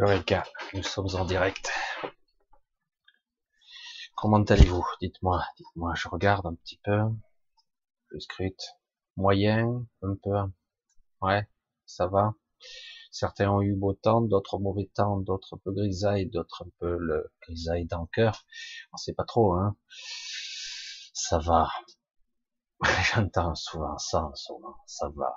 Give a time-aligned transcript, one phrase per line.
[0.00, 1.72] Eureka, nous sommes en direct.
[4.14, 4.86] Comment allez-vous?
[5.00, 7.00] Dites-moi, dites-moi, je regarde un petit peu.
[8.12, 8.62] Je scrute.
[9.16, 10.36] Moyen, un peu.
[11.20, 11.48] Ouais,
[11.84, 12.34] ça va.
[13.10, 16.96] Certains ont eu beau temps, d'autres mauvais temps, d'autres un peu grisaille, d'autres un peu
[16.96, 18.44] le grisaille dans le cœur.
[18.92, 19.76] On sait pas trop, hein.
[21.12, 21.70] Ça va.
[23.12, 24.76] J'entends souvent ça en ce moment.
[24.86, 25.34] Ça va.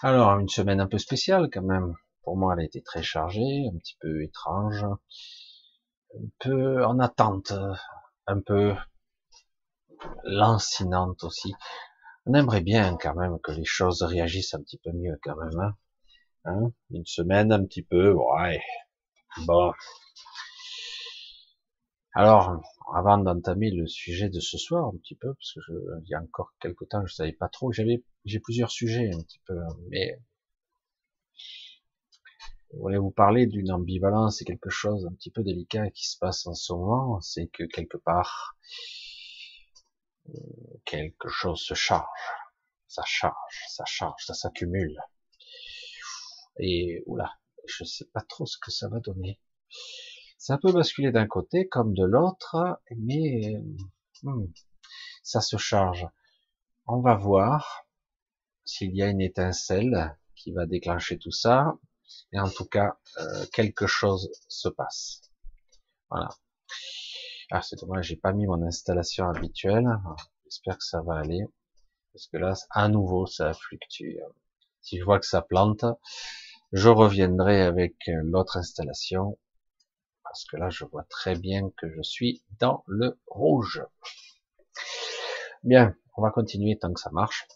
[0.00, 1.94] Alors, une semaine un peu spéciale quand même.
[2.28, 7.54] Pour moi, elle été très chargée, un petit peu étrange, un peu en attente,
[8.26, 8.74] un peu
[10.24, 11.54] lancinante aussi.
[12.26, 15.58] On aimerait bien quand même que les choses réagissent un petit peu mieux quand même.
[15.58, 15.74] Hein.
[16.44, 18.60] hein Une semaine un petit peu, ouais.
[19.46, 19.72] Bon.
[22.12, 22.60] Alors,
[22.94, 25.72] avant d'entamer le sujet de ce soir un petit peu, parce que je,
[26.04, 29.22] il y a encore quelques temps je savais pas trop, j'avais j'ai plusieurs sujets un
[29.22, 29.56] petit peu,
[29.88, 30.20] mais
[32.72, 36.18] je voulais vous parler d'une ambivalence et quelque chose un petit peu délicat qui se
[36.18, 38.56] passe en ce moment, c'est que quelque part
[40.28, 40.32] euh,
[40.84, 42.06] quelque chose se charge,
[42.86, 44.98] ça charge, ça charge, ça s'accumule.
[46.58, 47.32] Et oula,
[47.66, 49.40] je sais pas trop ce que ça va donner.
[50.36, 53.54] Ça peut basculer d'un côté comme de l'autre, mais
[54.22, 54.46] hmm,
[55.22, 56.06] ça se charge.
[56.86, 57.86] On va voir
[58.64, 61.78] s'il y a une étincelle qui va déclencher tout ça,
[62.32, 65.22] et en tout cas, euh, quelque chose se passe.
[66.10, 66.28] Voilà.
[67.50, 69.88] Ah, c'est dommage, j'ai pas mis mon installation habituelle.
[70.44, 71.46] J'espère que ça va aller.
[72.12, 74.18] Parce que là, à nouveau, ça fluctue.
[74.80, 75.84] Si je vois que ça plante,
[76.72, 79.38] je reviendrai avec l'autre installation.
[80.22, 83.82] Parce que là, je vois très bien que je suis dans le rouge.
[85.62, 87.46] Bien, on va continuer tant que ça marche.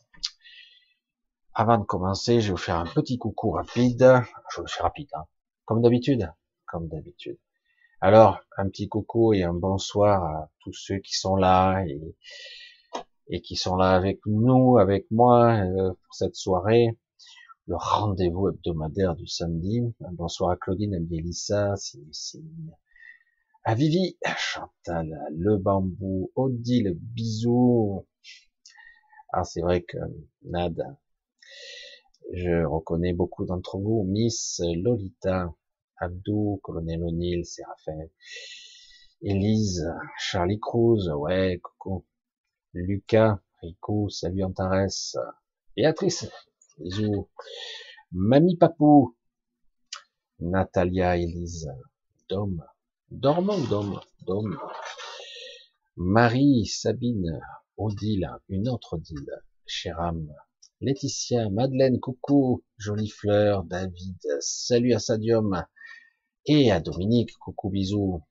[1.55, 4.23] Avant de commencer, je vais vous faire un petit coucou rapide.
[4.55, 5.27] Je le fais rapide, hein.
[5.67, 6.33] comme d'habitude,
[6.67, 7.39] comme d'habitude.
[8.01, 12.17] Alors, un petit coucou et un bonsoir à tous ceux qui sont là et,
[13.29, 16.99] et qui sont là avec nous, avec moi euh, pour cette soirée,
[17.67, 19.83] le rendez-vous hebdomadaire du samedi.
[20.01, 21.75] Un bonsoir à Claudine, à Mélissa,
[23.65, 28.07] à Vivi, à Chantal, à Le Bambou, Odile, bisous.
[29.35, 29.99] Ah, c'est vrai que
[30.45, 30.83] Nad,
[32.33, 34.05] je reconnais beaucoup d'entre vous.
[34.05, 35.55] Miss Lolita,
[35.99, 38.09] Abdou, Colonel O'Neill, Séraphin,
[39.23, 39.87] Elise,
[40.19, 42.05] Charlie Cruz, ouais, coucou.
[42.75, 45.17] Lucas, Rico, salut Antares,
[45.77, 46.27] Béatrice,
[46.79, 47.29] bisous.
[48.13, 49.17] Mamie Papou,
[50.41, 51.69] Natalia, Elise,
[52.29, 52.65] Dom,
[53.11, 54.59] Dormant, Dom, Dom.
[55.97, 57.41] Marie, Sabine,
[57.77, 60.27] Odile, une autre Odile, Chéram,
[60.83, 65.65] Laetitia, Madeleine, coucou, jolie fleur, David, salut à Sadium,
[66.45, 68.25] et à Dominique, coucou, bisous.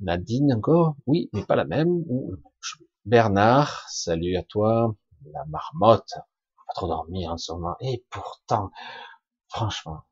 [0.00, 2.06] Nadine encore, oui, mais pas la même.
[3.04, 4.96] Bernard, salut à toi.
[5.26, 6.14] La marmotte,
[6.66, 7.76] pas trop dormir en ce moment.
[7.80, 8.70] Et pourtant,
[9.48, 10.04] franchement,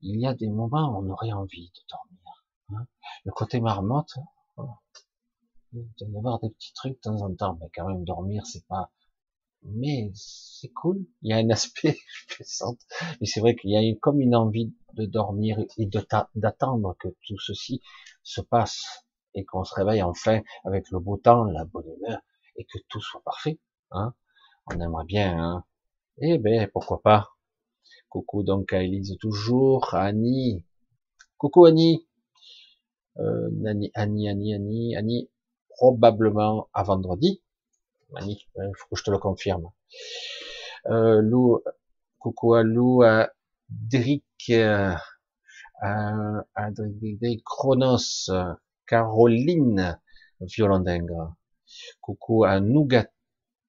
[0.00, 2.44] il y a des moments où on aurait envie de dormir.
[2.68, 2.86] Hein.
[3.24, 4.14] Le côté marmotte,
[4.58, 4.68] oh,
[5.72, 8.46] il doit y avoir des petits trucs de temps en temps, mais quand même dormir,
[8.46, 8.92] c'est pas
[9.62, 11.04] mais c'est cool.
[11.22, 11.98] Il y a un aspect
[13.20, 15.88] mais c'est vrai qu'il y a comme une envie de dormir et
[16.34, 17.80] d'attendre que tout ceci
[18.22, 19.04] se passe
[19.34, 22.20] et qu'on se réveille enfin avec le beau temps, la bonne humeur
[22.56, 23.58] et que tout soit parfait.
[23.90, 24.14] Hein
[24.66, 25.38] On aimerait bien.
[25.38, 25.64] Hein
[26.18, 27.30] eh ben pourquoi pas.
[28.08, 30.64] Coucou donc à Elise toujours, Annie.
[31.38, 32.06] Coucou Annie.
[33.18, 35.30] Euh, Annie, Annie, Annie, Annie, Annie.
[35.70, 37.42] Probablement à vendredi
[38.12, 39.70] Magnifique, il faut que je te le confirme.
[40.86, 41.62] Euh, Lou,
[42.18, 43.30] coucou à Lou, à
[43.68, 44.94] Drick, euh,
[45.80, 46.12] à,
[46.54, 46.70] à
[47.44, 48.30] Chronos,
[48.86, 49.98] Caroline,
[50.40, 51.12] Violondingue.
[52.00, 53.06] Coucou à Nougat,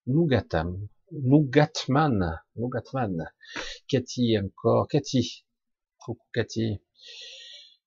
[0.08, 3.32] Nougatam, Nougatman, Nougatman.
[3.88, 5.46] Cathy encore, Cathy.
[6.00, 6.82] Coucou Cathy.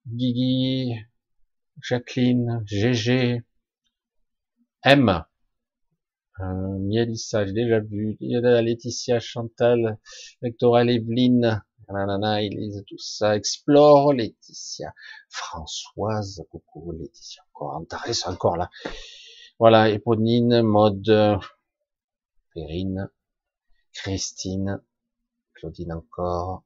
[0.06, 0.94] Guigui,
[1.82, 3.42] Jacqueline, GG,
[4.84, 5.24] M.
[6.40, 8.16] Euh, Mielissa, j'ai déjà vu.
[8.20, 9.98] Laetitia, Chantal,
[10.42, 13.36] Victoria, Evelyne, nanana, Elise, tout ça.
[13.36, 14.92] Explore, Laetitia.
[15.28, 17.42] Françoise, coucou, Laetitia.
[17.52, 18.70] Encore, Antares, encore là.
[19.60, 21.38] Voilà, Éponine, Mode,
[22.52, 23.08] Perrine,
[23.92, 24.82] Christine,
[25.54, 26.64] Claudine encore.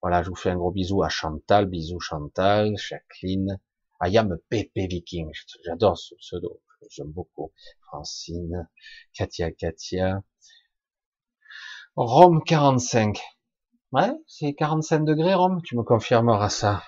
[0.00, 3.58] Voilà, je vous fais un gros bisou à Chantal, bisous Chantal, Jacqueline,
[4.00, 5.30] Ayam Pépé Viking.
[5.64, 7.52] J'adore ce pseudo j'aime beaucoup.
[7.86, 8.68] Francine,
[9.14, 10.22] Katia, Katia.
[11.96, 13.20] Rome 45.
[13.92, 16.82] Ouais, c'est 45 degrés Rome, tu me confirmeras ça.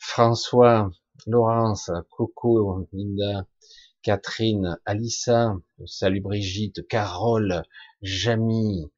[0.00, 0.90] François,
[1.26, 3.46] Laurence, Coco, Linda,
[4.02, 5.54] Catherine, Alissa,
[5.86, 7.62] salut Brigitte, Carole,
[8.02, 8.90] Jamie,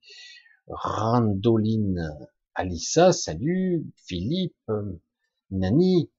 [0.69, 2.08] Randoline,
[2.54, 4.70] Alissa, salut, Philippe,
[5.50, 6.10] Nani,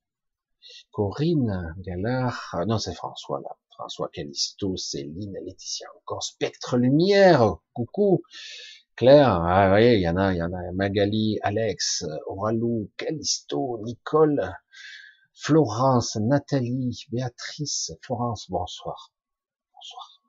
[0.92, 8.22] Corinne, Galard, ah non c'est François là, François Calisto, Céline, Laetitia encore, Spectre Lumière, coucou,
[8.96, 14.56] Claire, ah il y en a, il y en a, Magali, Alex, Oralou, Calisto, Nicole,
[15.34, 19.12] Florence, Nathalie, Béatrice, Florence, bonsoir.
[19.74, 20.22] Bonsoir.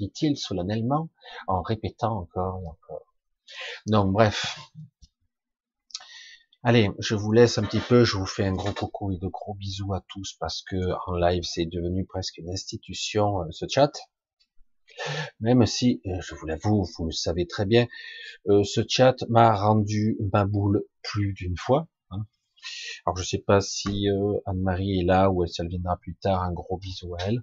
[0.00, 1.10] Dit-il solennellement
[1.46, 3.06] en répétant encore et encore.
[3.86, 4.58] Donc bref.
[6.62, 9.28] Allez, je vous laisse un petit peu, je vous fais un gros coucou et de
[9.28, 10.76] gros bisous à tous parce que
[11.06, 13.92] en live c'est devenu presque une institution euh, ce chat.
[15.40, 17.86] Même si, euh, je vous l'avoue, vous le savez très bien,
[18.48, 21.88] euh, ce chat m'a rendu ma boule plus d'une fois.
[22.10, 22.26] Hein.
[23.06, 24.08] Alors je sais pas si
[24.44, 26.42] Anne-Marie est là ou elle viendra plus tard.
[26.42, 27.42] Un gros bisou à elle.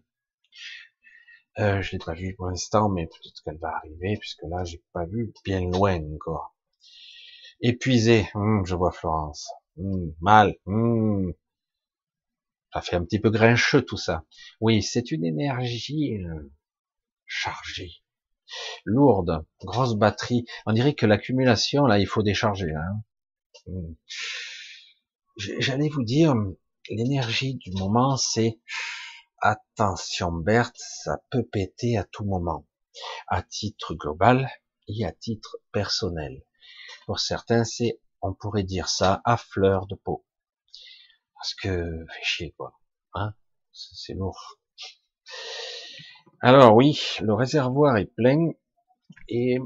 [1.58, 4.84] Euh, je l'ai pas vu pour l'instant, mais peut-être qu'elle va arriver puisque là j'ai
[4.94, 6.57] pas vu bien loin encore.
[7.62, 9.50] Épuisé, hum, je vois Florence.
[9.78, 11.34] Hum, mal, hum.
[12.74, 14.26] ça fait un petit peu grincheux tout ça.
[14.62, 16.18] Oui, c'est une énergie
[17.26, 17.92] chargée,
[18.86, 20.46] lourde, grosse batterie.
[20.66, 22.74] On dirait que l'accumulation, là, il faut décharger.
[22.74, 23.04] Hein.
[25.60, 26.34] J'allais vous dire,
[26.90, 28.60] l'énergie du moment, c'est
[29.42, 32.66] attention Berthe, ça peut péter à tout moment,
[33.28, 34.50] à titre global
[34.88, 36.44] et à titre personnel.
[37.08, 40.26] Pour certains, c'est, on pourrait dire ça, à fleur de peau.
[41.34, 42.78] Parce que, fait chier quoi,
[43.14, 43.34] hein,
[43.72, 44.60] c'est lourd.
[46.42, 48.52] Alors oui, le réservoir est plein
[49.30, 49.58] et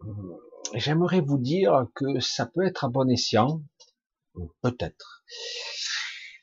[0.00, 0.38] hum,
[0.74, 3.62] j'aimerais vous dire que ça peut être à bon escient,
[4.60, 5.24] peut-être,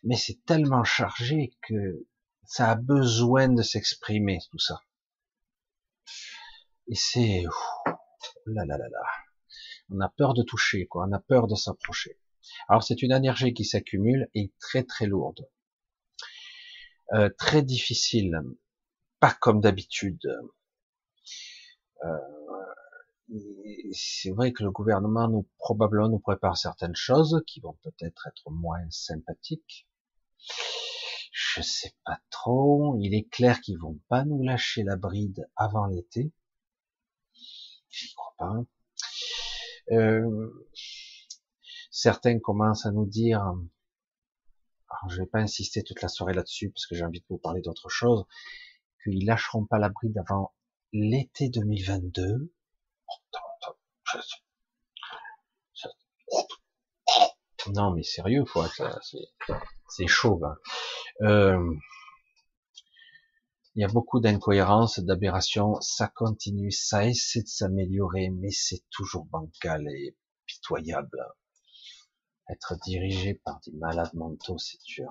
[0.04, 2.08] mais c'est tellement chargé que
[2.44, 4.82] ça a besoin de s'exprimer tout ça.
[6.88, 7.46] Et c'est
[8.48, 12.20] on a peur de toucher quoi, on a peur de s'approcher.
[12.68, 15.48] Alors c'est une énergie qui s'accumule et très très lourde.
[17.14, 18.42] Euh, très difficile,
[19.20, 20.26] pas comme d'habitude.
[22.04, 22.18] Euh,
[23.92, 28.50] c'est vrai que le gouvernement nous probablement nous prépare certaines choses qui vont peut-être être
[28.50, 29.88] moins sympathiques.
[31.32, 32.98] Je sais pas trop.
[33.00, 36.32] Il est clair qu'ils vont pas nous lâcher la bride avant l'été.
[37.92, 38.54] J'y crois pas.
[39.92, 40.66] Euh,
[41.92, 46.86] certains commencent à nous dire alors, je vais pas insister toute la soirée là-dessus parce
[46.86, 48.26] que j'ai envie de vous parler d'autre chose,
[49.04, 50.54] qu'ils lâcheront pas la bride avant
[50.94, 52.52] l'été 2022.
[57.74, 58.64] Non, mais sérieux, faut
[59.90, 60.42] c'est chaud.
[61.22, 61.74] Euh,
[63.76, 65.80] il y a beaucoup d'incohérences, d'aberrations.
[65.82, 71.18] Ça continue, ça essaie de s'améliorer, mais c'est toujours bancal et pitoyable
[72.52, 75.10] être dirigé par des malades mentaux, c'est dur.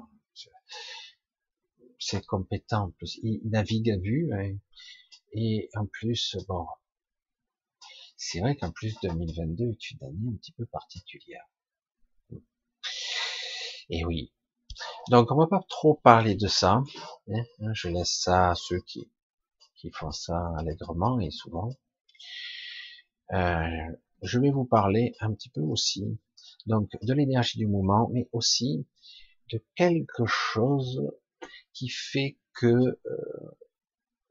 [1.98, 3.18] C'est compétent en plus.
[3.22, 4.56] Il navigue à vue hein.
[5.32, 6.66] et en plus, bon,
[8.16, 11.44] c'est vrai qu'en plus 2022 est une année un petit peu particulière.
[13.90, 14.32] Et oui.
[15.10, 16.82] Donc on va pas trop parler de ça.
[17.28, 17.42] Hein.
[17.72, 19.10] Je laisse ça à ceux qui
[19.76, 21.70] qui font ça allègrement et souvent.
[23.32, 23.66] Euh,
[24.22, 26.18] je vais vous parler un petit peu aussi
[26.66, 28.86] donc de l'énergie du moment, mais aussi
[29.50, 31.10] de quelque chose
[31.72, 33.58] qui fait que euh,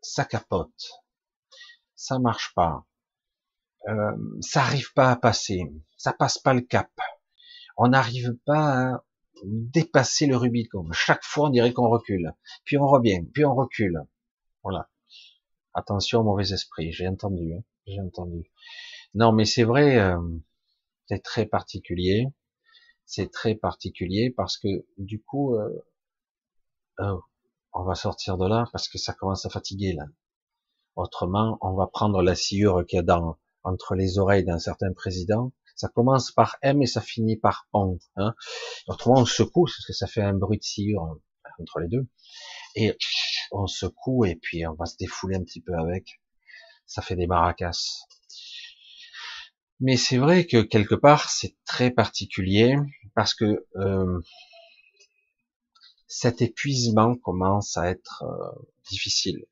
[0.02, 1.02] ça capote,
[1.96, 2.86] ça marche pas,
[3.88, 5.62] euh, ça arrive pas à passer,
[5.98, 6.92] ça passe pas le cap,
[7.78, 9.04] on n'arrive pas à
[9.44, 10.92] dépasser le Rubicon.
[10.92, 12.34] Chaque fois, on dirait qu'on recule,
[12.66, 14.04] puis on revient, puis on recule.
[14.64, 14.90] Voilà.
[15.74, 16.92] Attention, mauvais esprit.
[16.92, 17.64] J'ai entendu, hein.
[17.86, 18.52] j'ai entendu.
[19.14, 19.98] Non, mais c'est vrai.
[19.98, 20.20] Euh,
[21.08, 22.28] c'est très particulier.
[23.06, 24.68] C'est très particulier parce que
[24.98, 25.84] du coup, euh,
[27.00, 27.18] euh,
[27.74, 30.06] on va sortir de là parce que ça commence à fatiguer là.
[30.96, 34.92] Autrement, on va prendre la sciure qu'il y a dans, entre les oreilles d'un certain
[34.94, 35.52] président.
[35.80, 37.98] Ça commence par M et ça finit par on.
[38.18, 38.36] Hein.
[38.88, 42.06] Autrement, on secoue parce que ça fait un bruit de sciure euh, entre les deux.
[42.76, 42.98] Et
[43.54, 46.20] on secoue et puis on va se défouler un petit peu avec.
[46.86, 47.80] Ça fait des maracas.
[49.80, 52.76] Mais c'est vrai que quelque part c'est très particulier
[53.16, 54.20] parce que euh,
[56.08, 59.46] cet épuisement commence à être euh, difficile.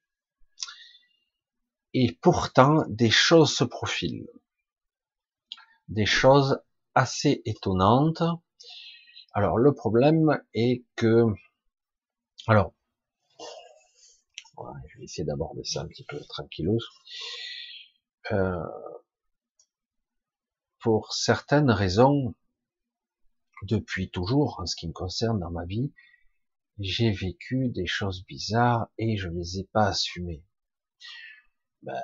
[1.93, 4.27] Et pourtant des choses se profilent.
[5.88, 6.60] Des choses
[6.96, 8.24] assez étonnantes.
[9.34, 11.25] Alors le problème est que,
[12.48, 12.74] alors,
[14.58, 16.79] je vais essayer d'aborder ça un petit peu tranquillos.
[18.32, 18.58] Euh,
[20.79, 22.36] pour certaines raisons,
[23.63, 25.94] depuis toujours, en ce qui me concerne dans ma vie,
[26.79, 30.44] j'ai vécu des choses bizarres et je les ai pas assumées.
[31.82, 32.01] Ben,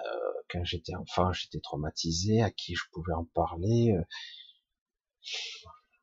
[0.54, 3.92] quand j'étais enfant, j'étais traumatisé, à qui je pouvais en parler.
[3.92, 4.04] Euh,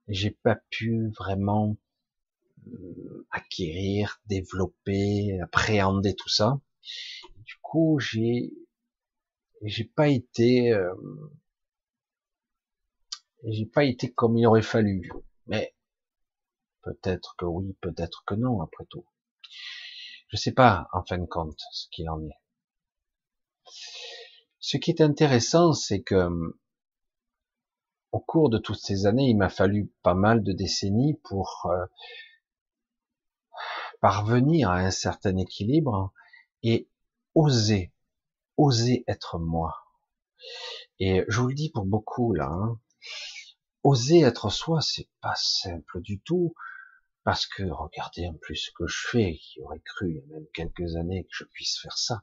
[0.08, 1.76] j'ai pas pu vraiment
[2.66, 6.60] euh, acquérir, développer, appréhender tout ça.
[7.36, 8.52] Du coup, j'ai
[9.62, 10.74] j'ai pas été
[13.44, 15.10] j'ai pas été comme il aurait fallu.
[15.46, 15.74] Mais
[16.82, 19.06] peut-être que oui, peut-être que non, après tout.
[20.28, 22.38] Je sais pas, en fin de compte, ce qu'il en est.
[24.60, 26.28] Ce qui est intéressant, c'est que
[28.12, 31.86] au cours de toutes ces années, il m'a fallu pas mal de décennies pour euh,
[34.02, 36.12] parvenir à un certain équilibre
[36.62, 36.88] et
[37.34, 37.92] oser,
[38.58, 39.78] oser être moi.
[40.98, 42.78] Et je vous le dis pour beaucoup là, hein,
[43.82, 46.54] oser être soi, c'est pas simple du tout,
[47.24, 50.34] parce que regardez en plus ce que je fais, qui aurait cru il y a
[50.34, 52.22] même quelques années que je puisse faire ça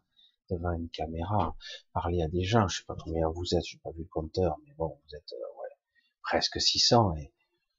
[0.50, 1.56] devant une caméra,
[1.94, 4.58] parler à des gens, je sais pas combien vous êtes, j'ai pas vu le compteur,
[4.66, 5.70] mais bon, vous êtes euh, ouais,
[6.22, 7.34] presque 600 et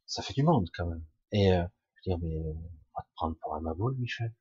[0.07, 1.05] ça fait du monde quand même.
[1.33, 1.65] Et euh,
[1.97, 2.55] je veux dire, mais on
[2.97, 4.33] va te prendre pour un maboule, Michel.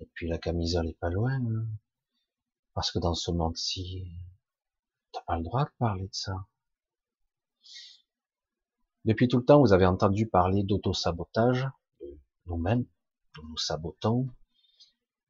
[0.00, 1.66] Et puis la camisole est pas loin, hein.
[2.74, 4.10] parce que dans ce monde-ci,
[5.12, 6.34] t'as pas le droit de parler de ça.
[9.04, 11.68] Depuis tout le temps, vous avez entendu parler d'auto-sabotage,
[12.46, 12.84] nous-mêmes,
[13.36, 14.28] nous nous sabotons.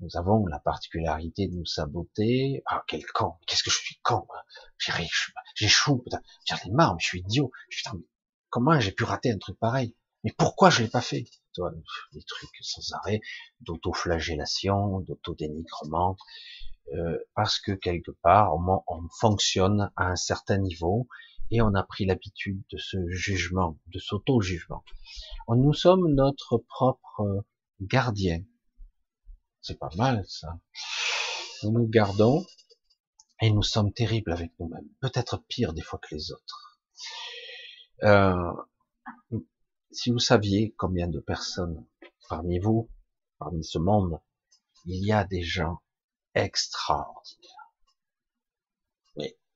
[0.00, 2.62] Nous avons la particularité de nous saboter.
[2.66, 4.26] Ah, quel con Qu'est-ce que je suis con
[5.54, 6.02] J'échoue,
[6.46, 7.50] j'en ai marre, mais je suis idiot.
[8.48, 9.94] comment j'ai pu rater un truc pareil?
[10.24, 11.24] Mais pourquoi je l'ai pas fait?
[11.54, 11.72] Toi,
[12.12, 13.20] Des trucs sans arrêt,
[13.60, 16.16] d'auto-flagellation, d'auto-dénigrement,
[16.94, 21.08] euh, parce que quelque part, on, on fonctionne à un certain niveau
[21.50, 24.82] et on a pris l'habitude de ce jugement, de s'auto-jugement.
[25.48, 27.44] Nous sommes notre propre
[27.80, 28.42] gardien.
[29.62, 30.58] C'est pas mal ça.
[31.62, 32.44] Nous nous gardons
[33.40, 34.88] et nous sommes terribles avec nous-mêmes.
[35.00, 36.80] Peut-être pire des fois que les autres.
[38.02, 38.52] Euh,
[39.90, 41.86] si vous saviez combien de personnes
[42.28, 42.90] parmi vous,
[43.38, 44.20] parmi ce monde,
[44.86, 45.80] il y a des gens
[46.34, 47.60] extraordinaires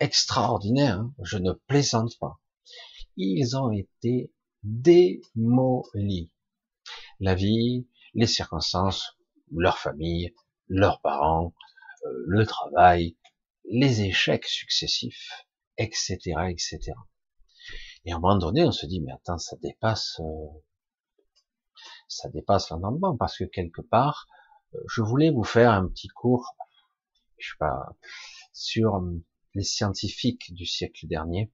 [0.01, 1.15] extraordinaire, hein.
[1.23, 2.41] je ne plaisante pas.
[3.17, 4.33] Ils ont été
[4.63, 6.31] démolis.
[7.21, 9.14] La vie, les circonstances,
[9.53, 10.35] leur famille,
[10.69, 11.55] leurs parents,
[12.07, 13.17] euh, le travail,
[13.65, 15.47] les échecs successifs,
[15.79, 16.93] etc., etc.
[18.05, 20.49] Et à un moment donné, on se dit, mais attends, ça dépasse, euh,
[22.09, 24.27] ça dépasse l'entendement, parce que quelque part,
[24.75, 26.57] euh, je voulais vous faire un petit cours,
[27.39, 27.97] je sais pas,
[28.53, 29.03] sur
[29.55, 31.51] les scientifiques du siècle dernier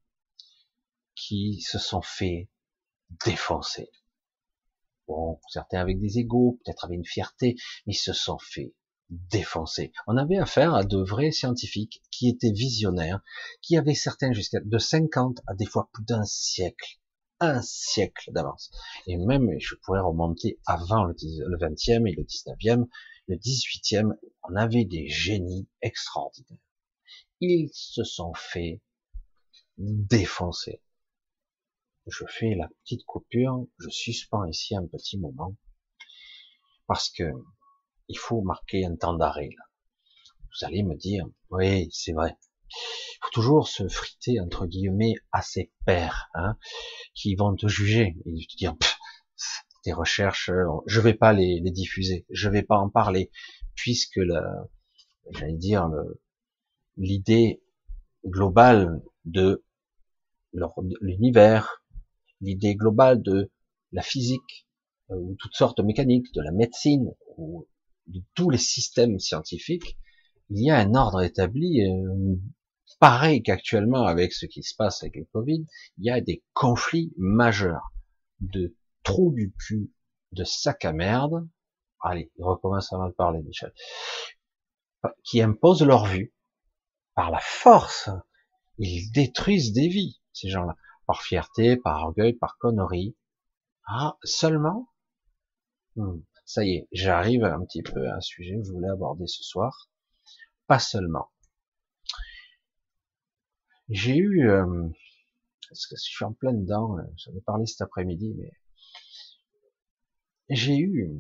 [1.15, 2.49] qui se sont fait
[3.25, 3.91] défoncer.
[5.11, 8.75] Bon, certains avec des égaux, peut-être avec une fierté, mais ils se sont fait
[9.09, 9.93] défoncer.
[10.07, 13.21] On avait affaire à de vrais scientifiques qui étaient visionnaires,
[13.61, 17.01] qui avaient certains jusqu'à de 50 à des fois plus d'un siècle,
[17.41, 18.71] un siècle d'avance.
[19.09, 22.87] Et même, je pourrais remonter avant le 20e et le 19e,
[23.27, 24.13] le 18e,
[24.49, 26.61] on avait des génies extraordinaires
[27.41, 28.81] ils se sont fait
[29.79, 30.83] défoncer.
[32.07, 35.57] Je fais la petite coupure, je suspends ici un petit moment,
[36.87, 37.31] parce que
[38.09, 39.51] il faut marquer un temps d'arrêt.
[40.41, 42.37] Vous allez me dire, oui, c'est vrai.
[42.71, 46.57] Il faut toujours se friter entre guillemets à ses pairs, hein,
[47.15, 48.75] qui vont te juger et te dire,
[49.83, 50.51] tes recherches,
[50.87, 53.31] je vais pas les, diffuser, je vais pas en parler,
[53.75, 54.41] puisque le,
[55.31, 55.89] j'allais dire
[56.97, 57.63] l'idée
[58.27, 59.65] globale de
[61.01, 61.80] l'univers,
[62.41, 63.51] l'idée globale de
[63.93, 64.67] la physique,
[65.11, 67.67] euh, ou toutes sortes de mécaniques, de la médecine, ou
[68.07, 69.99] de tous les systèmes scientifiques,
[70.51, 72.37] il y a un ordre établi, euh,
[72.99, 75.65] pareil qu'actuellement avec ce qui se passe avec le Covid,
[75.99, 77.93] il y a des conflits majeurs
[78.41, 79.91] de trous du cul,
[80.33, 81.49] de sac à merde,
[82.03, 83.73] allez, il recommence à mal parler, Michel,
[85.25, 86.35] qui imposent leur vue,
[87.15, 88.11] par la force,
[88.79, 90.77] ils détruisent des vies, ces gens-là,
[91.11, 93.17] par fierté, par orgueil, par connerie.
[93.87, 94.89] Ah, seulement?
[95.95, 99.27] Hmm, Ça y est, j'arrive un petit peu à un sujet que je voulais aborder
[99.27, 99.91] ce soir.
[100.69, 101.31] Pas seulement.
[103.91, 104.89] J'ai eu, euh,
[105.69, 108.53] parce que je suis en plein dedans, euh, j'en ai parlé cet après-midi, mais
[110.51, 111.11] j'ai eu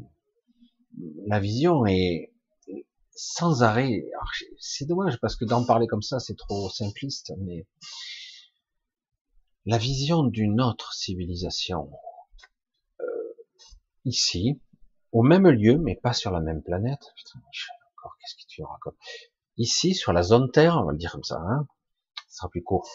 [1.26, 2.32] la vision et
[3.14, 4.04] sans arrêt.
[4.59, 7.66] C'est dommage parce que d'en parler comme ça, c'est trop simpliste, mais
[9.70, 11.92] la vision d'une autre civilisation
[12.98, 13.04] euh,
[14.04, 14.60] ici,
[15.12, 17.14] au même lieu, mais pas sur la même planète.
[17.14, 18.96] Qu'est-ce que tu racontes?
[19.58, 21.68] Ici, sur la zone Terre, on va le dire comme ça, hein,
[22.26, 22.90] ça sera plus court.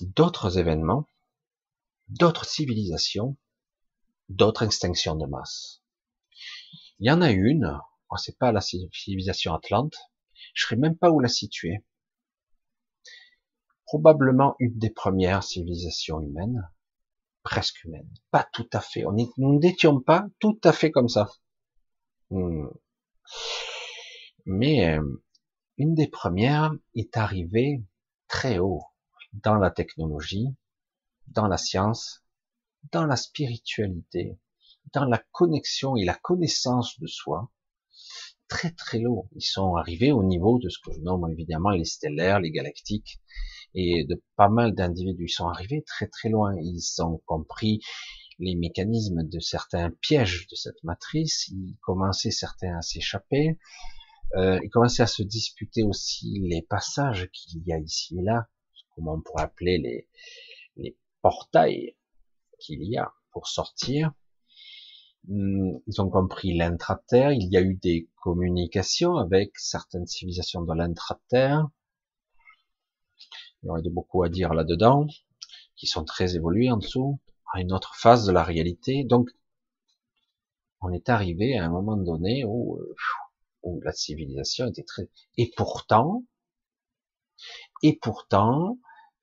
[0.00, 1.06] D'autres événements,
[2.08, 3.36] d'autres civilisations,
[4.30, 5.82] d'autres extinctions de masse.
[7.00, 9.98] Il y en a une, oh, c'est pas la civilisation Atlante,
[10.54, 11.84] je ne même pas où la situer.
[13.88, 16.68] Probablement une des premières civilisations humaines,
[17.42, 19.06] presque humaines, pas tout à fait.
[19.06, 21.30] On nous n'étions pas tout à fait comme ça.
[22.28, 22.66] Hmm.
[24.44, 25.24] Mais euh,
[25.78, 27.82] une des premières est arrivée
[28.26, 28.82] très haut
[29.32, 30.54] dans la technologie,
[31.28, 32.22] dans la science,
[32.92, 34.38] dans la spiritualité,
[34.92, 37.50] dans la connexion et la connaissance de soi,
[38.48, 39.30] très très haut.
[39.32, 43.20] Ils sont arrivés au niveau de ce que je nomme évidemment les stellaires, les galactiques,
[43.74, 45.28] et de pas mal d'individus.
[45.28, 46.54] Sont arrivés très très loin.
[46.60, 47.80] Ils ont compris
[48.38, 51.48] les mécanismes de certains pièges de cette matrice.
[51.48, 53.58] Ils commençaient certains à s'échapper.
[54.36, 58.46] Euh, ils commençaient à se disputer aussi les passages qu'il y a ici et là,
[58.94, 60.08] comment on pourrait appeler les,
[60.76, 61.96] les portails
[62.58, 64.12] qu'il y a pour sortir.
[65.26, 67.32] Hmm, ils ont compris l'intra-terre.
[67.32, 71.68] Il y a eu des communications avec certaines civilisations de l'intra-terre.
[73.62, 75.06] Il y aurait beaucoup à dire là-dedans,
[75.76, 77.20] qui sont très évolués en dessous,
[77.52, 79.04] à une autre phase de la réalité.
[79.04, 79.30] Donc,
[80.80, 82.94] on est arrivé à un moment donné où, euh,
[83.62, 85.08] où la civilisation était très...
[85.36, 86.24] Et pourtant,
[87.82, 88.78] et pourtant,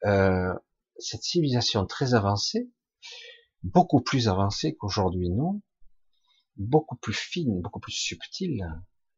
[0.06, 0.54] euh,
[0.98, 2.70] cette civilisation très avancée,
[3.64, 5.62] beaucoup plus avancée qu'aujourd'hui nous,
[6.58, 8.66] beaucoup plus fine, beaucoup plus subtile,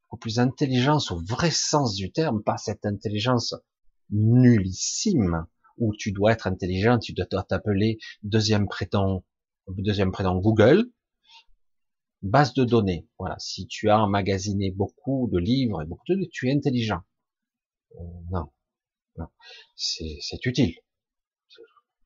[0.03, 3.53] beaucoup plus intelligence au vrai sens du terme, pas cette intelligence
[4.09, 5.45] nullissime
[5.77, 9.23] où tu dois être intelligent, tu dois t'appeler deuxième prénom,
[9.67, 10.91] deuxième prénom Google,
[12.21, 13.07] base de données.
[13.19, 17.01] Voilà, si tu as emmagasiné beaucoup de livres et beaucoup de, tu es intelligent.
[17.95, 18.51] Euh, non,
[19.17, 19.27] non,
[19.75, 20.75] c'est utile.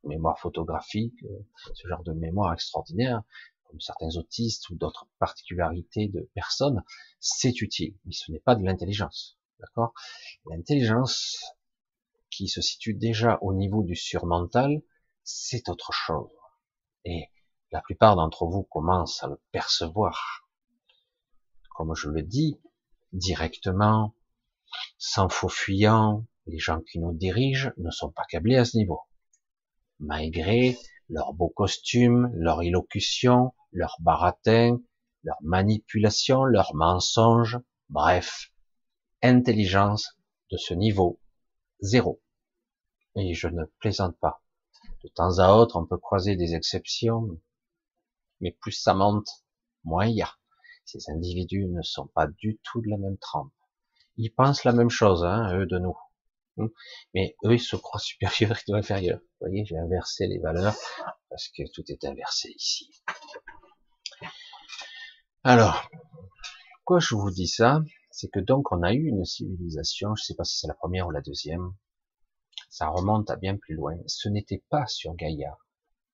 [0.04, 3.22] Mémoire photographique, euh, ce genre de mémoire extraordinaire,
[3.66, 6.84] comme certains autistes ou d'autres particularités de personnes,
[7.20, 9.38] c'est utile, mais ce n'est pas de l'intelligence.
[9.60, 9.94] D'accord?
[10.50, 11.56] L'intelligence
[12.32, 14.82] qui se situe déjà au niveau du surmental,
[15.24, 16.30] c'est autre chose.
[17.06, 17.28] Et
[17.72, 20.48] la plupart d'entre vous commencent à le percevoir.
[21.76, 22.60] Comme je le dis,
[23.14, 24.16] directement,
[24.98, 29.02] sans faux fuyant, les gens qui nous dirigent ne sont pas câblés à ce niveau.
[30.00, 30.78] Malgré
[31.10, 34.80] leurs beaux costumes, leur élocution, leur baratin,
[35.24, 38.52] leur manipulation, leurs mensonges, bref,
[39.22, 40.18] intelligence
[40.52, 41.20] de ce niveau
[41.80, 42.21] zéro.
[43.16, 44.44] Et je ne plaisante pas.
[45.04, 47.40] De temps à autre, on peut croiser des exceptions,
[48.40, 49.28] mais plus ça monte,
[49.84, 50.32] moins il y a.
[50.86, 53.54] Ces individus ne sont pas du tout de la même trempe.
[54.18, 55.98] Ils pensent la même chose, hein, eux de nous.
[56.58, 56.68] Hmm?
[57.14, 59.20] Mais eux, ils se croient supérieurs et inférieurs.
[59.20, 60.76] Vous voyez, j'ai inversé les valeurs
[61.30, 63.02] parce que tout est inversé ici.
[65.44, 65.90] Alors,
[66.76, 67.82] pourquoi je vous dis ça?
[68.12, 70.74] C'est que donc on a eu une civilisation, je ne sais pas si c'est la
[70.74, 71.74] première ou la deuxième,
[72.72, 73.98] ça remonte à bien plus loin.
[74.08, 75.58] Ce n'était pas sur Gaïa,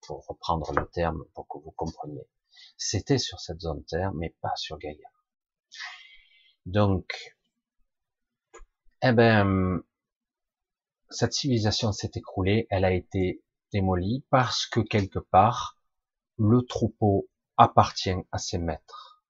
[0.02, 2.28] pour reprendre le terme pour que vous compreniez.
[2.76, 5.08] C'était sur cette zone Terre, mais pas sur Gaïa.
[6.66, 7.36] Donc,
[9.02, 9.80] eh ben,
[11.10, 13.40] cette civilisation s'est écroulée, elle a été
[13.72, 15.78] démolie parce que quelque part,
[16.38, 19.24] le troupeau appartient à ses maîtres.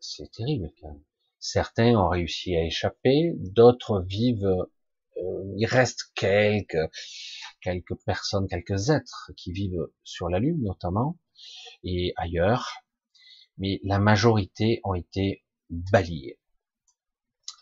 [0.00, 1.02] C'est terrible quand même.
[1.38, 4.66] Certains ont réussi à échapper, d'autres vivent,
[5.16, 6.90] il reste quelques,
[7.60, 11.18] quelques personnes, quelques êtres qui vivent sur la Lune notamment,
[11.82, 12.84] et ailleurs,
[13.58, 16.38] mais la majorité ont été balayés.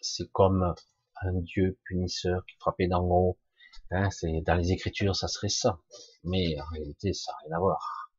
[0.00, 0.74] C'est comme
[1.22, 3.38] un dieu punisseur qui frappait d'en haut.
[3.90, 5.78] Hein, c'est dans les écritures, ça serait ça,
[6.24, 8.10] mais en réalité, ça n'a rien à voir.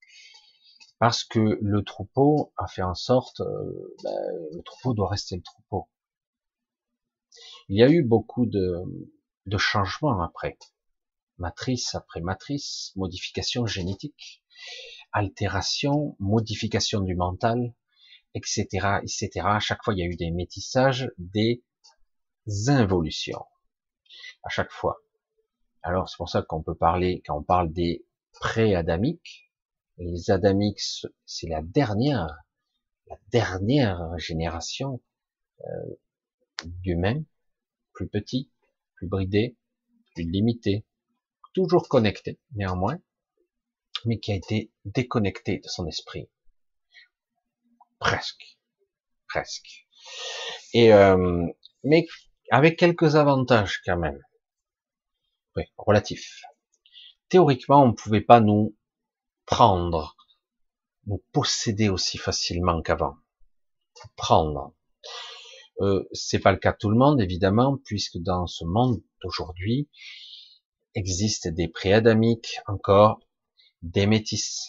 [1.00, 4.16] Parce que le troupeau a fait en sorte, euh, ben,
[4.54, 5.90] le troupeau doit rester le troupeau.
[7.68, 8.84] Il y a eu beaucoup de,
[9.46, 10.58] de changements après
[11.38, 14.44] matrice après matrice, modification génétique,
[15.12, 17.74] altération, modification du mental,
[18.34, 19.30] etc., etc.
[19.44, 21.64] À chaque fois, il y a eu des métissages, des
[22.68, 23.46] involutions.
[24.44, 25.02] À chaque fois.
[25.82, 29.52] Alors c'est pour ça qu'on peut parler, quand on parle des pré-adamiques,
[29.98, 30.82] les adamiques,
[31.26, 32.28] c'est la dernière,
[33.08, 35.02] la dernière génération
[35.62, 36.00] euh,
[36.66, 37.22] d'humains,
[37.94, 38.50] plus petits,
[39.04, 39.58] plus bridés,
[40.16, 40.86] plus limités,
[41.54, 43.00] toujours connectés néanmoins,
[44.06, 46.30] mais qui a été déconnecté de son esprit.
[48.00, 48.58] Presque.
[49.28, 49.88] Presque.
[50.74, 51.48] Et euh,
[51.84, 52.08] mais
[52.50, 54.22] avec quelques avantages quand même.
[55.56, 56.42] Oui, relatifs.
[57.30, 58.76] Théoriquement, on ne pouvait pas nous
[59.46, 60.16] prendre,
[61.08, 63.18] nous posséder aussi facilement qu'avant.
[64.16, 64.74] Prendre.
[65.82, 69.90] Euh, c'est pas le cas de tout le monde, évidemment, puisque dans ce monde d'aujourd'hui,
[70.96, 73.20] existent des préadamiques encore
[73.82, 74.68] des métis.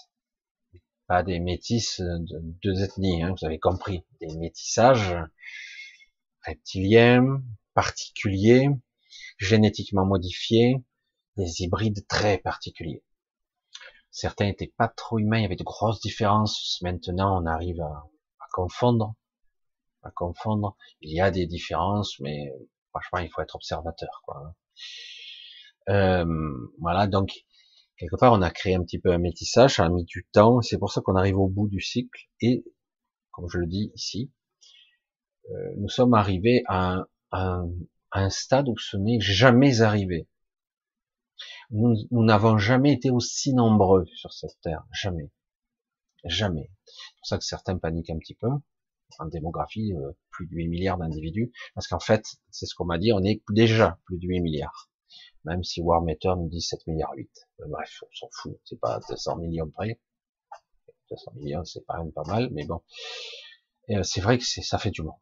[1.06, 4.04] Pas des métis de deux ethnies, hein, vous avez compris.
[4.20, 5.14] Des métissages
[6.46, 7.42] reptiliens,
[7.74, 8.68] particuliers,
[9.38, 10.82] génétiquement modifiés,
[11.36, 13.04] des hybrides très particuliers.
[14.10, 16.78] Certains étaient pas trop humains, il y avait de grosses différences.
[16.82, 18.04] Maintenant, on arrive à,
[18.52, 19.14] confondre,
[20.04, 20.76] à confondre.
[21.00, 22.52] Il y a des différences, mais
[22.90, 24.54] franchement, il faut être observateur, quoi.
[25.88, 26.24] Euh,
[26.80, 27.44] voilà, donc
[27.96, 30.62] quelque part, on a créé un petit peu un métissage, ça a mis du temps,
[30.62, 32.64] c'est pour ça qu'on arrive au bout du cycle, et,
[33.32, 34.32] comme je le dis ici,
[35.50, 37.68] euh, nous sommes arrivés à un,
[38.30, 40.28] stade où ce n'est jamais arrivé.
[41.70, 45.32] Nous n'avons jamais été aussi nombreux sur cette terre, jamais.
[46.24, 46.70] Jamais.
[46.86, 48.48] C'est pour ça que certains paniquent un petit peu.
[49.18, 52.98] En démographie, euh, plus de 8 milliards d'individus, parce qu'en fait, c'est ce qu'on m'a
[52.98, 54.90] dit, on est déjà plus de 8 milliards
[55.44, 57.31] même si Warmeter nous dit 7 milliards 8.
[57.68, 60.00] Bref, on s'en fout, c'est pas 200 millions près.
[61.11, 62.81] 200 millions, c'est pas même pas mal, mais bon.
[63.90, 65.14] Euh, c'est vrai que ça fait du monde.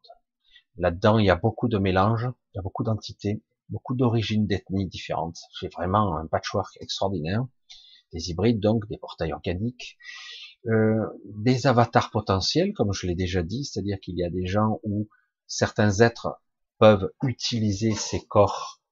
[0.77, 4.87] Là-dedans, il y a beaucoup de mélanges, il y a beaucoup d'entités, beaucoup d'origines d'ethnies
[4.87, 5.39] différentes.
[5.61, 7.45] C'est vraiment un patchwork extraordinaire.
[8.13, 9.97] Des hybrides, donc, des portails organiques,
[10.67, 14.81] euh, des avatars potentiels, comme je l'ai déjà dit, c'est-à-dire qu'il y a des gens
[14.85, 15.09] où
[15.47, 16.41] certains êtres
[16.79, 18.83] peuvent utiliser ces corps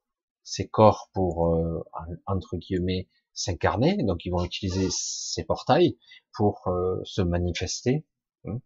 [0.51, 1.81] ces corps pour euh,
[2.27, 5.97] entre guillemets s'incarner, donc ils vont utiliser ces portails
[6.35, 8.05] pour euh, se manifester.
[8.45, 8.59] Hein.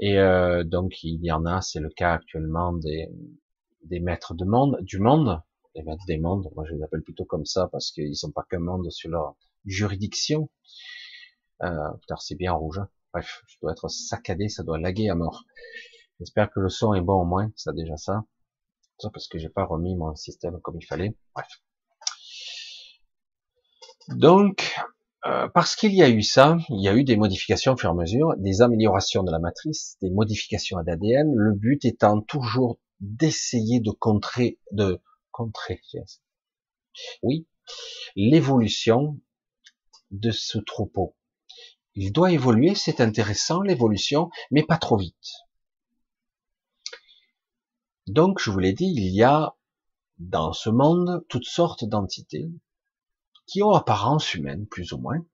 [0.00, 3.08] Et euh, donc il y en a, c'est le cas actuellement des,
[3.84, 5.42] des maîtres de monde, du monde,
[5.74, 6.50] les maîtres des mondes.
[6.56, 9.36] Moi je les appelle plutôt comme ça parce qu'ils sont pas qu'un monde sur leur
[9.66, 10.48] juridiction.
[11.62, 12.78] Euh, putain c'est bien rouge.
[12.78, 12.88] Hein.
[13.12, 15.44] Bref, je dois être saccadé, ça doit laguer à mort.
[16.18, 18.24] J'espère que le son est bon au moins, ça déjà ça
[19.10, 21.16] parce que j'ai pas remis mon système comme il fallait.
[21.34, 21.48] Bref.
[24.08, 24.74] Donc,
[25.26, 27.88] euh, parce qu'il y a eu ça, il y a eu des modifications au fur
[27.88, 32.20] et à mesure, des améliorations de la matrice, des modifications à l'ADN, le but étant
[32.20, 35.80] toujours d'essayer de contrer, de contrer,
[37.22, 37.46] oui,
[38.16, 39.18] l'évolution
[40.10, 41.16] de ce troupeau.
[41.94, 45.32] Il doit évoluer, c'est intéressant l'évolution, mais pas trop vite.
[48.06, 49.54] Donc, je vous l'ai dit, il y a
[50.18, 52.50] dans ce monde toutes sortes d'entités
[53.46, 55.24] qui ont apparence humaine, plus ou moins.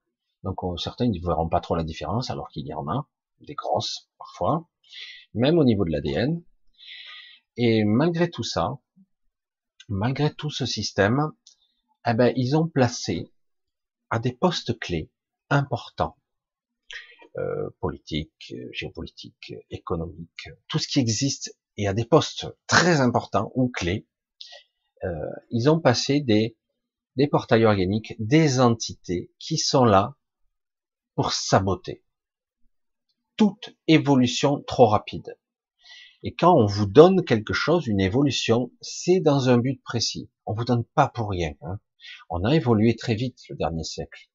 [0.42, 3.08] Donc, certains ne verront pas trop la différence, alors qu'il y en a,
[3.40, 4.68] des grosses parfois,
[5.34, 6.42] même au niveau de l'ADN.
[7.56, 8.78] Et malgré tout ça,
[9.88, 11.32] malgré tout ce système,
[12.06, 13.32] eh ben, ils ont placé
[14.10, 15.10] à des postes clés
[15.50, 16.17] importants,
[17.38, 23.68] euh, politiques, géopolitiques, économiques, tout ce qui existe et à des postes très importants ou
[23.68, 24.06] clés,
[25.04, 26.56] euh, ils ont passé des,
[27.16, 30.16] des portails organiques, des entités qui sont là
[31.14, 32.02] pour saboter
[33.38, 35.38] toute évolution trop rapide.
[36.24, 40.28] Et quand on vous donne quelque chose, une évolution, c'est dans un but précis.
[40.44, 41.54] On vous donne pas pour rien.
[41.62, 41.78] Hein.
[42.28, 44.28] On a évolué très vite le dernier siècle,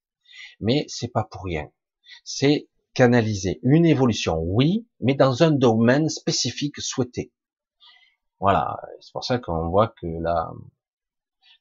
[0.61, 1.69] mais c'est pas pour rien.
[2.23, 7.31] C'est canaliser une évolution, oui, mais dans un domaine spécifique souhaité.
[8.39, 10.51] Voilà, c'est pour ça qu'on voit que la,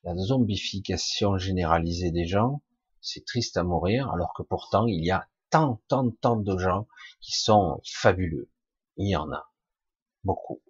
[0.05, 2.63] la zombification généralisée des gens,
[3.01, 6.87] c'est triste à mourir, alors que pourtant il y a tant, tant, tant de gens
[7.21, 8.51] qui sont fabuleux.
[8.97, 9.51] Il y en a
[10.25, 10.61] beaucoup,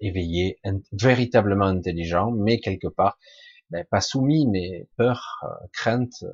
[0.00, 0.60] éveillés,
[0.92, 3.18] véritablement intelligents, mais quelque part,
[3.70, 6.32] ben, pas soumis, mais peur, euh, crainte, euh,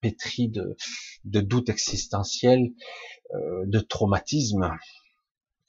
[0.00, 0.76] pétri de,
[1.24, 2.72] de doutes existentiels,
[3.34, 4.70] euh, de traumatisme.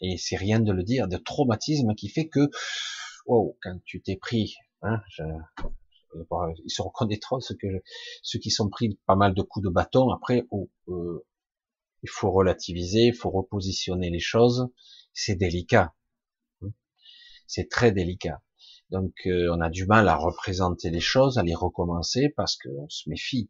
[0.02, 2.50] Et c'est rien de le dire, de traumatisme qui fait que,
[3.26, 5.24] wow, quand tu t'es pris, hein, je,
[6.66, 7.68] ils se reconnaîtront ceux que
[8.24, 10.10] ceux qui sont pris pas mal de coups de bâton.
[10.10, 11.26] Après, oh, euh,
[12.04, 14.70] il faut relativiser, il faut repositionner les choses.
[15.14, 15.94] C'est délicat,
[17.48, 18.42] c'est très délicat.
[18.90, 22.88] Donc euh, on a du mal à représenter les choses, à les recommencer parce qu'on
[22.90, 23.50] se méfie.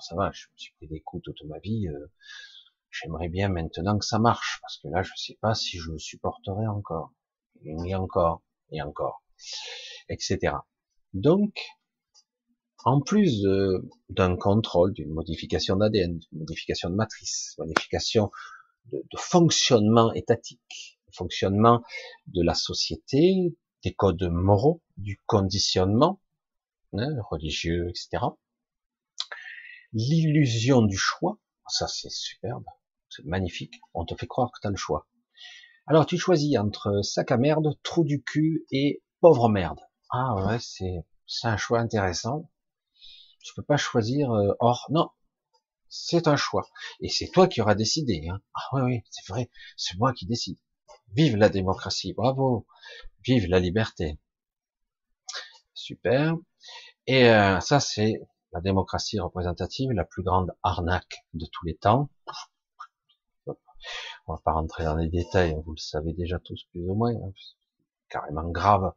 [0.00, 1.88] Ça va, je me suis pris des coups toute ma vie.
[1.88, 2.10] Euh,
[2.90, 5.98] j'aimerais bien maintenant que ça marche parce que là je sais pas si je le
[5.98, 7.12] supporterai encore
[7.64, 9.22] et encore et encore,
[10.08, 10.54] etc.
[11.12, 11.54] Donc
[12.84, 13.44] en plus
[14.08, 18.30] d'un contrôle, d'une modification d'ADN, d'une modification de matrice, modification
[18.86, 21.82] de, de fonctionnement étatique, fonctionnement
[22.28, 26.20] de la société, des codes moraux, du conditionnement
[26.92, 28.24] hein, religieux, etc.
[29.92, 32.64] L'illusion du choix, ça c'est superbe,
[33.08, 35.08] c'est magnifique, on te fait croire que tu as le choix.
[35.86, 39.80] Alors tu choisis entre sac à merde, trou du cul et pauvre merde.
[40.10, 41.04] Ah ouais, c'est
[41.44, 42.50] un choix intéressant.
[43.42, 44.86] Tu peux pas choisir euh, or.
[44.90, 45.10] Non,
[45.88, 46.68] c'est un choix.
[47.00, 48.26] Et c'est toi qui auras décidé.
[48.28, 48.40] Hein.
[48.54, 50.58] Ah oui, oui, c'est vrai, c'est moi qui décide.
[51.14, 52.66] Vive la démocratie, bravo.
[53.24, 54.18] Vive la liberté.
[55.74, 56.34] Super.
[57.06, 58.20] Et euh, ça, c'est
[58.56, 62.08] la démocratie représentative, la plus grande arnaque de tous les temps.
[64.26, 67.12] On va pas rentrer dans les détails, vous le savez déjà tous plus ou moins.
[67.12, 67.32] Hein.
[68.08, 68.94] Carrément grave.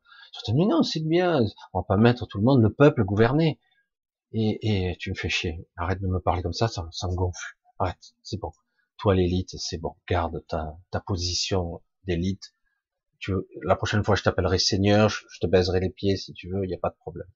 [0.54, 1.42] Mais non, c'est bien.
[1.74, 3.60] On va pas mettre tout le monde, le peuple gouverné.
[4.32, 5.68] Et, et tu me fais chier.
[5.76, 7.58] Arrête de me parler comme ça, ça, me gonfle.
[7.80, 8.54] Arrête, c'est bon.
[8.98, 9.94] Toi l'élite, c'est bon.
[10.08, 12.54] Garde ta, ta position d'élite.
[13.18, 16.64] Tu la prochaine fois, je t'appellerai Seigneur, je, te baiserai les pieds si tu veux,
[16.64, 17.28] il n'y a pas de problème.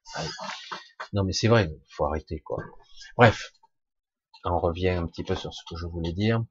[1.12, 2.64] Non, mais c'est vrai, faut arrêter quoi.
[3.18, 3.54] Bref,
[4.46, 6.44] on revient un petit peu sur ce que je voulais dire.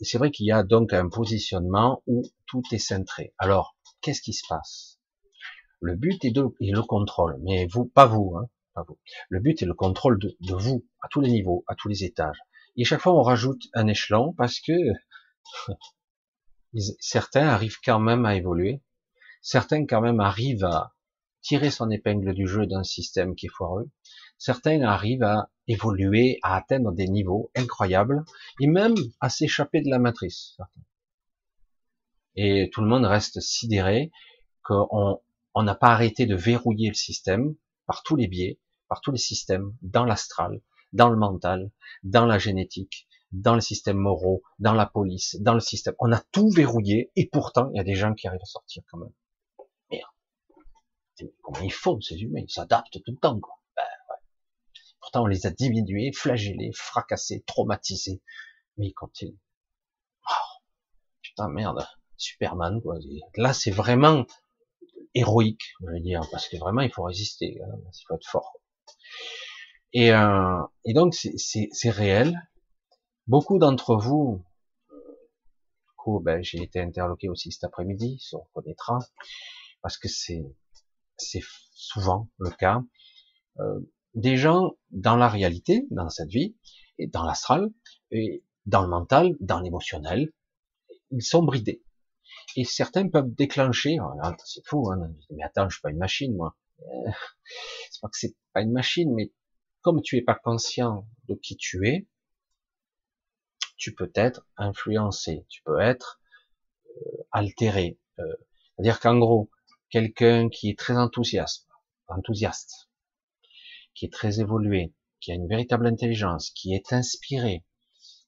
[0.00, 3.32] C'est vrai qu'il y a donc un positionnement où tout est centré.
[3.38, 4.98] Alors, qu'est-ce qui se passe?
[5.80, 8.48] Le but est, de, le contrôle, mais vous, pas vous, hein,
[9.28, 12.38] le but est le contrôle de, vous, à tous les niveaux, à tous les étages.
[12.76, 14.72] Et chaque fois, on rajoute un échelon parce que
[17.00, 18.82] certains arrivent quand même à évoluer.
[19.40, 20.94] Certains quand même arrivent à
[21.40, 23.90] tirer son épingle du jeu d'un système qui est foireux.
[24.38, 28.24] Certains arrivent à évoluer, à atteindre des niveaux incroyables
[28.60, 30.56] et même à s'échapper de la matrice.
[32.36, 34.10] Et tout le monde reste sidéré
[34.62, 35.20] qu'on
[35.56, 37.54] n'a pas arrêté de verrouiller le système
[37.86, 40.60] par tous les biais par tous les systèmes, dans l'astral,
[40.92, 41.70] dans le mental,
[42.02, 45.94] dans la génétique, dans le système moraux, dans la police, dans le système.
[45.98, 48.82] On a tout verrouillé et pourtant il y a des gens qui arrivent à sortir
[48.90, 49.12] quand même.
[51.42, 52.42] Comment ils font ces humains?
[52.42, 53.58] Ils s'adaptent tout le temps quoi.
[53.76, 53.82] Ben,
[55.00, 58.22] pourtant on les a diminués, flagellés, fracassés, traumatisés,
[58.76, 59.38] mais ils continuent.
[60.28, 60.60] Oh,
[61.22, 62.96] putain merde, Superman quoi.
[63.36, 64.24] Là c'est vraiment
[65.14, 67.78] héroïque, je veux dire, parce que vraiment il faut résister, hein.
[67.78, 68.60] il faut être fort.
[69.92, 72.48] Et, euh, et donc c'est réel.
[73.26, 74.42] Beaucoup d'entre vous,
[74.90, 78.98] du coup, ben, j'ai été interloqué aussi cet après-midi, on reconnaîtra,
[79.82, 80.44] parce que c'est
[81.18, 82.82] c'est souvent le cas.
[83.60, 83.80] Euh,
[84.14, 86.56] des gens dans la réalité, dans cette vie,
[86.98, 87.68] et dans l'astral,
[88.10, 90.32] et dans le mental, dans l'émotionnel,
[91.10, 91.82] ils sont bridés.
[92.56, 93.98] Et certains peuvent déclencher,
[94.44, 96.56] c'est fou, hein, mais attends, je suis pas une machine, moi.
[97.90, 99.32] C'est pas que c'est pas une machine, mais
[99.80, 102.06] comme tu es pas conscient de qui tu es,
[103.76, 106.20] tu peux être influencé, tu peux être
[106.88, 107.98] euh, altéré.
[108.18, 108.24] Euh,
[108.76, 109.50] C'est-à-dire qu'en gros,
[109.90, 111.66] quelqu'un qui est très enthousiaste,
[112.08, 112.88] enthousiaste,
[113.94, 117.64] qui est très évolué, qui a une véritable intelligence, qui est inspiré,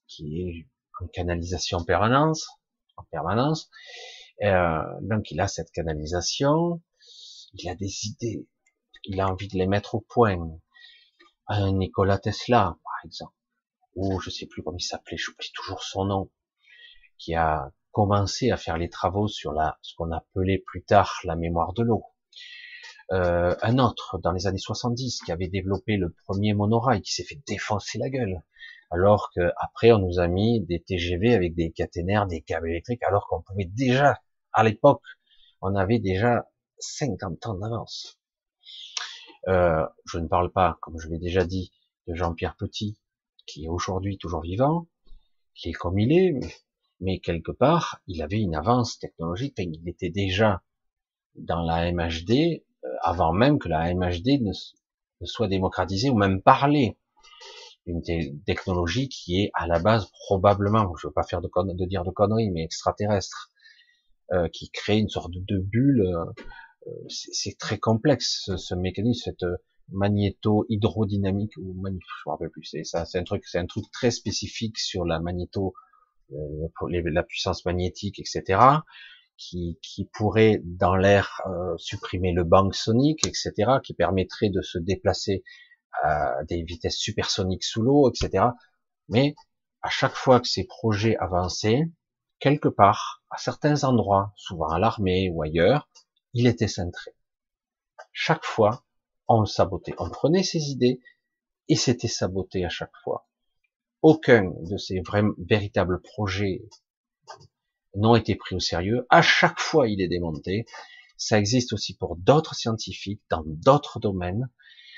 [0.07, 0.67] qui est
[1.01, 2.47] en canalisation permanence,
[2.97, 3.69] en permanence,
[4.43, 6.81] euh, donc il a cette canalisation,
[7.53, 8.47] il a des idées,
[9.05, 10.37] il a envie de les mettre au point.
[11.47, 13.35] Un Nikola Tesla, par exemple,
[13.95, 16.31] ou je sais plus comment il s'appelait, j'oublie toujours son nom,
[17.17, 21.35] qui a commencé à faire les travaux sur la, ce qu'on appelait plus tard la
[21.35, 22.03] mémoire de l'eau.
[23.11, 27.25] Euh, un autre dans les années 70 qui avait développé le premier monorail qui s'est
[27.25, 28.41] fait défoncer la gueule
[28.89, 33.03] alors que après on nous a mis des TGV avec des caténaires, des câbles électriques
[33.03, 34.21] alors qu'on pouvait déjà
[34.53, 35.03] à l'époque
[35.61, 36.45] on avait déjà
[36.79, 38.19] 50 ans d'avance.
[39.47, 41.71] Euh, je ne parle pas, comme je l'ai déjà dit,
[42.07, 42.99] de Jean-Pierre Petit,
[43.45, 44.87] qui est aujourd'hui toujours vivant,
[45.53, 46.39] qui est comme il est,
[47.19, 50.61] quelque part, il avait une avance technologique, il était déjà
[51.35, 52.31] dans la MHD
[52.83, 54.51] euh, avant même que la MHD ne,
[55.23, 56.97] soit démocratisée ou même parlée.
[57.87, 58.03] Une
[58.45, 62.03] technologie qui est à la base probablement, je ne veux pas faire de, de dire
[62.03, 63.49] de conneries, mais extraterrestre,
[64.33, 66.07] euh, qui crée une sorte de bulle
[67.07, 69.45] c'est très complexe ce, mécanisme, cette
[69.89, 73.85] magnéto-hydrodynamique ou magnéto, je me rappelle plus, c'est ça, c'est un truc, c'est un truc
[73.91, 75.90] très spécifique sur la magnéto, euh,
[76.31, 78.59] la puissance magnétique, etc.,
[79.37, 85.43] qui, pourrait dans l'air euh, supprimer le banc sonique, etc., qui permettrait de se déplacer
[86.03, 88.45] à des vitesses supersoniques sous l'eau, etc.
[89.09, 89.35] Mais
[89.81, 91.83] à chaque fois que ces projets avançaient,
[92.39, 95.89] quelque part, à certains endroits, souvent à l'armée ou ailleurs,
[96.33, 97.11] il était centré.
[98.11, 98.85] Chaque fois,
[99.27, 99.95] on sabotait.
[99.97, 100.99] On prenait ses idées
[101.67, 103.27] et c'était saboté à chaque fois.
[104.01, 106.63] Aucun de ces vrais, véritables projets
[107.95, 109.05] n'ont été pris au sérieux.
[109.09, 110.65] À chaque fois, il est démonté.
[111.17, 114.49] Ça existe aussi pour d'autres scientifiques dans d'autres domaines.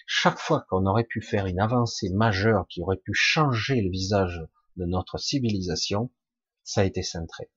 [0.05, 4.41] Chaque fois qu'on aurait pu faire une avancée majeure qui aurait pu changer le visage
[4.77, 6.09] de notre civilisation,
[6.63, 7.49] ça a été centré.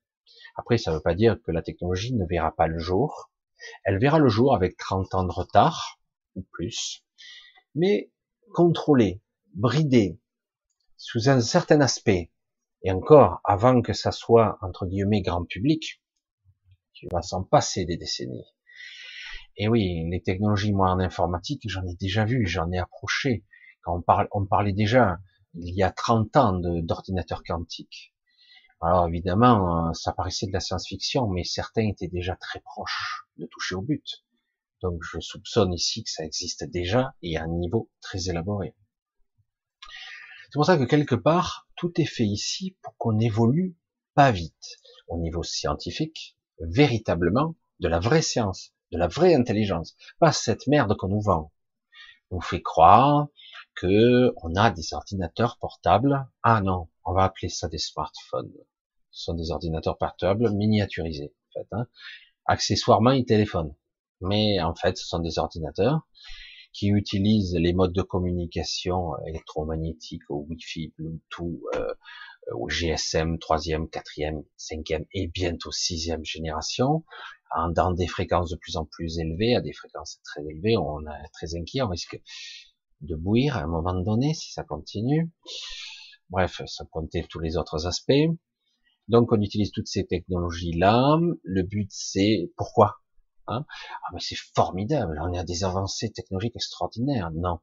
[0.56, 3.30] Après, ça ne veut pas dire que la technologie ne verra pas le jour.
[3.84, 6.00] Elle verra le jour avec 30 ans de retard,
[6.34, 7.04] ou plus,
[7.74, 8.10] mais
[8.52, 9.22] contrôlée,
[9.54, 10.18] bridée,
[10.96, 12.32] sous un certain aspect,
[12.82, 16.02] et encore, avant que ça soit, entre guillemets, grand public,
[16.92, 18.46] tu vas s'en passer des décennies.
[19.56, 23.44] Et oui, les technologies, moi, en informatique, j'en ai déjà vu, j'en ai approché.
[23.82, 25.18] Quand on, parle, on parlait déjà,
[25.54, 28.14] il y a 30 ans, d'ordinateurs quantiques.
[28.82, 33.46] Alors évidemment, euh, ça paraissait de la science-fiction, mais certains étaient déjà très proches de
[33.46, 34.24] toucher au but.
[34.82, 38.74] Donc je soupçonne ici que ça existe déjà et à un niveau très élaboré.
[40.46, 43.76] C'est pour ça que quelque part, tout est fait ici pour qu'on évolue
[44.14, 44.78] pas vite
[45.08, 50.96] au niveau scientifique, véritablement de la vraie science, de la vraie intelligence, pas cette merde
[50.96, 51.52] qu'on nous vend.
[52.30, 53.28] On fait croire
[53.74, 56.26] que on a des ordinateurs portables.
[56.42, 58.52] Ah non, on va appeler ça des smartphones.
[59.10, 61.68] Ce sont des ordinateurs portables miniaturisés, en fait.
[61.72, 61.86] Hein.
[62.46, 63.74] Accessoirement, ils téléphonent.
[64.20, 66.06] Mais en fait, ce sont des ordinateurs
[66.76, 71.94] qui utilisent les modes de communication électromagnétiques au Wi-Fi, Bluetooth, euh,
[72.52, 77.02] au GSM, troisième, quatrième, cinquième et bientôt sixième génération,
[77.70, 81.28] dans des fréquences de plus en plus élevées, à des fréquences très élevées, on est
[81.32, 82.20] très inquiet, on risque
[83.00, 85.30] de bouillir à un moment donné si ça continue.
[86.28, 88.12] Bref, sans compter tous les autres aspects.
[89.08, 91.18] Donc on utilise toutes ces technologies-là.
[91.42, 93.00] Le but c'est pourquoi?
[93.48, 93.64] Hein
[94.04, 97.30] Ah mais c'est formidable, on a des avancées technologiques extraordinaires.
[97.32, 97.60] Non,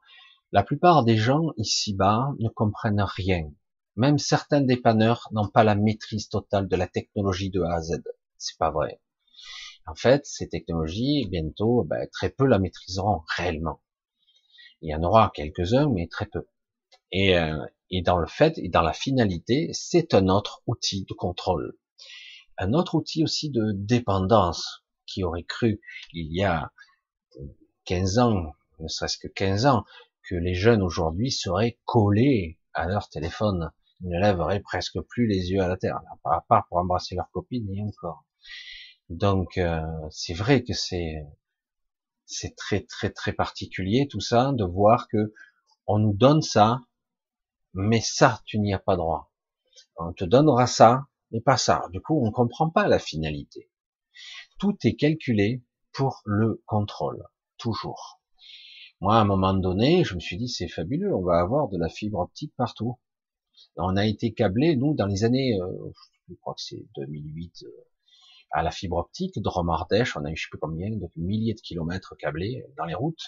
[0.52, 3.52] la plupart des gens ici-bas ne comprennent rien.
[3.96, 8.02] Même certains dépanneurs n'ont pas la maîtrise totale de la technologie de A à Z.
[8.38, 9.02] C'est pas vrai.
[9.86, 13.82] En fait, ces technologies, bientôt, ben, très peu la maîtriseront réellement.
[14.82, 16.48] Il y en aura quelques-uns, mais très peu.
[17.12, 21.14] Et, euh, et dans le fait, et dans la finalité, c'est un autre outil de
[21.14, 21.78] contrôle.
[22.58, 24.83] Un autre outil aussi de dépendance,
[25.14, 25.80] qui aurait cru
[26.14, 26.72] il y a
[27.86, 29.86] 15 ans, ne serait-ce que 15 ans,
[30.28, 33.72] que les jeunes aujourd'hui seraient collés à leur téléphone.
[34.02, 37.30] Ils ne lèveraient presque plus les yeux à la terre, à part pour embrasser leur
[37.32, 38.26] copine et encore.
[39.10, 41.24] Donc euh, c'est vrai que c'est
[42.26, 45.34] c'est très très très particulier tout ça de voir que
[45.86, 46.80] on nous donne ça,
[47.74, 49.32] mais ça tu n'y as pas droit.
[49.98, 51.84] On te donnera ça, mais pas ça.
[51.92, 53.70] Du coup, on comprend pas la finalité.
[54.64, 55.62] Tout est calculé
[55.92, 57.22] pour le contrôle,
[57.58, 58.22] toujours.
[59.02, 61.78] Moi, à un moment donné, je me suis dit c'est fabuleux, on va avoir de
[61.78, 62.98] la fibre optique partout.
[63.76, 65.92] On a été câblé, nous, dans les années, euh,
[66.30, 67.66] je crois que c'est 2008,
[68.52, 71.56] à la fibre optique de Romardèche, on a eu je sais plus combien, de milliers
[71.56, 73.26] de kilomètres câblés dans les routes.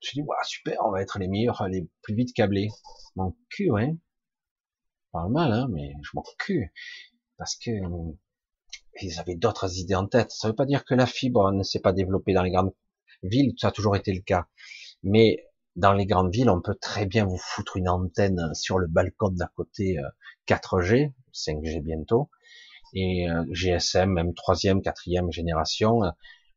[0.00, 2.70] Je me suis dit, ouais, super, on va être les meilleurs, les plus vite câblés.
[3.16, 3.94] Mon cul, ouais.
[5.12, 6.72] Pas mal, hein, mais je m'en cul.
[7.36, 7.70] Parce que
[9.02, 10.30] ils avaient d'autres idées en tête.
[10.30, 12.72] Ça veut pas dire que la fibre ne s'est pas développée dans les grandes
[13.22, 14.46] villes, ça a toujours été le cas.
[15.02, 15.46] Mais
[15.76, 19.30] dans les grandes villes, on peut très bien vous foutre une antenne sur le balcon
[19.30, 19.98] d'à côté
[20.46, 22.30] 4G, euh, 5G bientôt,
[22.94, 26.00] et euh, GSM, même troisième, quatrième génération,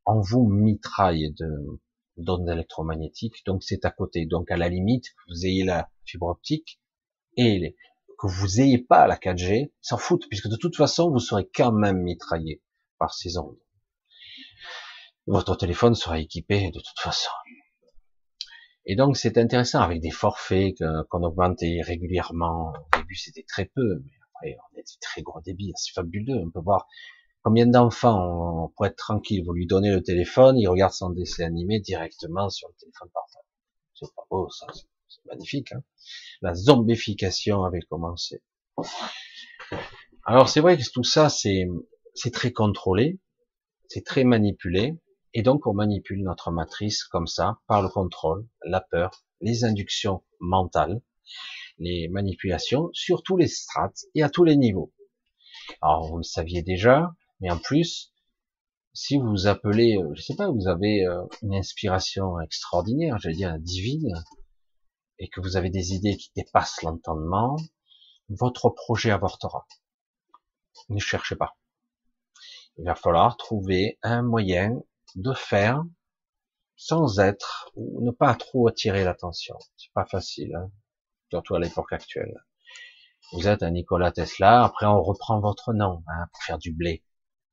[0.06, 1.80] on vous mitraille de
[2.18, 4.26] d'ondes électromagnétiques, donc c'est à côté.
[4.26, 6.80] Donc à la limite, vous ayez la fibre optique
[7.36, 7.76] et
[8.22, 11.72] que vous ayez pas la 4G, s'en foutent, puisque de toute façon, vous serez quand
[11.72, 12.62] même mitraillé
[12.98, 13.58] par ces ondes.
[15.26, 17.30] Votre téléphone sera équipé de toute façon.
[18.86, 20.74] Et donc c'est intéressant avec des forfaits
[21.08, 22.72] qu'on augmentait régulièrement.
[22.94, 24.02] Au début c'était très peu,
[24.42, 26.38] mais on a des très gros débits, c'est fabuleux.
[26.44, 26.86] On peut voir
[27.42, 31.80] combien d'enfants, pour être tranquille, vous lui donnez le téléphone, il regarde son dessin animé
[31.80, 33.46] directement sur le téléphone portable.
[33.94, 34.66] C'est pas beau, ça,
[35.26, 35.72] magnifique.
[35.72, 35.82] Hein
[36.40, 38.42] La zombification avait commencé.
[40.24, 41.66] Alors c'est vrai que tout ça, c'est
[42.32, 43.18] très contrôlé,
[43.88, 44.98] c'est très manipulé,
[45.34, 50.22] et donc on manipule notre matrice comme ça, par le contrôle, la peur, les inductions
[50.40, 51.00] mentales,
[51.78, 54.92] les manipulations sur tous les strates et à tous les niveaux.
[55.80, 58.12] Alors vous le saviez déjà, mais en plus,
[58.94, 63.58] si vous appelez, euh, je sais pas, vous avez euh, une inspiration extraordinaire, j'allais dire
[63.58, 64.12] divine,
[65.22, 67.56] et que vous avez des idées qui dépassent l'entendement,
[68.28, 69.68] votre projet avortera.
[70.88, 71.56] Ne cherchez pas.
[72.76, 74.82] Il va falloir trouver un moyen
[75.14, 75.84] de faire
[76.74, 79.56] sans être ou ne pas trop attirer l'attention.
[79.76, 80.72] C'est pas facile, hein,
[81.30, 82.44] surtout à l'époque actuelle.
[83.32, 87.04] Vous êtes un Nikola Tesla, après on reprend votre nom hein, pour faire du blé.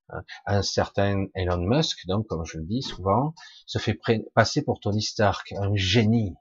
[0.09, 0.23] Hein.
[0.47, 3.35] Un certain Elon Musk, donc comme je le dis souvent,
[3.67, 3.99] se fait
[4.33, 6.33] passer pour Tony Stark, un génie.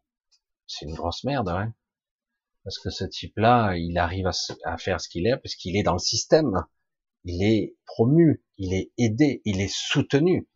[0.69, 1.75] C'est une grosse merde, hein
[2.69, 4.27] parce que ce type-là, il arrive
[4.65, 6.67] à, faire ce qu'il est, parce qu'il est dans le système.
[7.25, 10.47] Il est promu, il est aidé, il est soutenu,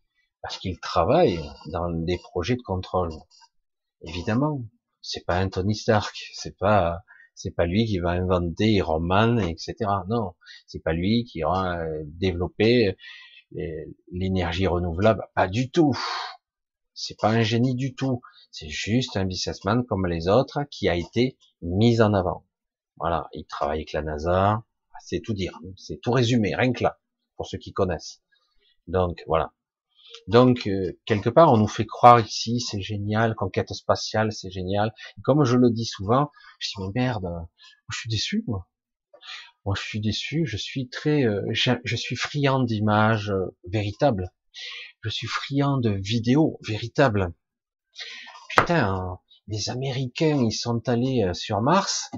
[0.43, 1.39] parce qu'il travaille
[1.71, 3.09] dans des projets de contrôle.
[4.01, 4.61] Évidemment,
[5.01, 6.99] c'est pas un Tony Stark, c'est pas
[7.33, 9.75] c'est pas lui qui va inventer Iron Man, etc.
[10.07, 10.35] Non,
[10.67, 12.95] c'est pas lui qui va euh, développer
[13.57, 15.25] euh, l'énergie renouvelable.
[15.33, 15.97] Pas du tout.
[16.93, 18.21] C'est pas un génie du tout.
[18.53, 22.45] C'est juste un businessman comme les autres qui a été mis en avant.
[22.97, 24.63] Voilà, il travaille avec la NASA.
[25.01, 25.59] C'est tout dire.
[25.75, 26.99] C'est tout résumé, rien que là,
[27.35, 28.21] pour ceux qui connaissent.
[28.85, 29.53] Donc voilà.
[30.27, 34.93] Donc, euh, quelque part, on nous fait croire ici, c'est génial, conquête spatiale, c'est génial.
[35.23, 36.29] comme je le dis souvent,
[36.59, 37.25] je dis, mais merde,
[37.89, 38.67] je suis déçu, moi.
[39.65, 44.31] Moi, je suis déçu, je suis très, euh, je, suis friand d'images euh, véritables.
[45.01, 47.33] Je suis friand de vidéos véritables.
[48.55, 52.11] Putain, les Américains, ils sont allés sur Mars.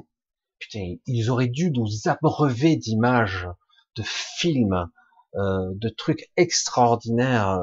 [0.59, 3.47] Putain, ils auraient dû nous abreuver d'images,
[3.95, 4.89] de films,
[5.33, 7.59] de trucs extraordinaires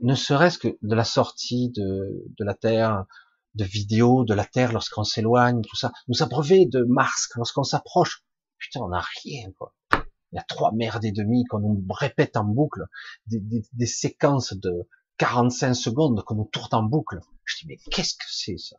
[0.00, 3.04] ne serait-ce que de la sortie de, de la Terre,
[3.54, 8.24] de vidéos de la Terre lorsqu'on s'éloigne, tout ça, nous abreuver de Mars lorsqu'on s'approche.
[8.58, 9.74] Putain, on n'a rien, quoi.
[10.32, 12.84] Il y a trois merdes et demie qu'on nous répète en boucle,
[13.26, 14.88] des, des, des séquences de
[15.20, 17.20] 45 secondes qu'on nous tourne en boucle.
[17.44, 18.76] Je dis, mais qu'est-ce que c'est ça?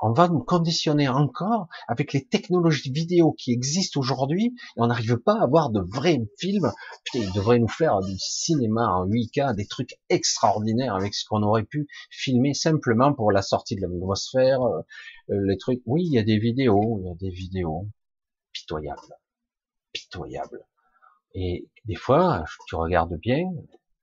[0.00, 5.16] On va nous conditionner encore avec les technologies vidéo qui existent aujourd'hui et on n'arrive
[5.16, 6.70] pas à avoir de vrais films.
[7.04, 11.42] Putain, ils devraient nous faire du cinéma en 8K, des trucs extraordinaires avec ce qu'on
[11.42, 14.82] aurait pu filmer simplement pour la sortie de l'atmosphère, euh,
[15.28, 15.82] les trucs.
[15.84, 17.88] Oui, il y a des vidéos, il y a des vidéos
[18.52, 19.16] pitoyables,
[19.92, 20.64] pitoyables.
[21.34, 23.50] Et des fois, tu regardes bien,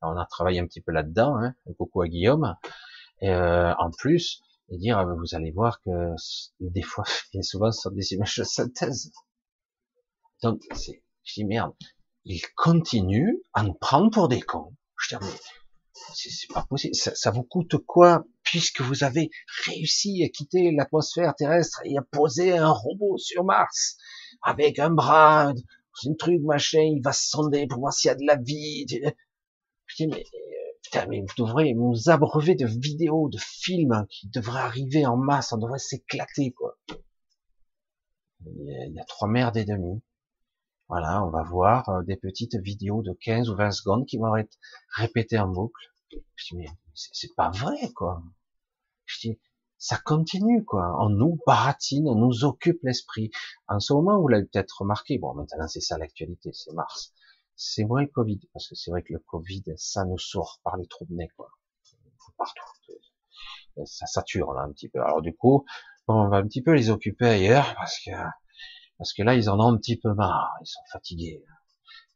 [0.03, 2.55] on a travaillé un petit peu là-dedans, hein, coucou à Guillaume,
[3.23, 6.15] euh, en plus, et dire ah, vous allez voir que
[6.59, 9.11] des fois, bien souvent, ce sont des images de synthèse.
[10.41, 11.73] Donc, c'est, je dis merde,
[12.25, 14.75] il continue à nous prendre pour des cons.
[14.99, 15.31] Je dis mais
[16.15, 16.95] c'est pas possible.
[16.95, 19.29] Ça, ça, vous coûte quoi puisque vous avez
[19.65, 23.97] réussi à quitter l'atmosphère terrestre et à poser un robot sur Mars
[24.41, 25.53] avec un bras,
[26.05, 28.85] un truc machin, il va se sonder pour voir s'il y a de la vie.
[29.95, 30.23] Je dis mais
[31.07, 35.57] mais vous devrez nous abreuver de vidéos, de films qui devraient arriver en masse, on
[35.57, 36.77] devrait s'éclater, quoi.
[38.45, 40.01] Il y, a, trois merdes et demi.
[40.89, 44.35] Voilà, on va voir euh, des petites vidéos de 15 ou 20 secondes qui vont
[44.35, 44.57] être
[44.95, 45.81] répétées en boucle.
[46.11, 46.17] Je
[46.49, 48.21] dis, mais c'est pas vrai, quoi.
[49.05, 49.39] Je dis,
[49.77, 50.93] ça continue, quoi.
[50.99, 53.31] On nous baratine, on nous occupe l'esprit.
[53.67, 57.13] En ce moment, vous l'avez peut-être remarqué, bon, maintenant c'est ça l'actualité, c'est mars
[57.55, 60.77] c'est moins le Covid, parce que c'est vrai que le Covid, ça nous sort par
[60.77, 61.49] les trous de nez, quoi.
[62.37, 62.63] Partout.
[63.85, 65.01] Ça sature, là, un petit peu.
[65.01, 65.65] Alors, du coup,
[66.07, 68.11] on va un petit peu les occuper ailleurs, parce que,
[68.97, 70.51] parce que là, ils en ont un petit peu marre.
[70.61, 71.43] Ils sont fatigués.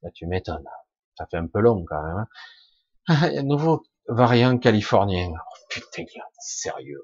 [0.02, 0.68] Là, tu m'étonnes.
[1.18, 2.26] Ça fait un peu long, quand même.
[3.10, 5.32] Il y a un nouveau variant californien.
[5.34, 6.04] Oh, putain,
[6.40, 7.02] sérieux.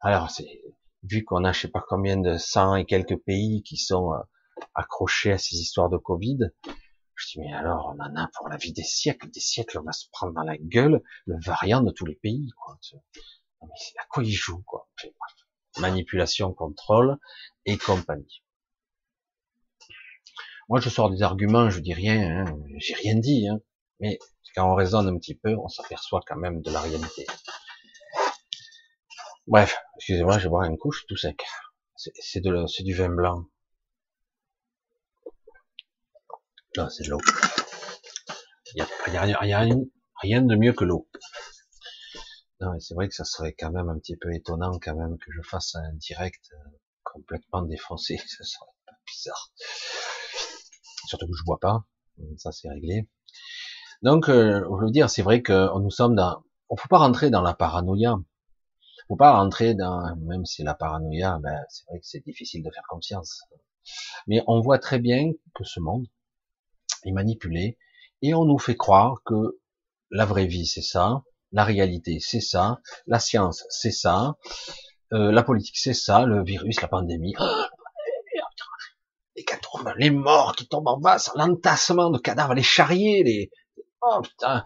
[0.00, 0.60] Alors, c'est,
[1.02, 4.18] vu qu'on a je sais pas combien de 100 et quelques pays qui sont euh,
[4.74, 6.38] accrochés à ces histoires de Covid,
[7.22, 9.82] je dis, mais alors, on en a pour la vie des siècles, des siècles, on
[9.82, 12.78] va se prendre dans la gueule le variant de tous les pays, quoi.
[13.62, 13.68] Mais
[14.00, 14.88] à quoi il joue, quoi.
[15.78, 17.18] Manipulation, contrôle
[17.64, 18.42] et compagnie.
[20.68, 22.58] Moi, je sors des arguments, je dis rien, hein.
[22.78, 23.60] j'ai rien dit, hein.
[24.00, 24.18] mais
[24.54, 27.26] quand on raisonne un petit peu, on s'aperçoit quand même de la réalité.
[29.46, 31.42] Bref, excusez-moi, je vais boire une couche tout sec.
[31.96, 33.44] C'est du vin blanc.
[36.76, 37.20] Non, c'est de l'eau.
[38.74, 39.38] Il n'y a,
[40.22, 41.06] rien, de mieux que l'eau.
[42.60, 45.30] Non, c'est vrai que ça serait quand même un petit peu étonnant quand même que
[45.32, 46.70] je fasse un direct euh,
[47.02, 48.16] complètement défoncé.
[48.26, 49.52] Ça serait pas bizarre.
[51.06, 51.84] Surtout que je bois pas.
[52.38, 53.08] Ça, c'est réglé.
[54.00, 57.28] Donc, euh, je veux dire, c'est vrai que nous sommes dans, on faut pas rentrer
[57.28, 58.16] dans la paranoïa.
[59.08, 62.70] Faut pas rentrer dans, même si la paranoïa, ben, c'est vrai que c'est difficile de
[62.70, 63.42] faire conscience.
[64.26, 66.06] Mais on voit très bien que ce monde,
[67.04, 67.78] est manipulé,
[68.22, 69.58] et on nous fait croire que
[70.10, 71.22] la vraie vie, c'est ça.
[71.52, 72.80] La réalité, c'est ça.
[73.06, 74.36] La science, c'est ça.
[75.12, 76.24] Euh, la politique, c'est ça.
[76.24, 77.34] Le virus, la pandémie.
[79.36, 79.44] les
[79.96, 83.50] les morts qui tombent en bas, l'entassement de cadavres, les charriers, les...
[84.02, 84.64] Oh putain,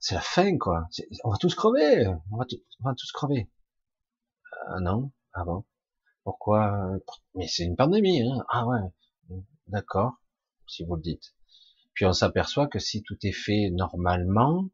[0.00, 0.84] c'est la fin, quoi.
[1.24, 2.06] On va tous crever.
[2.30, 2.44] On va,
[2.80, 3.50] on va tous crever.
[4.68, 5.10] Ah non?
[5.32, 5.64] Ah bon?
[6.24, 6.90] Pourquoi
[7.34, 8.80] Mais c'est une pandémie, hein Ah ouais,
[9.68, 10.14] d'accord,
[10.66, 11.35] si vous le dites.
[11.96, 14.68] Puis on s'aperçoit que si tout est fait normalement,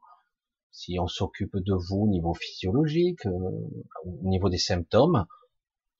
[0.72, 3.30] si on s'occupe de vous au niveau physiologique, euh,
[4.04, 5.24] au niveau des symptômes,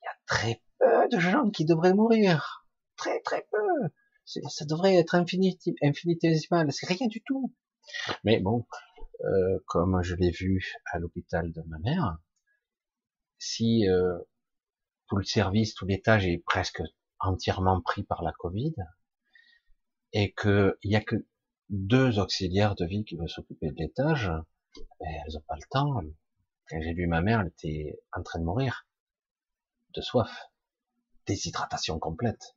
[0.00, 2.66] il y a très peu de gens qui devraient mourir.
[2.96, 3.88] Très très peu.
[4.24, 6.72] Ça devrait être infinitésimal.
[6.72, 7.54] C'est rien du tout.
[8.24, 8.66] Mais bon,
[9.24, 12.18] euh, comme je l'ai vu à l'hôpital de ma mère,
[13.38, 14.18] si euh,
[15.06, 16.82] tout le service, tout l'étage est presque
[17.20, 18.74] entièrement pris par la Covid,
[20.12, 21.26] et qu'il n'y a que
[21.70, 24.30] deux auxiliaires de vie qui veulent s'occuper de l'étage,
[25.00, 26.00] ben, elles n'ont pas le temps.
[26.68, 28.86] Quand j'ai vu ma mère, elle était en train de mourir
[29.94, 30.30] de soif,
[31.26, 32.56] déshydratation complète.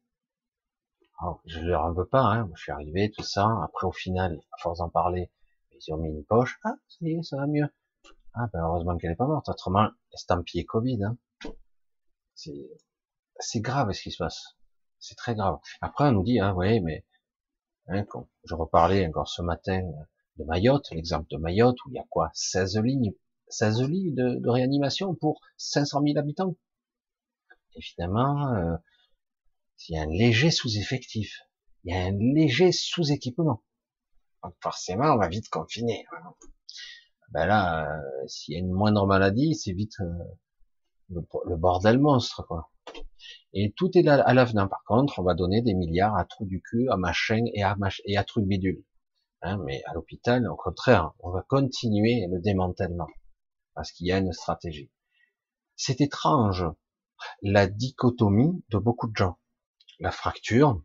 [1.19, 2.49] Alors, je leur en veux pas, hein.
[2.55, 3.47] je suis arrivé, tout ça.
[3.63, 5.31] Après, au final, à force d'en parler,
[5.71, 6.59] ils ont mis une poche.
[6.63, 7.69] Ah, ça y est, ça va mieux.
[8.33, 9.47] Ah, ben heureusement qu'elle est pas morte.
[9.47, 11.03] Autrement, estampillé Covid.
[11.03, 11.17] Hein.
[12.35, 14.57] C'est grave ce qui se passe.
[14.99, 15.57] C'est très grave.
[15.81, 17.05] Après, on nous dit, ah ouais, mais
[17.87, 18.05] hein,
[18.43, 19.81] je reparlais encore ce matin
[20.37, 23.13] de Mayotte, l'exemple de Mayotte, où il y a quoi 16 lignes,
[23.49, 26.55] 16 lits de, réanimation pour 500 000 habitants.
[27.75, 28.75] Évidemment, euh,
[29.87, 31.41] il y a un léger sous-effectif,
[31.83, 33.63] il y a un léger sous-équipement.
[34.43, 36.05] Donc forcément, on va vite confiner.
[37.29, 40.23] Ben là, euh, s'il y a une moindre maladie, c'est vite euh,
[41.09, 42.71] le, bordel monstre, quoi.
[43.57, 44.67] Et tout est à l'avenant.
[44.67, 47.75] Par contre, on va donner des milliards à trou du cul, à machin et à,
[47.77, 48.83] mach et bidule.
[49.41, 53.07] Hein, mais à l'hôpital, au contraire, on va continuer le démantèlement
[53.73, 54.91] parce qu'il y a une stratégie.
[55.77, 56.65] C'est étrange
[57.41, 59.37] la dichotomie de beaucoup de gens,
[59.99, 60.81] la fracture,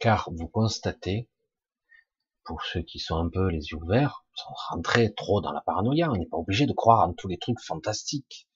[0.00, 1.28] car vous constatez
[2.44, 6.10] pour ceux qui sont un peu les yeux ouverts, sans rentrer trop dans la paranoïa.
[6.10, 8.48] On n'est pas obligé de croire en tous les trucs fantastiques.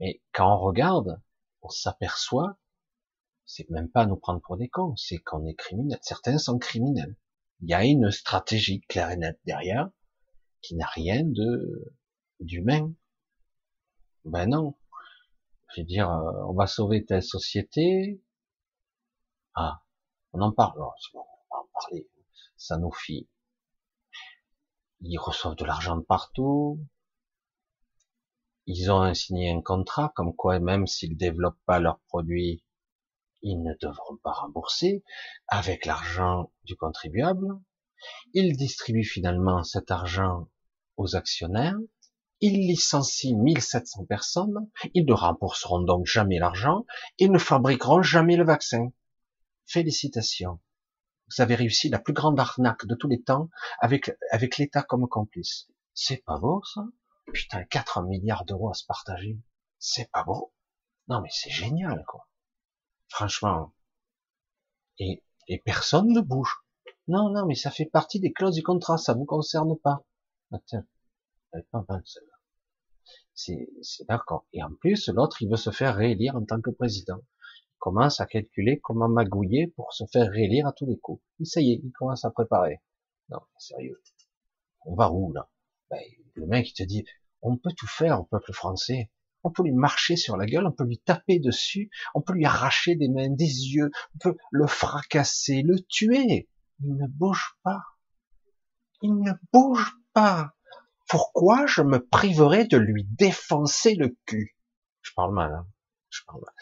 [0.00, 1.20] Mais quand on regarde,
[1.66, 2.58] on s'aperçoit,
[3.44, 5.98] c'est même pas nous prendre pour des cons, c'est qu'on est criminel.
[6.02, 7.16] Certains sont criminels.
[7.60, 9.90] Il y a une stratégie claire et nette derrière,
[10.62, 11.92] qui n'a rien de
[12.40, 12.92] d'humain.
[14.24, 14.76] Ben non.
[15.74, 18.22] Je veux dire, euh, on va sauver telle société.
[19.54, 19.82] Ah,
[20.32, 20.80] on en parle.
[20.80, 22.08] on va en parler.
[25.00, 26.80] Ils reçoivent de l'argent de partout.
[28.66, 32.64] Ils ont signé un contrat comme quoi même s'ils développent pas leurs produits,
[33.42, 35.04] ils ne devront pas rembourser
[35.46, 37.46] avec l'argent du contribuable.
[38.34, 40.48] Ils distribuent finalement cet argent
[40.96, 41.78] aux actionnaires.
[42.40, 44.68] Ils licencient 1700 personnes.
[44.94, 46.84] Ils ne rembourseront donc jamais l'argent.
[47.18, 48.92] Ils ne fabriqueront jamais le vaccin.
[49.66, 50.60] Félicitations
[51.28, 53.50] vous avez réussi la plus grande arnaque de tous les temps
[53.80, 55.68] avec, avec l'État comme complice.
[55.94, 56.82] C'est pas beau, ça?
[57.32, 59.38] Putain, 4 milliards d'euros à se partager.
[59.78, 60.52] C'est pas beau?
[61.08, 62.28] Non, mais c'est génial, quoi.
[63.08, 63.74] Franchement.
[64.98, 66.64] Et, et personne ne bouge.
[67.08, 70.04] Non, non, mais ça fait partie des clauses du contrat, ça vous concerne pas.
[70.52, 70.84] Attends,
[71.52, 72.32] elle est pas mal, celle-là.
[73.34, 74.46] C'est, c'est d'accord.
[74.52, 77.20] Et en plus, l'autre, il veut se faire réélire en tant que président
[77.78, 81.22] commence à calculer comment magouiller pour se faire réélire à tous les coups.
[81.40, 82.82] Et ça y est, il commence à préparer.
[83.28, 84.02] Non, sérieux.
[84.86, 85.48] On va où, là?
[85.90, 86.00] Ben,
[86.36, 87.04] Le mec, il te dit,
[87.42, 89.10] on peut tout faire au peuple français.
[89.42, 92.44] On peut lui marcher sur la gueule, on peut lui taper dessus, on peut lui
[92.44, 96.48] arracher des mains, des yeux, on peut le fracasser, le tuer.
[96.80, 97.82] Il ne bouge pas.
[99.02, 100.54] Il ne bouge pas.
[101.08, 104.56] Pourquoi je me priverais de lui défoncer le cul?
[105.02, 105.66] Je parle mal, hein
[106.10, 106.54] je parle mal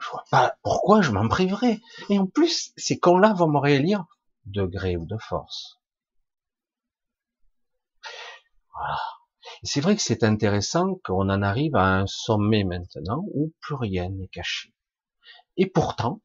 [0.00, 1.80] je vois pas pourquoi je m'en priverais.
[2.08, 4.04] Et en plus, ces cons-là vont me réélire
[4.44, 5.80] de gré ou de force.
[8.76, 8.98] Voilà.
[9.62, 14.10] c'est vrai que c'est intéressant qu'on en arrive à un sommet maintenant où plus rien
[14.10, 14.74] n'est caché.
[15.56, 16.20] Et pourtant,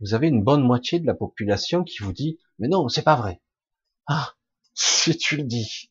[0.00, 3.16] vous avez une bonne moitié de la population qui vous dit, mais non, c'est pas
[3.16, 3.40] vrai.
[4.06, 4.34] Ah,
[4.74, 5.90] si tu le dis.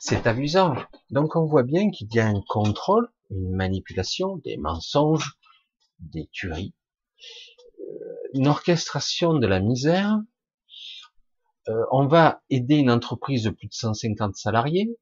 [0.00, 0.74] C'est amusant.
[1.10, 5.36] Donc on voit bien qu'il y a un contrôle, une manipulation, des mensonges,
[5.98, 6.74] des tueries,
[7.80, 7.84] euh,
[8.34, 10.18] une orchestration de la misère.
[11.68, 14.96] Euh, on va aider une entreprise de plus de 150 salariés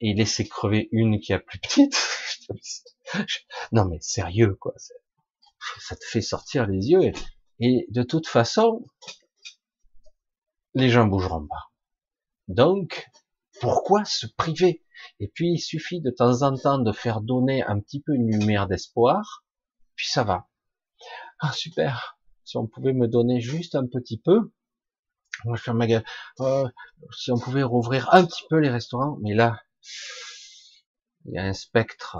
[0.00, 1.94] et laisser crever une qui a plus petite.
[3.72, 4.74] non mais sérieux quoi,
[5.78, 7.12] ça te fait sortir les yeux
[7.60, 8.84] et, de toute façon,
[10.74, 11.70] les gens bougeront pas.
[12.48, 13.08] Donc,
[13.60, 14.84] pourquoi se priver?
[15.20, 18.30] Et puis, il suffit de temps en temps de faire donner un petit peu une
[18.30, 19.44] lumière d'espoir,
[19.94, 20.48] puis ça va.
[21.38, 22.18] Ah, super.
[22.44, 24.52] Si on pouvait me donner juste un petit peu,
[25.44, 26.04] moi je gueule.
[26.40, 26.68] Euh,
[27.12, 29.60] si on pouvait rouvrir un petit peu les restaurants, mais là,
[31.26, 32.16] il y a un spectre.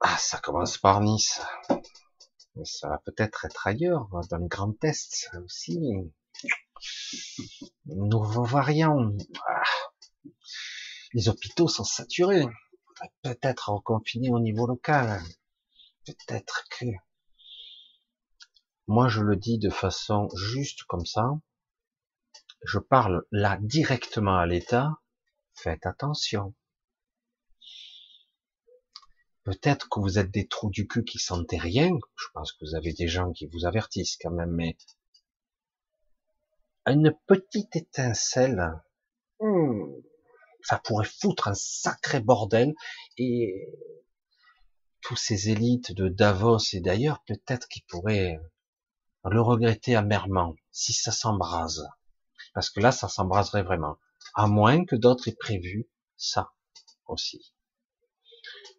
[0.00, 1.40] Ah, ça commence par Nice.
[2.56, 5.78] Mais ça va peut-être être ailleurs, dans le Grand Est aussi.
[7.86, 9.12] Nouveau variant.
[9.46, 9.62] Ah.
[11.14, 12.46] Les hôpitaux sont saturés.
[13.22, 15.22] Peut-être reconfiner au niveau local.
[16.04, 16.86] Peut-être que.
[18.88, 21.30] Moi, je le dis de façon juste comme ça.
[22.64, 24.90] Je parle là directement à l'État.
[25.54, 26.54] Faites attention.
[29.44, 31.90] Peut-être que vous êtes des trous du cul qui sentaient rien.
[32.16, 34.76] Je pense que vous avez des gens qui vous avertissent quand même, mais
[36.86, 38.72] une petite étincelle,
[39.40, 39.92] hmm,
[40.62, 42.74] ça pourrait foutre un sacré bordel
[43.16, 43.68] et
[45.00, 48.40] tous ces élites de Davos et d'ailleurs, peut-être qu'ils pourraient
[49.30, 51.88] le regretter amèrement si ça s'embrase.
[52.54, 53.96] Parce que là, ça s'embraserait vraiment.
[54.34, 56.52] À moins que d'autres aient prévu ça
[57.06, 57.54] aussi.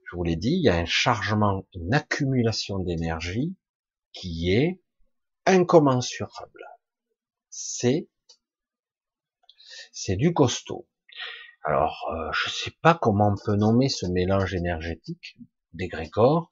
[0.10, 3.56] Je vous l'ai dit, il y a un chargement, une accumulation d'énergie
[4.12, 4.82] qui est
[5.46, 6.64] incommensurable.
[7.50, 8.10] C'est
[9.92, 10.88] c'est du costaud.
[11.64, 15.38] Alors, euh, je sais pas comment on peut nommer ce mélange énergétique
[15.72, 16.50] d'égrégore,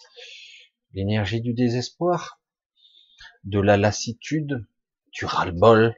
[0.94, 2.41] l'énergie du désespoir,
[3.44, 4.66] de la lassitude,
[5.12, 5.96] du ras-le-bol,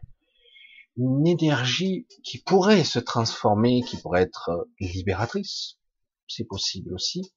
[0.98, 5.78] une énergie qui pourrait se transformer, qui pourrait être libératrice,
[6.28, 7.34] c'est possible aussi,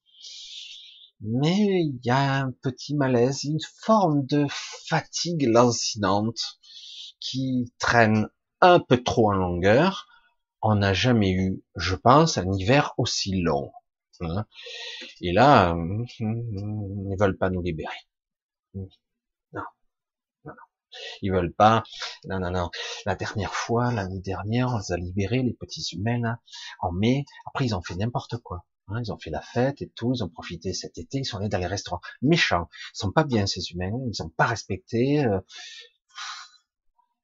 [1.21, 6.59] mais il y a un petit malaise, une forme de fatigue lancinante
[7.21, 8.29] qui traîne
[8.61, 10.07] un peu trop en longueur.
[10.63, 13.73] On n'a jamais eu, je pense, un hiver aussi long.
[14.21, 14.47] Hein.
[15.21, 15.75] Et là,
[16.19, 17.97] ils ne veulent pas nous libérer.
[21.23, 21.83] Ils veulent pas.
[22.27, 22.71] Non, non, non.
[23.05, 26.39] La dernière fois, l'année dernière, on les a libérés, les petits humains,
[26.81, 27.25] en mai.
[27.47, 28.65] Après, ils ont fait n'importe quoi.
[28.89, 31.39] Hein, ils ont fait la fête et tout, ils ont profité cet été, ils sont
[31.39, 32.01] allés dans les restaurants.
[32.23, 35.25] Méchants, ils sont pas bien ces humains, ils ont pas respecté.
[35.25, 35.41] Euh,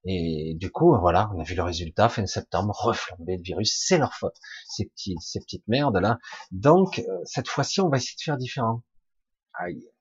[0.04, 3.98] et du coup, voilà, on a vu le résultat fin septembre, reflambé le virus, c'est
[3.98, 4.36] leur faute,
[4.68, 6.18] ces petits, ces petites merdes là.
[6.50, 8.82] Donc euh, cette fois-ci, on va essayer de faire différent.
[9.54, 9.91] Aïe.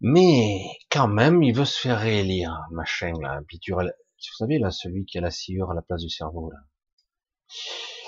[0.00, 5.18] Mais quand même, il veut se faire réélire, machin là, Vous savez là, celui qui
[5.18, 6.58] a la sciure à la place du cerveau là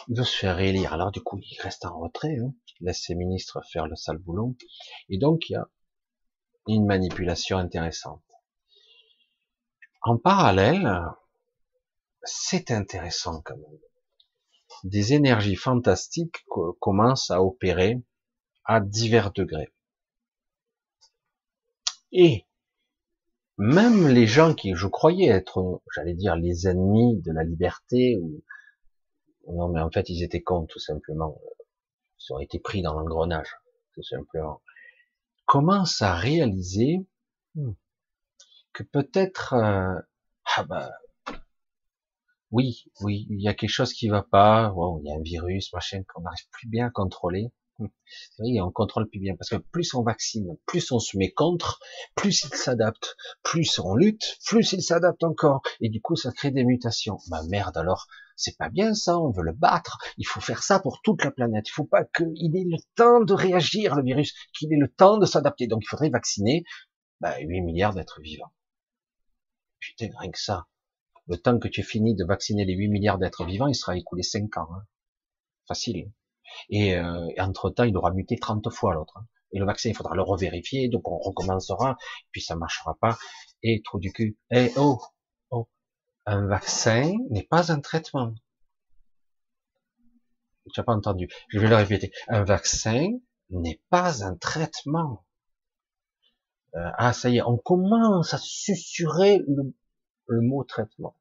[0.09, 0.93] il veut se faire réélire.
[0.93, 2.55] Alors du coup, il reste en retrait, hein.
[2.81, 4.57] laisse ses ministres faire le sale boulot.
[5.09, 5.69] Et donc, il y a
[6.69, 8.23] une manipulation intéressante.
[10.03, 11.03] En parallèle,
[12.23, 13.79] c'est intéressant quand même.
[14.85, 16.45] Des énergies fantastiques
[16.81, 18.03] commencent à opérer
[18.65, 19.73] à divers degrés.
[22.19, 22.47] Et
[23.59, 28.43] même les gens qui je croyais être, j'allais dire, les ennemis de la liberté ou
[29.49, 31.39] non, mais en fait, ils étaient cons, tout simplement.
[32.19, 33.55] Ils ont été pris dans l'engrenage,
[33.93, 34.63] tout simplement.
[35.45, 37.07] Commence à réaliser
[37.55, 37.73] hmm,
[38.73, 40.01] que peut-être, euh,
[40.57, 40.91] ah bah,
[42.51, 44.71] oui, oui, il y a quelque chose qui va pas.
[44.71, 47.53] Bon, il y a un virus, machin, qu'on n'arrive plus bien à contrôler.
[48.39, 51.79] Oui, on contrôle plus bien parce que plus on vaccine, plus on se met contre,
[52.15, 56.51] plus il s'adapte, plus on lutte, plus il s'adapte encore, et du coup ça crée
[56.51, 57.19] des mutations.
[57.29, 58.07] Ma bah, merde alors,
[58.37, 61.31] c'est pas bien ça, on veut le battre, il faut faire ça pour toute la
[61.31, 61.69] planète.
[61.69, 65.19] Il faut pas qu'il ait le temps de réagir le virus, qu'il ait le temps
[65.19, 65.67] de s'adapter.
[65.67, 66.65] Donc il faudrait vacciner
[67.21, 68.53] bah, 8 milliards d'êtres vivants.
[69.81, 70.67] Putain, rien que ça.
[71.29, 74.23] Le temps que tu finis de vacciner les 8 milliards d'êtres vivants, il sera écoulé
[74.23, 74.69] 5 ans.
[74.75, 74.85] Hein.
[75.67, 76.11] Facile.
[76.71, 79.19] Et, euh, entre-temps, il aura muté 30 fois l'autre.
[79.19, 79.27] Hein.
[79.53, 81.97] Et le vaccin, il faudra le revérifier, donc on recommencera,
[82.31, 83.17] puis ça marchera pas.
[83.63, 84.37] Et trop du cul.
[84.51, 85.01] Eh oh,
[85.51, 85.69] oh,
[86.27, 88.35] un vaccin n'est pas un traitement.
[90.73, 91.29] Tu n'as pas entendu.
[91.49, 92.13] Je vais le répéter.
[92.29, 93.09] Un vaccin
[93.51, 95.25] n'est pas un traitement.
[96.75, 99.75] Euh, ah, ça y est, on commence à susurrer le,
[100.27, 101.17] le mot traitement.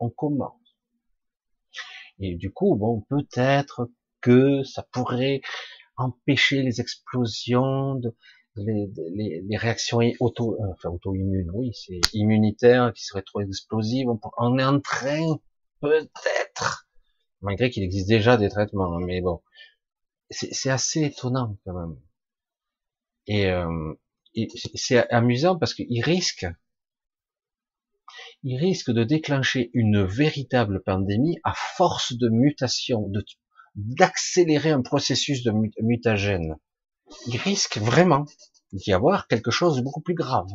[0.00, 0.54] On commence.
[2.18, 3.90] Et du coup, bon, peut-être
[4.26, 5.40] que ça pourrait
[5.96, 8.12] empêcher les explosions, de,
[8.56, 14.08] les, les, les, réactions auto, euh, enfin auto-immunes, oui, c'est immunitaire qui serait trop explosive.
[14.36, 15.38] On, est en train,
[15.80, 16.88] peut-être,
[17.40, 19.42] malgré qu'il existe déjà des traitements, mais bon,
[20.30, 21.96] c'est assez étonnant quand même.
[23.28, 23.94] Et, euh,
[24.34, 26.46] et c'est amusant parce qu'il risque,
[28.42, 33.24] il risque de déclencher une véritable pandémie à force de mutation, de
[33.76, 36.56] d'accélérer un processus de mutagène.
[37.26, 38.24] Il risque vraiment
[38.72, 40.50] d'y avoir quelque chose de beaucoup plus grave,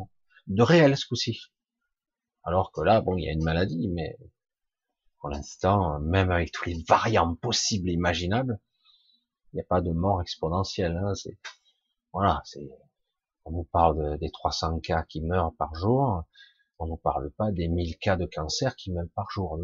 [0.48, 1.40] de réel ce coup-ci.
[2.44, 4.18] Alors que là, bon, il y a une maladie, mais
[5.20, 8.60] pour l'instant, même avec tous les variants possibles et imaginables,
[9.54, 10.98] il n'y a pas de mort exponentielle.
[10.98, 11.38] Hein, c'est
[12.12, 12.68] voilà, c'est
[13.46, 16.24] on nous parle des 300 cas qui meurent par jour,
[16.80, 19.58] on ne parle pas des 1000 cas de cancer qui meurent par jour.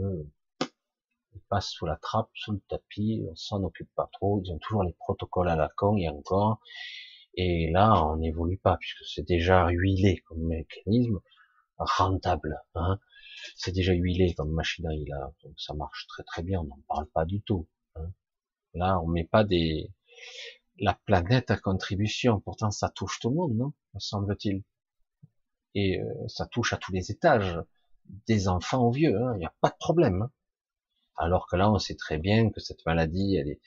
[1.38, 4.60] Ils passent sous la trappe, sous le tapis, on s'en occupe pas trop, ils ont
[4.60, 6.60] toujours les protocoles à la con et encore.
[7.36, 11.20] Et là, on n'évolue pas, puisque c'est déjà huilé comme mécanisme,
[11.78, 12.60] rentable.
[12.76, 13.00] Hein
[13.56, 16.62] c'est déjà huilé comme machinerie là, donc ça marche très très bien.
[16.62, 17.68] On n'en parle pas du tout.
[17.96, 18.12] Hein.
[18.74, 19.92] Là, on met pas des
[20.80, 22.40] la planète à contribution.
[22.40, 24.64] Pourtant, ça touche tout le monde, non semble-t-il.
[25.74, 27.60] Et euh, ça touche à tous les étages,
[28.28, 29.16] des enfants aux vieux.
[29.16, 29.34] Hein.
[29.36, 30.24] Il n'y a pas de problème.
[30.24, 30.32] Hein.
[31.18, 33.58] Alors que là, on sait très bien que cette maladie, elle,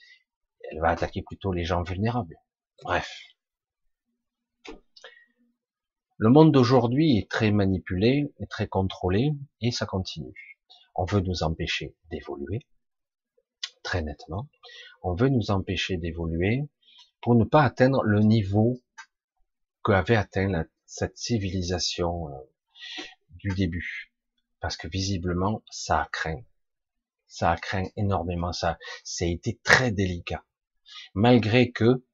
[0.81, 2.37] va attaquer plutôt les gens vulnérables.
[2.83, 3.11] Bref.
[6.17, 10.59] Le monde d'aujourd'hui est très manipulé, est très contrôlé, et ça continue.
[10.95, 12.61] On veut nous empêcher d'évoluer,
[13.83, 14.49] très nettement.
[15.03, 16.69] On veut nous empêcher d'évoluer
[17.23, 18.81] pour ne pas atteindre le niveau
[19.83, 22.39] qu'avait atteint cette civilisation euh,
[23.31, 24.13] du début.
[24.61, 26.43] Parce que visiblement, ça craint.
[27.31, 28.53] Ça a craint énormément.
[28.53, 30.45] Ça, ça a été très délicat.
[31.15, 32.05] Malgré que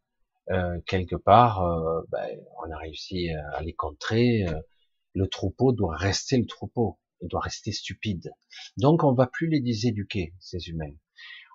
[0.51, 4.47] euh, quelque part, euh, ben, on a réussi à les contrer.
[4.47, 4.61] Euh,
[5.14, 8.33] le troupeau doit rester le troupeau, il doit rester stupide.
[8.77, 10.95] Donc on va plus les éduquer, ces humains.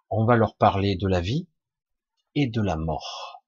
[0.09, 1.47] On va leur parler de la vie
[2.35, 3.43] et de la mort.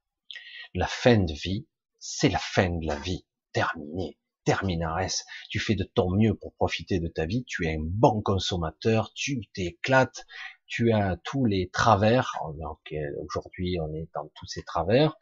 [0.76, 1.68] La fin de vie,
[2.00, 5.24] c'est la fin de la vie, terminée, terminares.
[5.50, 9.12] Tu fais de ton mieux pour profiter de ta vie, tu es un bon consommateur,
[9.14, 10.26] tu t'éclates,
[10.68, 12.34] tu as tous les travers,
[13.18, 15.16] aujourd'hui on est dans tous ces travers,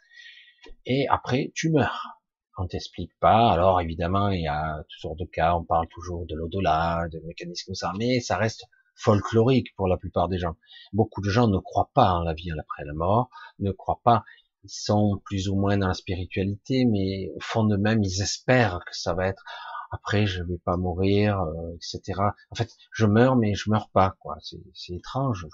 [0.86, 2.20] et après tu meurs.
[2.58, 6.26] On t'explique pas, alors évidemment il y a toutes sortes de cas, on parle toujours
[6.26, 8.66] de l'au-delà, de mécanismes ça, mais ça reste
[8.96, 10.56] folklorique pour la plupart des gens.
[10.94, 14.24] Beaucoup de gens ne croient pas en la vie après la mort, ne croient pas,
[14.64, 18.80] ils sont plus ou moins dans la spiritualité, mais au fond de même ils espèrent
[18.86, 19.44] que ça va être
[19.92, 22.22] après je vais pas mourir, euh, etc.
[22.50, 24.38] En fait, je meurs mais je meurs pas, quoi.
[24.74, 25.48] C'est étrange.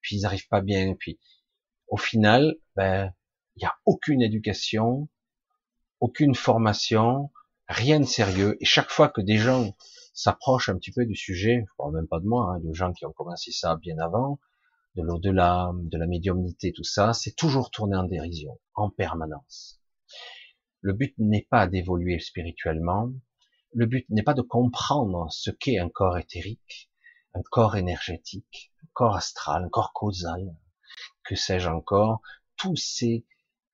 [0.00, 0.94] Puis ils arrivent pas bien.
[0.98, 1.18] Puis
[1.88, 3.12] au final, ben
[3.56, 5.08] il y a aucune éducation,
[6.00, 7.30] aucune formation,
[7.68, 8.56] rien de sérieux.
[8.60, 9.74] Et chaque fois que des gens
[10.14, 12.92] s'approchent un petit peu du sujet, je parle même pas de moi, hein, de gens
[12.92, 14.38] qui ont commencé ça bien avant,
[14.96, 19.80] de l'au-delà, de la médiumnité, tout ça, c'est toujours tourné en dérision, en permanence.
[20.80, 23.12] Le but n'est pas d'évoluer spirituellement,
[23.72, 26.90] le but n'est pas de comprendre ce qu'est un corps éthérique,
[27.34, 30.56] un corps énergétique, un corps astral, un corps causal,
[31.24, 32.20] que sais-je encore,
[32.56, 33.26] tous ces,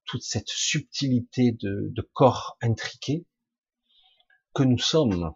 [0.04, 3.26] toute cette subtilité de, corps intriqués
[4.54, 5.34] que nous sommes.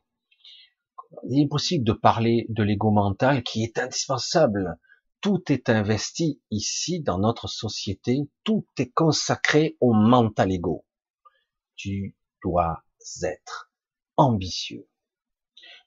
[1.28, 4.78] Il est possible de parler de l'ego mental qui est indispensable.
[5.20, 10.86] Tout est investi ici dans notre société, tout est consacré au mental ego.
[11.76, 12.84] Tu dois
[13.22, 13.70] être
[14.16, 14.88] ambitieux.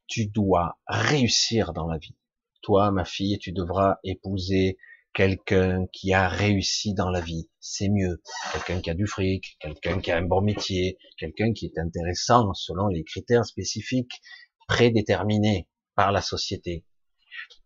[0.05, 2.15] Tu dois réussir dans la vie.
[2.61, 4.77] Toi, ma fille, tu devras épouser
[5.13, 7.49] quelqu'un qui a réussi dans la vie.
[7.59, 8.21] C'est mieux.
[8.51, 12.53] Quelqu'un qui a du fric, quelqu'un qui a un bon métier, quelqu'un qui est intéressant
[12.53, 14.21] selon les critères spécifiques
[14.67, 16.85] prédéterminés par la société.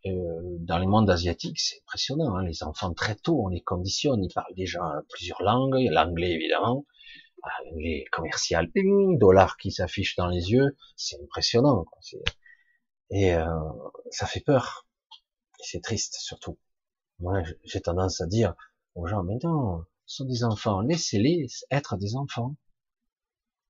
[0.05, 0.11] Euh,
[0.59, 2.35] dans les mondes asiatiques, c'est impressionnant.
[2.35, 2.43] Hein.
[2.43, 4.23] les enfants très tôt, on les conditionne.
[4.23, 6.85] Ils parlent déjà plusieurs langues, l'anglais évidemment,
[7.75, 11.85] les commerciales, ping, dollars qui s'affichent dans les yeux, c'est impressionnant.
[11.85, 11.99] Quoi.
[13.09, 13.45] Et euh,
[14.11, 14.87] ça fait peur.
[15.59, 16.57] C'est triste surtout.
[17.19, 18.53] Moi, j'ai tendance à dire
[18.95, 22.55] aux gens, mais non, ce sont des enfants, laissez-les être des enfants.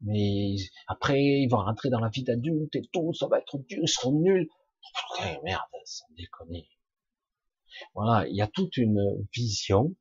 [0.01, 0.55] Mais
[0.87, 3.87] après, ils vont rentrer dans la vie d'adulte et tout, ça va être dur, ils
[3.87, 4.47] seront nuls.
[5.43, 6.61] Merde, ça me déconne.
[7.93, 9.95] Voilà, il y a toute une vision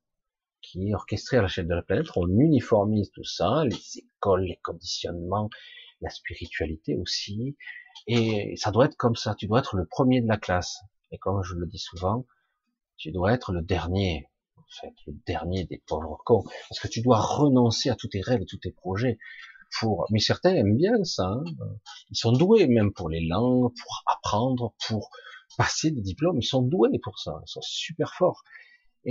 [0.61, 4.43] qui est orchestré à la chaîne de la planète, on uniformise tout ça, les écoles,
[4.43, 5.49] les conditionnements,
[6.01, 7.55] la spiritualité aussi,
[8.07, 10.79] et ça doit être comme ça, tu dois être le premier de la classe.
[11.11, 12.25] Et comme je le dis souvent,
[12.97, 14.27] tu dois être le dernier,
[14.57, 18.21] en fait, le dernier des pauvres cons, parce que tu dois renoncer à tous tes
[18.21, 19.17] rêves, tous tes projets.
[19.79, 21.27] Pour, mais certains aiment bien ça.
[21.27, 21.43] Hein.
[22.09, 25.09] Ils sont doués même pour les langues, pour apprendre, pour
[25.57, 26.39] passer des diplômes.
[26.39, 27.39] Ils sont doués pour ça.
[27.45, 28.43] Ils sont super forts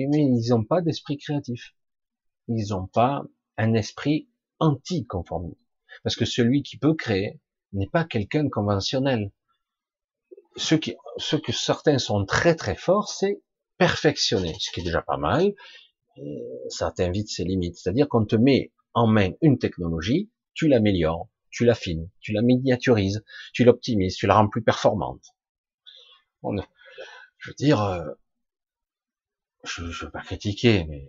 [0.05, 1.75] mais ils n'ont pas d'esprit créatif.
[2.49, 3.25] Ils n'ont pas
[3.57, 4.29] un esprit
[4.59, 5.59] anti-conformiste.
[6.03, 7.41] Parce que celui qui peut créer
[7.73, 9.33] n'est pas quelqu'un conventionnel.
[10.57, 13.43] ce, qui, ce que certains sont très très forts, c'est
[13.79, 15.55] perfectionner, ce qui est déjà pas mal.
[16.17, 17.77] Et ça t'invite ses limites.
[17.77, 23.25] C'est-à-dire qu'on te met en main une technologie, tu l'améliores, tu l'affines, tu la miniaturises,
[23.53, 25.25] tu l'optimises, tu la rends plus performante.
[26.43, 28.05] je veux dire, euh,
[29.65, 31.07] je ne veux pas critiquer, mais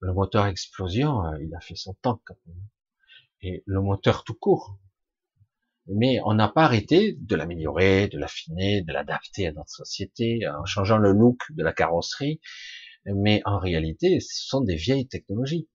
[0.00, 2.20] le moteur explosion, euh, il a fait son temps.
[3.42, 4.78] Et le moteur tout court.
[5.88, 10.64] Mais on n'a pas arrêté de l'améliorer, de l'affiner, de l'adapter à notre société, en
[10.64, 12.40] changeant le look de la carrosserie.
[13.04, 15.68] Mais en réalité, ce sont des vieilles technologies.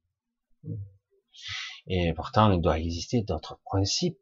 [1.87, 4.19] Et pourtant, il doit exister d'autres principes.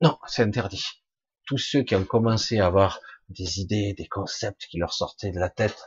[0.00, 0.84] Non, c'est interdit.
[1.46, 5.38] Tous ceux qui ont commencé à avoir des idées, des concepts qui leur sortaient de
[5.38, 5.86] la tête,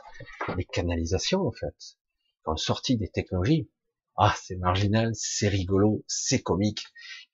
[0.56, 3.70] des canalisations en fait, qui ont sorti des technologies,
[4.16, 6.84] ah c'est marginal, c'est rigolo, c'est comique,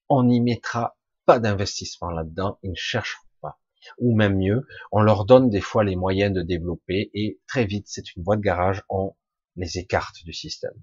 [0.08, 3.60] on n'y mettra pas d'investissement là-dedans, ils ne chercheront pas.
[3.98, 7.86] Ou même mieux, on leur donne des fois les moyens de développer et très vite
[7.88, 9.14] c'est une voie de garage, on
[9.56, 10.80] les écarte du système.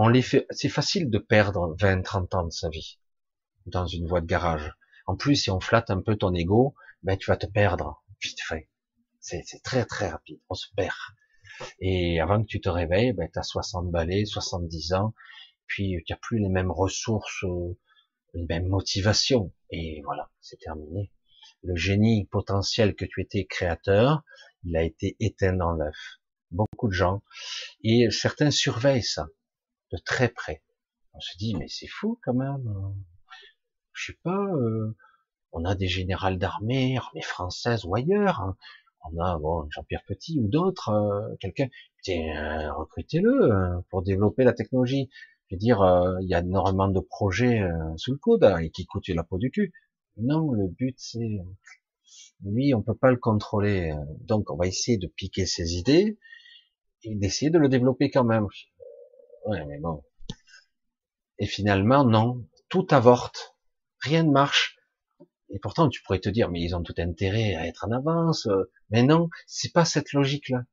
[0.00, 3.00] On les fait, c'est facile de perdre 20, 30 ans de sa vie
[3.66, 4.72] dans une voie de garage.
[5.08, 8.40] En plus, si on flatte un peu ton ego, ben tu vas te perdre vite
[8.40, 8.70] fait.
[9.18, 10.94] C'est très très rapide, on se perd.
[11.80, 15.14] Et avant que tu te réveilles, ben, tu as 60 balais, 70 ans,
[15.66, 17.44] puis tu n'as plus les mêmes ressources,
[18.34, 19.52] les mêmes motivations.
[19.72, 21.10] Et voilà, c'est terminé.
[21.64, 24.22] Le génie potentiel que tu étais créateur,
[24.62, 26.20] il a été éteint dans l'œuf.
[26.52, 27.20] Beaucoup de gens.
[27.82, 29.26] Et certains surveillent ça
[29.92, 30.62] de très près.
[31.14, 32.94] On se dit, mais c'est fou quand même.
[33.92, 34.96] Je sais pas, euh,
[35.52, 38.40] on a des générales d'armée, armée française ou ailleurs.
[38.40, 38.56] Hein.
[39.04, 41.68] On a bon, Jean-Pierre Petit ou d'autres, euh, quelqu'un,
[42.08, 45.08] euh, recrutez-le euh, pour développer la technologie.
[45.48, 45.78] Je veux dire,
[46.20, 47.62] il y a énormément de projets
[47.96, 49.72] sous le coude hein, et qui coûtent la peau du cul.
[50.18, 51.40] Non, le but c'est,
[52.44, 53.94] lui, on peut pas le contrôler.
[54.20, 56.18] Donc, on va essayer de piquer ses idées
[57.02, 58.46] et d'essayer de le développer quand même.
[59.46, 59.64] Ouais.
[61.38, 63.56] Et finalement, non, tout avorte,
[64.00, 64.78] rien ne marche
[65.50, 68.46] et pourtant, tu pourrais te dire, mais ils ont tout intérêt à être en avance.
[68.46, 68.70] Euh.
[68.90, 70.64] Mais non, c'est pas cette logique-là.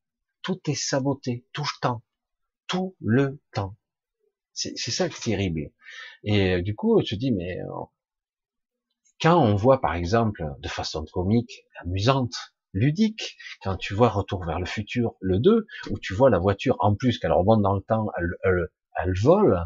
[0.41, 2.03] Tout est saboté, tout le temps.
[2.67, 3.75] Tout le temps.
[4.53, 5.71] C'est ça qui est terrible.
[6.23, 7.83] Et euh, du coup, tu te dis, mais euh,
[9.21, 14.59] quand on voit, par exemple, de façon comique, amusante, ludique, quand tu vois Retour vers
[14.59, 17.81] le futur, le 2, où tu vois la voiture, en plus qu'elle remonte dans le
[17.81, 18.67] temps, elle, elle,
[19.01, 19.59] elle vole,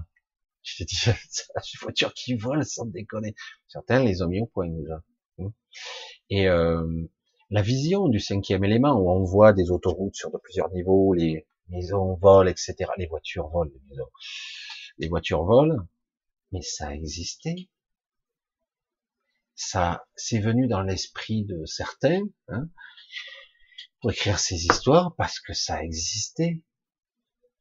[0.64, 0.96] je te dis,
[1.30, 3.36] c'est une voiture qui vole sans déconner.
[3.68, 5.04] Certains les ont mis au point déjà.
[6.30, 6.86] Et euh,
[7.50, 11.48] la vision du cinquième élément, où on voit des autoroutes sur de plusieurs niveaux, les
[11.70, 12.76] maisons volent, etc.
[12.98, 14.10] Les voitures volent, les maisons.
[14.98, 15.88] Les voitures volent,
[16.52, 17.70] mais ça a existé.
[19.56, 22.70] Ça, c'est venu dans l'esprit de certains, hein,
[24.02, 26.62] pour écrire ces histoires parce que ça existait.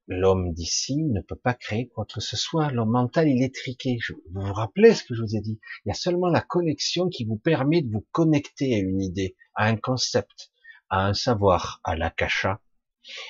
[0.06, 2.70] L'homme d'ici ne peut pas créer quoi que ce soit.
[2.70, 3.98] L'homme mental, il est triqué.
[4.30, 5.60] vous vous rappelez ce que je vous ai dit?
[5.84, 9.36] Il y a seulement la connexion qui vous permet de vous connecter à une idée,
[9.54, 10.50] à un concept,
[10.88, 12.62] à un savoir, à l'akasha,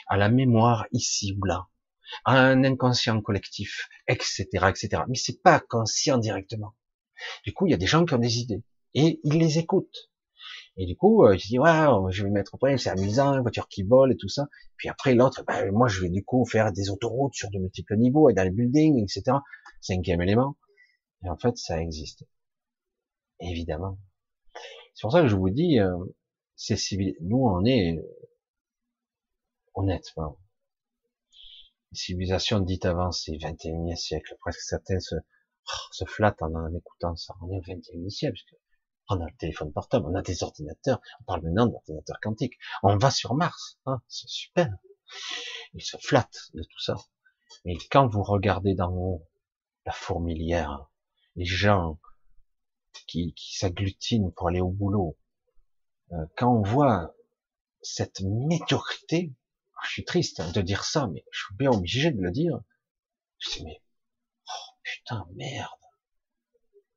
[0.07, 1.67] à la mémoire ici ou là,
[2.25, 5.03] à un inconscient collectif, etc., etc.
[5.09, 6.77] Mais c'est pas conscient directement.
[7.45, 8.63] Du coup, il y a des gens qui ont des idées
[8.95, 10.11] et ils les écoutent.
[10.81, 13.43] Et du coup, euh, je dis, ouais, je vais mettre au point, c'est amusant, une
[13.43, 14.47] voiture qui vole et tout ça.
[14.76, 17.97] Puis après, l'autre, ben, moi, je vais du coup faire des autoroutes sur de multiples
[17.97, 19.39] niveaux et dans les buildings, etc.
[19.81, 20.57] Cinquième élément.
[21.24, 22.24] Et en fait, ça existe.
[23.41, 23.99] Évidemment.
[24.95, 25.97] C'est pour ça que je vous dis, euh,
[26.55, 27.16] c'est civil.
[27.22, 27.99] Nous, on est,
[29.74, 30.39] honnêtement,
[31.91, 37.35] civilisation dite avancée, 21e siècle, presque certains se, oh, se flattent en, en écoutant ça.
[37.43, 38.68] On est au 21e siècle, parce que
[39.09, 42.59] on a le téléphone portable, on a des ordinateurs, on parle maintenant d'ordinateurs quantiques.
[42.83, 44.71] On va sur Mars, hein, c'est super.
[45.75, 46.97] Ils se flattent de tout ça.
[47.65, 49.27] Mais quand vous regardez d'en haut
[49.87, 50.91] la fourmilière,
[51.37, 51.99] les gens
[53.07, 55.17] qui, s'agglutinent pour aller au boulot,
[56.13, 57.15] euh, quand on voit
[57.81, 59.33] cette médiocrité,
[59.85, 62.61] je suis triste de dire ça, mais je suis bien obligé de le dire.
[63.39, 63.83] Je dis mais
[64.47, 65.71] oh, putain merde,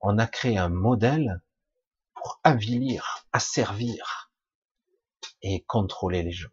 [0.01, 1.41] on a créé un modèle
[2.21, 4.31] pour avilir, asservir
[5.41, 6.49] et contrôler les gens.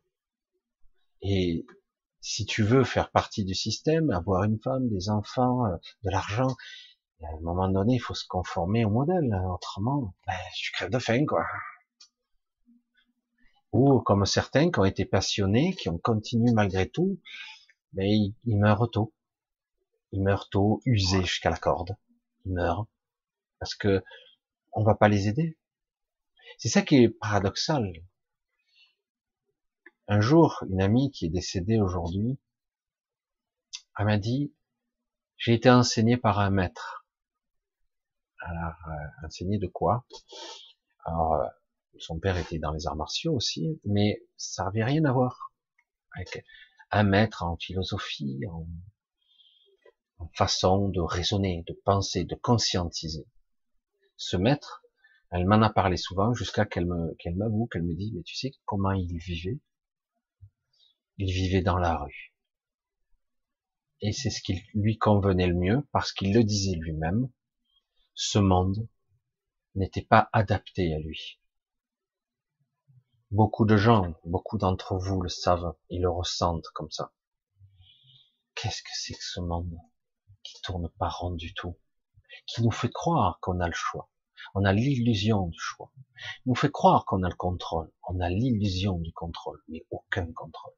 [1.22, 1.66] Et
[2.20, 6.56] si tu veux faire partie du système, avoir une femme, des enfants, euh, de l'argent,
[7.22, 9.34] à un moment donné, il faut se conformer au modèle.
[9.52, 11.44] Autrement, ben, tu crèves de faim, quoi.
[13.72, 17.20] Ou comme certains qui ont été passionnés, qui ont continué malgré tout,
[17.92, 19.12] mais ben, ils, meurent tôt.
[20.12, 21.96] Ils meurent tôt, usés jusqu'à la corde.
[22.46, 22.86] Ils meurent.
[23.58, 24.02] Parce que
[24.72, 25.57] on va pas les aider.
[26.56, 27.92] C'est ça qui est paradoxal.
[30.06, 32.38] Un jour, une amie qui est décédée aujourd'hui,
[33.98, 34.54] elle m'a dit,
[35.36, 37.06] j'ai été enseigné par un maître.
[38.40, 40.06] Alors, euh, enseigné de quoi?
[41.04, 41.46] Alors, euh,
[41.98, 45.52] son père était dans les arts martiaux aussi, mais ça n'avait rien à voir
[46.14, 46.44] avec
[46.90, 48.66] un maître en philosophie, en,
[50.34, 53.26] façon de raisonner, de penser, de conscientiser.
[54.16, 54.82] Ce maître,
[55.30, 58.34] elle m'en a parlé souvent jusqu'à qu'elle me, qu'elle m'avoue, qu'elle me dit, mais tu
[58.34, 59.60] sais comment il vivait?
[61.18, 62.34] Il vivait dans la rue.
[64.00, 67.28] Et c'est ce qui lui convenait le mieux parce qu'il le disait lui-même.
[68.14, 68.88] Ce monde
[69.74, 71.40] n'était pas adapté à lui.
[73.30, 77.12] Beaucoup de gens, beaucoup d'entre vous le savent, ils le ressentent comme ça.
[78.54, 79.76] Qu'est-ce que c'est que ce monde
[80.42, 81.76] qui tourne pas rond du tout,
[82.46, 84.08] qui nous fait croire qu'on a le choix?
[84.54, 85.92] On a l'illusion du choix.
[86.44, 87.90] Il nous fait croire qu'on a le contrôle.
[88.08, 90.74] On a l'illusion du contrôle, mais aucun contrôle.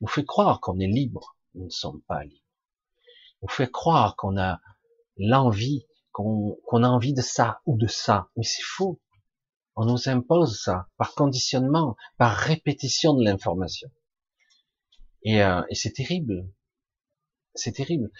[0.00, 1.36] Il nous fait croire qu'on est libre.
[1.54, 2.44] Nous ne sommes pas libres.
[3.42, 4.60] Il nous fait croire qu'on a
[5.16, 8.30] l'envie, qu'on a envie de ça ou de ça.
[8.36, 9.00] Mais c'est faux.
[9.74, 13.90] On nous impose ça par conditionnement, par répétition de l'information.
[15.22, 16.50] Et, euh, et c'est terrible.
[17.54, 18.10] C'est terrible.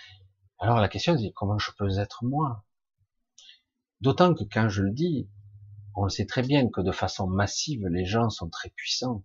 [0.59, 2.66] Alors la question c'est comment je peux être moi?
[4.01, 5.28] D'autant que quand je le dis,
[5.94, 9.24] on le sait très bien que de façon massive, les gens sont très puissants.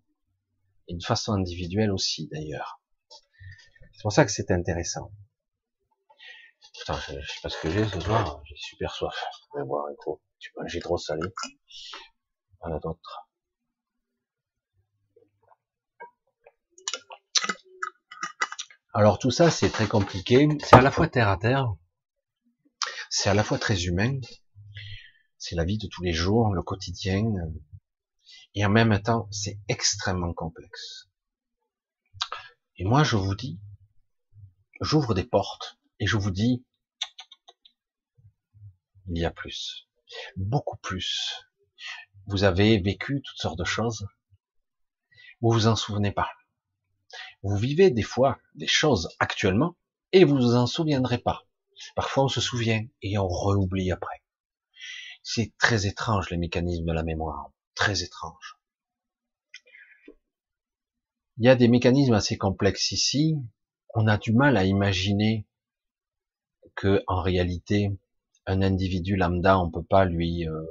[0.88, 2.82] Et de façon individuelle aussi, d'ailleurs.
[3.94, 5.12] C'est pour ça que c'est intéressant.
[6.80, 9.16] Putain, je, sais pas ce que j'ai ce soir, j'ai super soif.
[9.54, 10.22] Je vais boire un coup.
[10.40, 11.22] Tu j'ai trop salé
[12.62, 13.28] a d'autres.
[18.94, 20.48] Alors tout ça, c'est très compliqué.
[20.64, 21.74] C'est à la fois terre à terre,
[23.10, 24.20] c'est à la fois très humain.
[25.42, 27.34] C'est la vie de tous les jours, le quotidien,
[28.54, 31.10] et en même temps, c'est extrêmement complexe.
[32.78, 33.60] Et moi, je vous dis,
[34.82, 36.64] j'ouvre des portes et je vous dis,
[39.08, 39.90] il y a plus,
[40.36, 41.34] beaucoup plus
[42.28, 44.08] vous avez vécu toutes sortes de choses.
[45.42, 46.30] Vous vous en souvenez pas.
[47.42, 49.76] Vous vivez des fois des choses actuellement
[50.12, 51.48] et vous vous en souviendrez pas.
[51.96, 54.21] Parfois on se souvient et on reoublie après.
[55.24, 57.52] C'est très étrange les mécanismes de la mémoire.
[57.76, 58.58] Très étrange.
[61.38, 63.38] Il y a des mécanismes assez complexes ici.
[63.94, 65.48] On a du mal à imaginer
[66.76, 67.92] que, en réalité,
[68.46, 70.64] un individu lambda, on peut pas lui euh,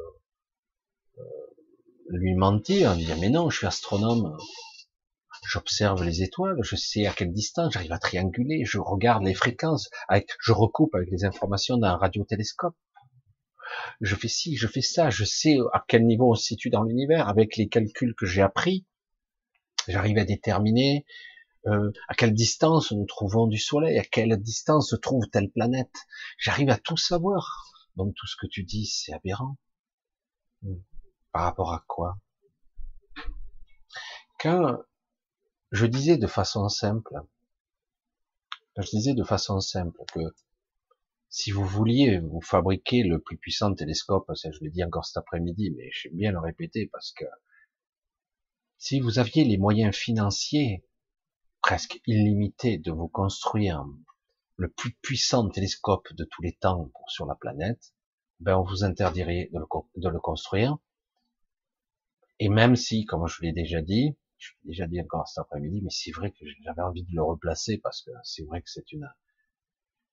[2.08, 4.36] lui mentir, dire mais non, je suis astronome,
[5.44, 9.90] j'observe les étoiles, je sais à quelle distance, j'arrive à trianguler, je regarde les fréquences,
[10.40, 12.76] je recoupe avec les informations d'un radiotélescope.
[14.00, 16.82] Je fais ci, je fais ça, je sais à quel niveau on se situe dans
[16.82, 18.86] l'univers avec les calculs que j'ai appris.
[19.88, 21.04] J'arrive à déterminer
[21.66, 25.94] euh, à quelle distance nous trouvons du Soleil, à quelle distance se trouve telle planète.
[26.38, 27.70] J'arrive à tout savoir.
[27.96, 29.56] Donc tout ce que tu dis, c'est aberrant.
[30.62, 30.80] Hmm.
[31.32, 32.18] Par rapport à quoi?
[34.38, 34.78] Quand
[35.70, 37.14] je disais de façon simple,
[38.78, 40.20] je disais de façon simple que
[41.30, 45.16] si vous vouliez vous fabriquer le plus puissant télescope, ça je l'ai dit encore cet
[45.16, 47.24] après-midi, mais j'aime bien le répéter parce que
[48.76, 50.84] si vous aviez les moyens financiers
[51.62, 53.84] presque illimités de vous construire
[54.56, 57.94] le plus puissant télescope de tous les temps sur la planète,
[58.40, 60.78] ben on vous interdirait de le construire
[62.40, 65.82] et même si, comme je l'ai déjà dit, je l'ai déjà dit encore cet après-midi,
[65.82, 68.90] mais c'est vrai que j'avais envie de le replacer parce que c'est vrai que c'est
[68.92, 69.06] une.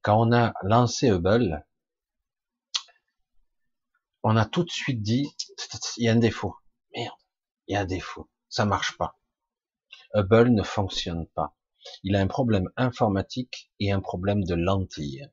[0.08, 1.66] Quand on a lancé Hubble,
[4.24, 5.28] on a tout de suite dit,
[5.98, 6.56] il y a un défaut.
[6.96, 7.12] Merde,
[7.68, 8.30] il y a un défaut.
[8.48, 9.20] Ça marche pas.
[10.14, 11.58] Hubble ne fonctionne pas.
[12.04, 15.30] Il a un problème informatique et un problème de lentille.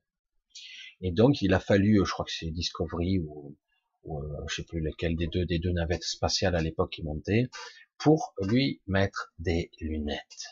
[1.00, 3.56] Et donc, il a fallu, je crois que c'est Discovery ou
[4.02, 7.04] ou euh, je sais plus lequel des deux des deux navettes spatiales à l'époque qui
[7.04, 7.48] montaient,
[7.96, 10.48] pour lui mettre des lunettes.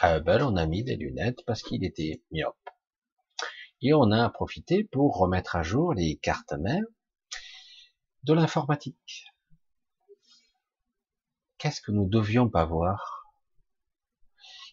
[0.00, 2.56] À Hubble, on a mis des lunettes parce qu'il était myope.
[3.80, 6.84] Et on a profité pour remettre à jour les cartes mères
[8.24, 9.26] de l'informatique.
[11.58, 13.18] Qu'est-ce que nous devions pas voir?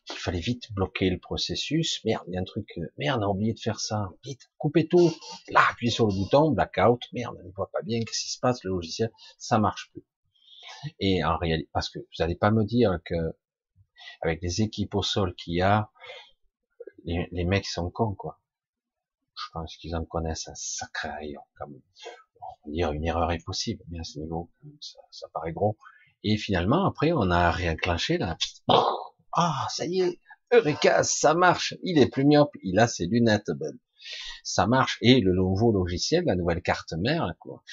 [0.09, 2.03] Il fallait vite bloquer le processus.
[2.05, 4.09] Merde, il y a un truc, euh, merde, on a oublié de faire ça.
[4.23, 5.11] Vite, coupez tout.
[5.49, 7.01] Là, appuyez sur le bouton, blackout.
[7.11, 10.03] Merde, on ne voit pas bien qu'est-ce qui se passe, le logiciel, ça marche plus.
[10.99, 13.15] Et en réalité, parce que vous n'allez pas me dire que
[14.21, 15.91] avec les équipes au sol qu'il y a,
[17.05, 18.39] les, mecs sont cons, quoi.
[19.45, 21.81] Je pense qu'ils en connaissent un sacré rayon, comme
[22.65, 25.77] on dire une erreur est possible, mais à ce niveau, ça, ça paraît gros.
[26.23, 28.37] Et finalement, après, on a réenclenché là.
[29.33, 30.19] Ah, ça y est,
[30.51, 31.75] Eureka, ça marche.
[31.83, 33.51] Il est plus myope, il a ses lunettes.
[34.43, 34.97] Ça marche.
[35.01, 37.63] Et le nouveau logiciel, la nouvelle carte mère, quoi,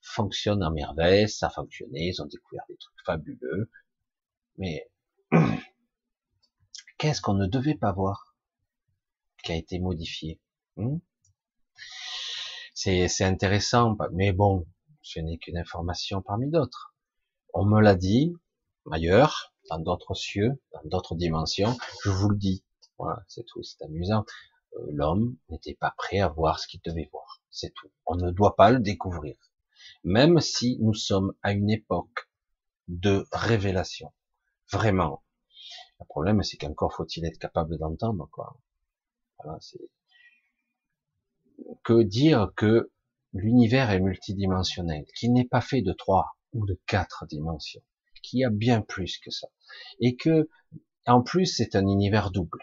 [0.00, 1.28] fonctionne en merveille.
[1.28, 2.08] Ça fonctionnait.
[2.08, 3.70] Ils ont découvert des trucs fabuleux.
[4.58, 4.90] Mais
[6.98, 8.34] qu'est-ce qu'on ne devait pas voir
[9.42, 10.40] qui a été modifié
[10.76, 10.98] hmm
[12.74, 14.66] C'est intéressant, mais bon,
[15.02, 16.94] ce n'est qu'une information parmi d'autres.
[17.52, 18.34] On me l'a dit
[18.90, 21.76] ailleurs, dans d'autres cieux, dans d'autres dimensions.
[22.04, 22.64] Je vous le dis.
[22.98, 23.62] Voilà, c'est tout.
[23.62, 24.24] C'est amusant.
[24.74, 27.40] Euh, l'homme n'était pas prêt à voir ce qu'il devait voir.
[27.50, 27.90] C'est tout.
[28.06, 29.36] On ne doit pas le découvrir.
[30.04, 32.28] Même si nous sommes à une époque
[32.88, 34.12] de révélation.
[34.70, 35.22] Vraiment.
[36.00, 38.28] Le problème, c'est qu'encore faut-il être capable d'entendre.
[39.38, 39.58] Voilà,
[41.84, 42.90] que dire que
[43.32, 47.82] l'univers est multidimensionnel, qu'il n'est pas fait de trois ou de quatre dimensions,
[48.22, 49.48] qu'il y a bien plus que ça,
[50.00, 50.48] et que
[51.06, 52.62] en plus c'est un univers double,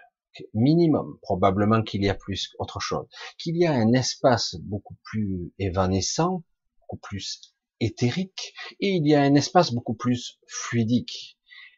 [0.54, 3.08] minimum, probablement qu'il y a plus autre chose,
[3.38, 6.44] qu'il y a un espace beaucoup plus évanescent,
[6.82, 11.38] beaucoup plus éthérique, et il y a un espace beaucoup plus fluidique,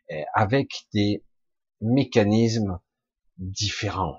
[0.10, 1.24] eh, avec des
[1.82, 2.80] mécanismes
[3.38, 4.18] différents.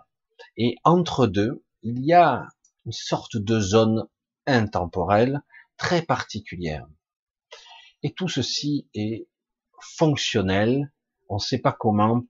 [0.57, 2.47] Et entre deux, il y a
[2.87, 4.09] une sorte de zone
[4.47, 5.43] intemporelle
[5.77, 6.87] très particulière.
[8.03, 9.29] Et tout ceci est
[9.81, 10.93] fonctionnel,
[11.29, 12.23] on ne sait pas comment,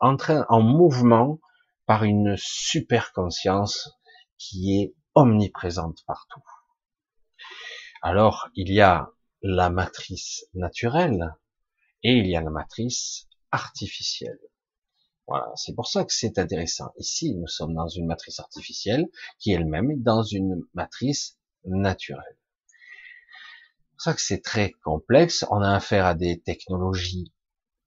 [0.00, 0.16] en,
[0.48, 1.40] en mouvement
[1.86, 3.90] par une super conscience
[4.38, 6.42] qui est omniprésente partout.
[8.02, 9.10] Alors, il y a
[9.42, 11.34] la matrice naturelle
[12.02, 14.40] et il y a la matrice artificielle.
[15.26, 16.92] Voilà, c'est pour ça que c'est intéressant.
[16.98, 19.06] Ici, nous sommes dans une matrice artificielle
[19.38, 22.38] qui elle-même est dans une matrice naturelle.
[22.66, 25.46] C'est pour ça que c'est très complexe.
[25.50, 27.32] On a affaire à des technologies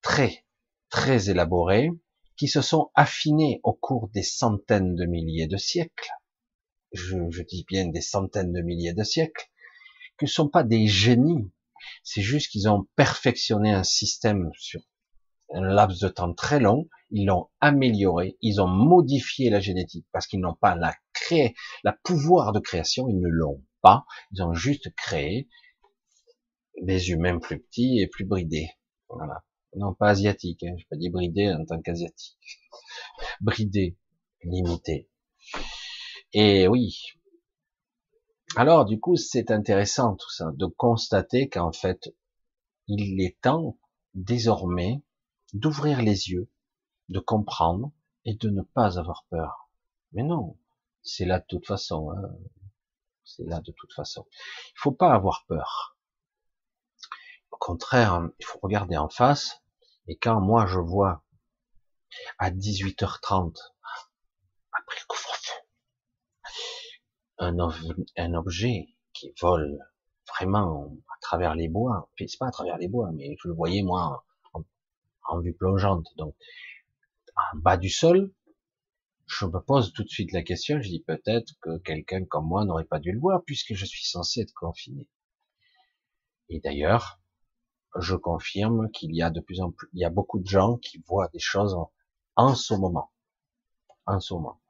[0.01, 0.45] très,
[0.89, 1.91] très élaborées
[2.37, 6.11] qui se sont affinées au cours des centaines de milliers de siècles.
[6.91, 9.49] Je, je dis bien des centaines de milliers de siècles,
[10.17, 11.51] que ne sont pas des génies.
[12.03, 14.81] C'est juste qu'ils ont perfectionné un système sur
[15.53, 20.27] un laps de temps très long, ils l'ont amélioré, ils ont modifié la génétique parce
[20.27, 24.53] qu'ils n'ont pas la créé, la pouvoir de création, ils ne l'ont pas, ils ont
[24.53, 25.47] juste créé
[26.81, 28.69] des humains plus petits et plus bridés.
[29.09, 29.43] Voilà.
[29.75, 30.75] Non, pas asiatiques, hein.
[30.77, 32.59] je pas dit bridés en tant qu'asiatiques.
[33.41, 33.97] Bridés,
[34.43, 35.09] limités.
[36.33, 36.97] Et oui.
[38.55, 42.15] Alors, du coup, c'est intéressant tout ça, de constater qu'en fait,
[42.87, 43.77] il est temps,
[44.13, 45.01] désormais,
[45.53, 46.49] d'ouvrir les yeux,
[47.09, 47.91] de comprendre
[48.25, 49.69] et de ne pas avoir peur.
[50.11, 50.57] Mais non,
[51.03, 52.11] c'est là de toute façon.
[52.11, 52.29] Hein.
[53.23, 54.25] C'est là de toute façon.
[54.75, 55.97] Il faut pas avoir peur.
[57.51, 59.61] Au contraire, il faut regarder en face.
[60.07, 61.23] Et quand moi je vois
[62.37, 63.57] à 18h30,
[64.71, 65.53] après le couvre-feu,
[68.17, 69.79] un, objet qui vole
[70.27, 73.83] vraiment à travers les bois, c'est pas à travers les bois, mais je le voyais
[73.83, 74.25] moi
[75.29, 76.35] en vue plongeante, donc
[77.37, 78.31] en bas du sol,
[79.27, 82.65] je me pose tout de suite la question, je dis peut-être que quelqu'un comme moi
[82.65, 85.07] n'aurait pas dû le voir puisque je suis censé être confiné.
[86.49, 87.19] Et d'ailleurs,
[87.99, 90.77] je confirme qu'il y a de plus en plus, il y a beaucoup de gens
[90.77, 91.75] qui voient des choses
[92.35, 93.11] en, ce moment.
[94.05, 94.61] En ce moment.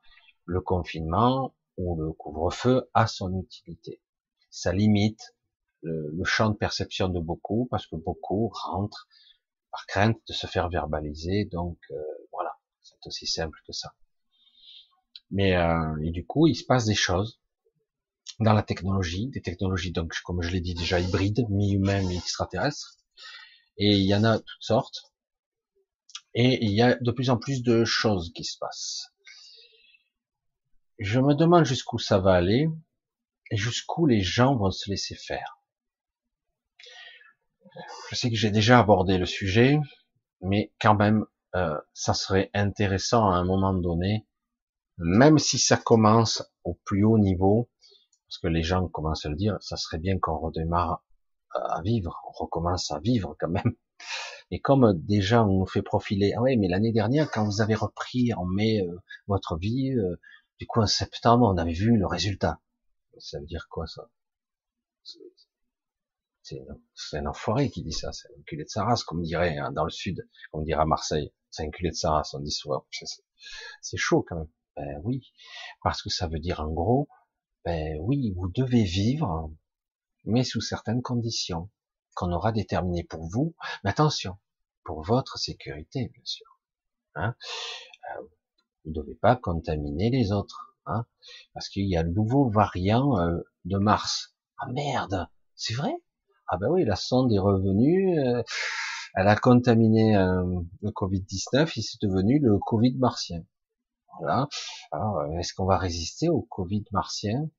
[0.45, 4.02] Le confinement ou le couvre-feu a son utilité.
[4.49, 5.35] Ça limite
[5.84, 9.07] le, le champ de perception de beaucoup parce que beaucoup rentrent
[9.72, 11.45] par crainte de se faire verbaliser.
[11.45, 12.02] Donc euh,
[13.07, 13.93] aussi simple que ça.
[15.31, 17.39] Mais euh, du coup, il se passe des choses
[18.39, 22.97] dans la technologie, des technologies donc comme je l'ai dit déjà hybrides, mi-humains, mi-extraterrestres.
[23.77, 25.11] Et il y en a toutes sortes.
[26.34, 29.13] Et il y a de plus en plus de choses qui se passent.
[30.99, 32.69] Je me demande jusqu'où ça va aller
[33.51, 35.59] et jusqu'où les gens vont se laisser faire.
[38.09, 39.79] Je sais que j'ai déjà abordé le sujet,
[40.41, 41.25] mais quand même,
[41.55, 44.27] euh, ça serait intéressant à un moment donné,
[44.97, 47.69] même si ça commence au plus haut niveau,
[48.27, 51.03] parce que les gens commencent à le dire, ça serait bien qu'on redémarre
[51.53, 53.75] à vivre, on recommence à vivre quand même.
[54.51, 57.75] Et comme déjà on nous fait profiler, ah ouais, mais l'année dernière, quand vous avez
[57.75, 58.95] repris en mai euh,
[59.27, 60.19] votre vie, euh,
[60.59, 62.59] du coup en septembre, on avait vu le résultat.
[63.19, 64.09] Ça veut dire quoi ça?
[66.95, 69.71] C'est un enfoiré qui dit ça, c'est un enculé de sa race, comme dirait hein,
[69.71, 72.51] dans le sud, comme dirait à Marseille, c'est un enculé de sa race, on dit
[72.51, 72.85] souvent,
[73.81, 74.49] c'est chaud quand même.
[74.75, 75.33] Ben oui,
[75.81, 77.07] parce que ça veut dire en gros,
[77.65, 79.51] ben oui, vous devez vivre
[80.27, 81.69] mais sous certaines conditions
[82.13, 83.55] qu'on aura déterminées pour vous.
[83.83, 84.37] Mais attention,
[84.83, 86.59] pour votre sécurité, bien sûr.
[87.15, 87.35] Hein
[88.11, 88.21] euh,
[88.83, 91.05] vous ne devez pas contaminer les autres, hein
[91.53, 94.35] parce qu'il y a le nouveau variant euh, de Mars.
[94.59, 95.93] Ah merde, c'est vrai?
[96.47, 98.41] Ah ben oui, la sonde est revenue, euh,
[99.15, 103.43] elle a contaminé le Covid-19, il s'est devenu le Covid martien.
[104.19, 104.47] Voilà.
[104.91, 107.49] Alors, est-ce qu'on va résister au Covid martien?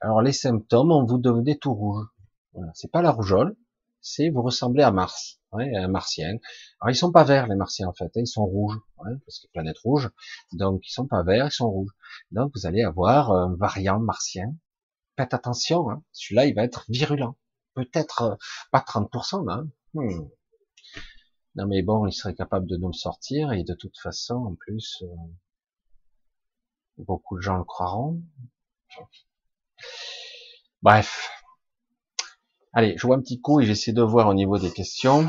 [0.00, 2.06] Alors, les symptômes, on vous devenez tout rouge.
[2.54, 2.72] Voilà.
[2.74, 3.56] C'est pas la rougeole,
[4.02, 6.36] c'est vous ressemblez à Mars, ouais, un martien.
[6.80, 9.46] Alors ils sont pas verts les martiens en fait, hein, ils sont rouges, parce que
[9.52, 10.10] planète rouge,
[10.52, 11.92] donc ils sont pas verts, ils sont rouges.
[12.32, 14.54] Donc vous allez avoir un variant martien.
[15.16, 17.36] Faites attention, hein, celui-là il va être virulent,
[17.74, 18.34] peut-être euh,
[18.70, 19.68] pas 30%, hein.
[19.94, 20.28] Hmm.
[21.54, 25.02] Non mais bon, il serait capable de nous sortir et de toute façon, en plus,
[25.02, 25.06] euh,
[26.98, 28.22] beaucoup de gens le croiront.
[30.82, 31.30] Bref,
[32.74, 35.28] Allez, je vois un petit coup et j'essaie de voir au niveau des questions.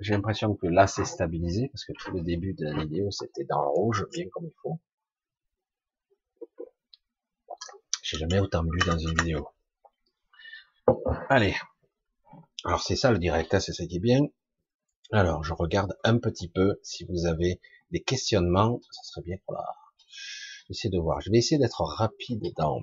[0.00, 3.44] J'ai l'impression que là, c'est stabilisé parce que tout le début de la vidéo, c'était
[3.44, 4.80] dans le rouge, bien comme il faut.
[8.02, 9.48] J'ai jamais autant bu dans une vidéo.
[11.28, 11.54] Allez.
[12.64, 14.22] Alors, c'est ça le direct, hein, c'est ça qui est bien.
[15.12, 17.60] Alors, je regarde un petit peu si vous avez
[17.90, 18.80] des questionnements.
[18.90, 19.64] Ça serait bien pour la...
[20.68, 21.20] J'essaie de voir.
[21.20, 22.80] Je vais essayer d'être rapide dans,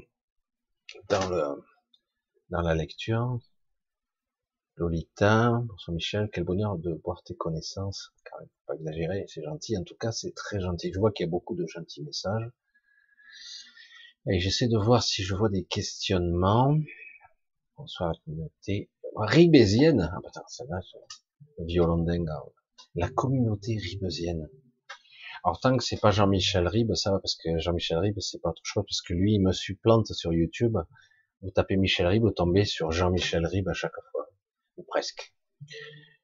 [1.10, 3.40] dans la lecture.
[4.78, 8.12] Lolita, bonsoir Michel, quel bonheur de voir tes connaissances.
[8.40, 9.78] Même, pas exagérer, c'est gentil.
[9.78, 10.92] En tout cas, c'est très gentil.
[10.94, 12.50] Je vois qu'il y a beaucoup de gentils messages.
[14.28, 16.78] Et j'essaie de voir si je vois des questionnements.
[17.78, 20.10] Bonsoir la communauté ribésienne.
[20.14, 20.80] Ah, putain, ça va,
[21.60, 22.30] violon dingue.
[22.96, 24.48] La communauté ribésienne.
[25.44, 28.50] Alors tant que c'est pas Jean-Michel Ribes, ça va parce que Jean-Michel Ribes c'est pas
[28.50, 30.78] autre chose parce que lui il me supplante sur YouTube.
[31.42, 34.30] Vous tapez Michel Ribes, vous tombez sur Jean-Michel Ribes à chaque fois
[34.78, 35.36] ou presque.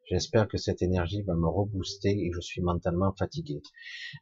[0.06, 3.61] J'espère que cette énergie va me rebooster et je suis mentalement fatigué.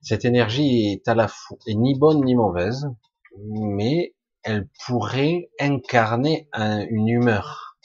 [0.02, 2.88] Cette énergie est à la fois ni bonne ni mauvaise,
[3.38, 7.78] mais elle pourrait incarner une humeur.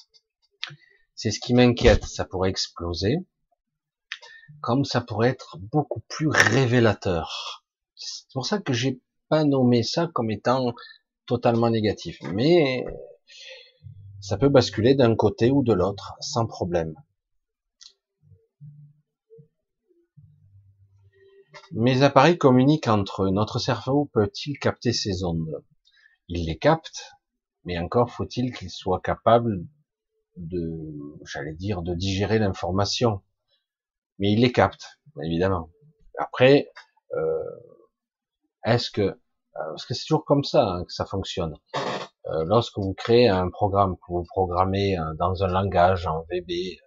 [1.15, 2.05] C'est ce qui m'inquiète.
[2.05, 3.17] Ça pourrait exploser,
[4.61, 7.65] comme ça pourrait être beaucoup plus révélateur.
[7.97, 10.75] C'est pour ça que j'ai pas nommé ça comme étant
[11.27, 12.19] totalement négatif.
[12.33, 12.85] Mais
[14.21, 16.95] ça peut basculer d'un côté ou de l'autre sans problème.
[21.73, 23.31] Mes appareils communiquent entre eux.
[23.31, 25.65] Notre cerveau peut-il capter ces ondes?
[26.29, 27.13] Il les capte,
[27.65, 29.65] mais encore faut-il qu'il soit capable
[30.37, 33.23] de, j'allais dire, de digérer l'information.
[34.19, 35.71] Mais il les capte, évidemment.
[36.19, 36.71] Après,
[37.17, 37.43] euh,
[38.65, 39.17] est-ce que, euh,
[39.55, 41.57] parce que c'est toujours comme ça hein, que ça fonctionne.
[42.27, 46.79] Euh, lorsque vous créez un programme, que vous programmez euh, dans un langage en VB,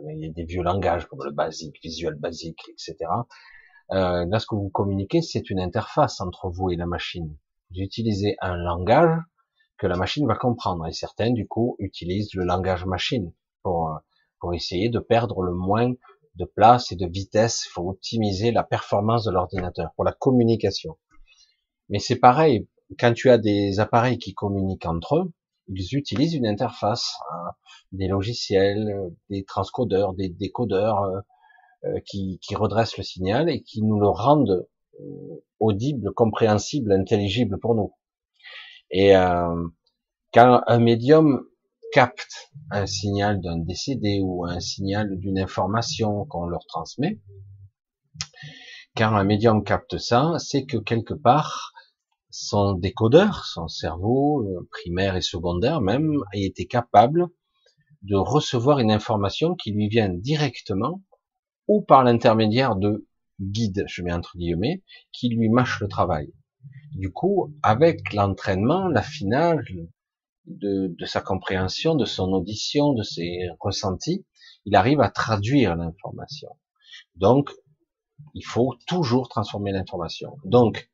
[0.00, 2.96] euh, il y a des vieux langages comme le basique, visuel basique, etc.
[3.90, 7.36] lorsque vous communiquez, c'est une interface entre vous et la machine.
[7.72, 9.18] Vous utilisez un langage
[9.78, 13.32] que la machine va comprendre, et certains, du coup, utilisent le langage machine
[13.62, 13.98] pour,
[14.40, 15.92] pour essayer de perdre le moins
[16.36, 17.64] de place et de vitesse.
[17.66, 20.98] Il faut optimiser la performance de l'ordinateur pour la communication.
[21.88, 22.68] Mais c'est pareil
[22.98, 25.32] quand tu as des appareils qui communiquent entre eux,
[25.68, 27.52] ils utilisent une interface, hein,
[27.92, 31.20] des logiciels, des transcodeurs, des décodeurs euh,
[31.84, 34.68] euh, qui, redressent le signal et qui nous le rendent euh,
[35.60, 37.94] audible, compréhensible, intelligible pour nous.
[38.90, 39.12] Et
[40.32, 41.44] quand un médium
[41.92, 47.20] capte un signal d'un décédé ou un signal d'une information qu'on leur transmet,
[48.96, 51.72] quand un médium capte ça, c'est que quelque part,
[52.30, 57.28] son décodeur, son cerveau euh, primaire et secondaire même, a été capable
[58.02, 61.02] de recevoir une information qui lui vient directement
[61.68, 63.06] ou par l'intermédiaire de
[63.42, 64.82] guides, je mets entre guillemets,
[65.12, 66.32] qui lui mâchent le travail.
[66.94, 69.74] Du coup, avec l'entraînement, l'affinage
[70.46, 74.24] de, de sa compréhension, de son audition, de ses ressentis,
[74.64, 76.50] il arrive à traduire l'information.
[77.16, 77.50] Donc,
[78.34, 80.36] il faut toujours transformer l'information.
[80.44, 80.90] Donc,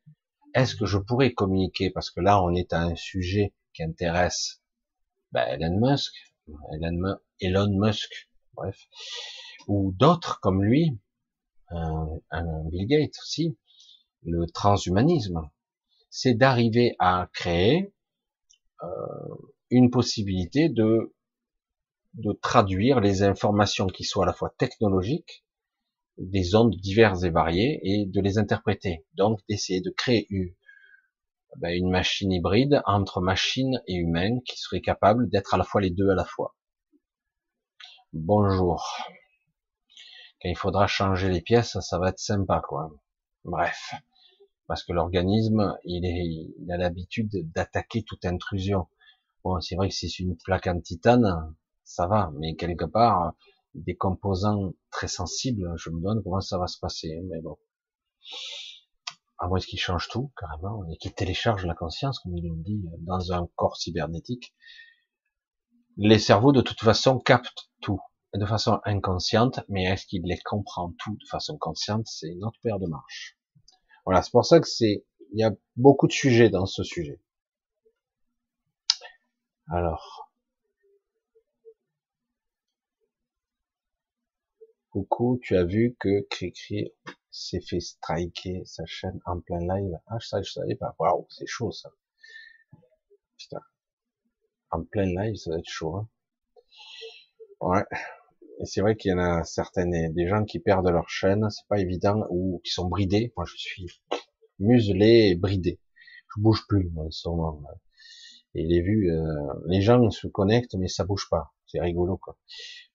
[0.53, 1.89] est-ce que je pourrais communiquer?
[1.91, 4.61] Parce que là, on est à un sujet qui intéresse
[5.31, 6.13] ben, Elon Musk,
[7.39, 8.77] Elon, Musk, bref,
[9.67, 10.99] ou d'autres comme lui,
[11.71, 13.57] un, Bill Gates aussi,
[14.23, 15.49] le transhumanisme,
[16.09, 17.93] c'est d'arriver à créer
[18.83, 18.87] euh,
[19.69, 21.13] une possibilité de
[22.41, 25.45] traduire les informations qui soient à la fois technologiques
[26.19, 29.05] des ondes diverses et variées et de les interpréter.
[29.13, 30.27] Donc d'essayer de créer
[31.57, 35.81] ben, une machine hybride entre machine et humain qui serait capable d'être à la fois
[35.81, 36.55] les deux à la fois.
[38.11, 38.85] Bonjour.
[40.41, 42.91] Quand il faudra changer les pièces, ça va être sympa, quoi.
[43.43, 43.93] Bref.
[44.67, 48.87] Parce que l'organisme, il, il a l'habitude d'attaquer toute intrusion.
[49.43, 53.33] Bon, c'est vrai que si c'est une plaque en titane, ça va, mais quelque part,
[53.73, 57.57] des composants très sensibles, je me donne comment ça va se passer, mais bon.
[59.39, 62.81] À moins qu'il change tout, carrément, et qu'il télécharge la conscience, comme ils l'ont dit,
[62.99, 64.53] dans un corps cybernétique.
[65.97, 68.01] Les cerveaux, de toute façon, captent tout,
[68.33, 72.59] de façon inconsciente, mais est-ce qu'il les comprend tout de façon consciente, c'est une autre
[72.61, 73.37] paire de marches.
[74.05, 77.19] Voilà, c'est pour ça que c'est, il y a beaucoup de sujets dans ce sujet.
[79.67, 80.31] Alors,
[84.91, 86.91] coucou, tu as vu que Cricri
[87.31, 89.99] s'est fait striker sa chaîne en plein live?
[90.07, 90.95] Ah, ça, je savais pas.
[90.99, 91.91] Waouh, c'est chaud, ça.
[93.37, 93.61] Putain.
[94.71, 96.09] En plein live, ça va être chaud, hein.
[97.61, 97.85] Ouais.
[98.59, 101.67] Et c'est vrai qu'il y en a certaines, des gens qui perdent leur chaîne, c'est
[101.69, 103.31] pas évident, ou qui sont bridés.
[103.37, 103.85] Moi, je suis
[104.59, 105.79] muselé et bridé.
[106.35, 107.61] Je bouge plus, moi, sûrement.
[108.55, 111.53] Et les vues, euh, les gens se connectent, mais ça bouge pas.
[111.67, 112.37] C'est rigolo, quoi.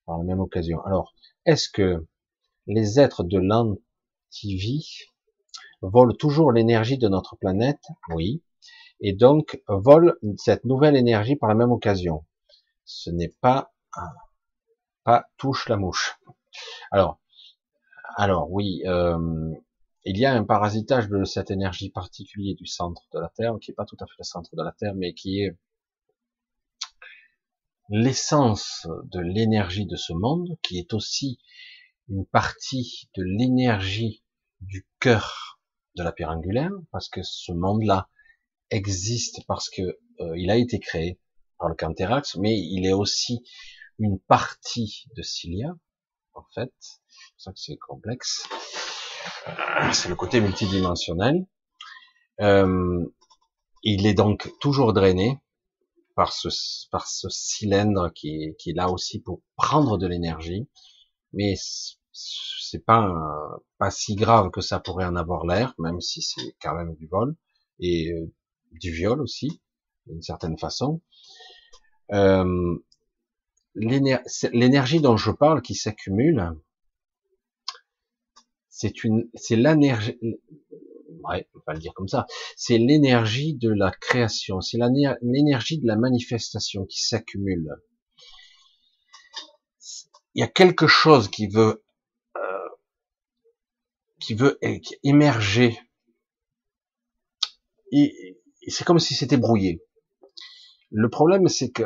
[0.04, 0.84] Par la même occasion.
[0.84, 1.14] Alors,
[1.46, 2.06] est-ce que
[2.66, 4.98] les êtres de l'antivie
[5.80, 7.82] volent toujours l'énergie de notre planète?
[8.14, 8.42] Oui.
[9.00, 12.26] Et donc, volent cette nouvelle énergie par la même occasion.
[12.84, 13.72] Ce n'est pas
[15.04, 16.18] pas touche la mouche.
[16.90, 17.20] Alors,
[18.16, 19.52] alors oui, euh,
[20.04, 23.70] il y a un parasitage de cette énergie particulière du centre de la Terre, qui
[23.70, 25.56] est pas tout à fait le centre de la Terre, mais qui est
[27.90, 31.38] l'essence de l'énergie de ce monde, qui est aussi
[32.08, 34.22] une partie de l'énergie
[34.60, 35.58] du cœur
[35.96, 38.08] de la pierre angulaire, parce que ce monde-là
[38.70, 39.82] existe parce que
[40.20, 41.18] euh, il a été créé
[41.58, 43.42] par le Canterax, mais il est aussi
[43.98, 45.74] une partie de Cilia,
[46.34, 46.72] en fait.
[46.80, 48.48] C'est pour ça que c'est complexe.
[49.48, 51.46] Euh, c'est le côté multidimensionnel.
[52.40, 53.04] Euh,
[53.82, 55.38] il est donc toujours drainé
[56.16, 56.48] par ce,
[56.90, 60.68] par ce cylindre qui est, qui est là aussi pour prendre de l'énergie,
[61.32, 61.54] mais
[62.12, 63.12] c'est pas
[63.78, 67.06] pas si grave que ça pourrait en avoir l'air, même si c'est quand même du
[67.06, 67.36] vol
[67.80, 68.32] et euh,
[68.72, 69.60] du viol aussi,
[70.06, 71.02] d'une certaine façon.
[72.12, 72.76] Euh,
[73.74, 76.52] l'énergie dont je parle qui s'accumule,
[78.68, 80.18] c'est une, c'est l'énergie,
[81.28, 82.26] ouais, on dire comme ça,
[82.56, 84.78] c'est l'énergie de la création, c'est
[85.22, 87.76] l'énergie de la manifestation qui s'accumule.
[90.34, 91.84] Il y a quelque chose qui veut,
[92.36, 92.68] euh,
[94.20, 94.58] qui veut
[95.04, 95.78] émerger.
[97.92, 99.84] Et c'est comme si c'était brouillé.
[100.90, 101.84] Le problème, c'est que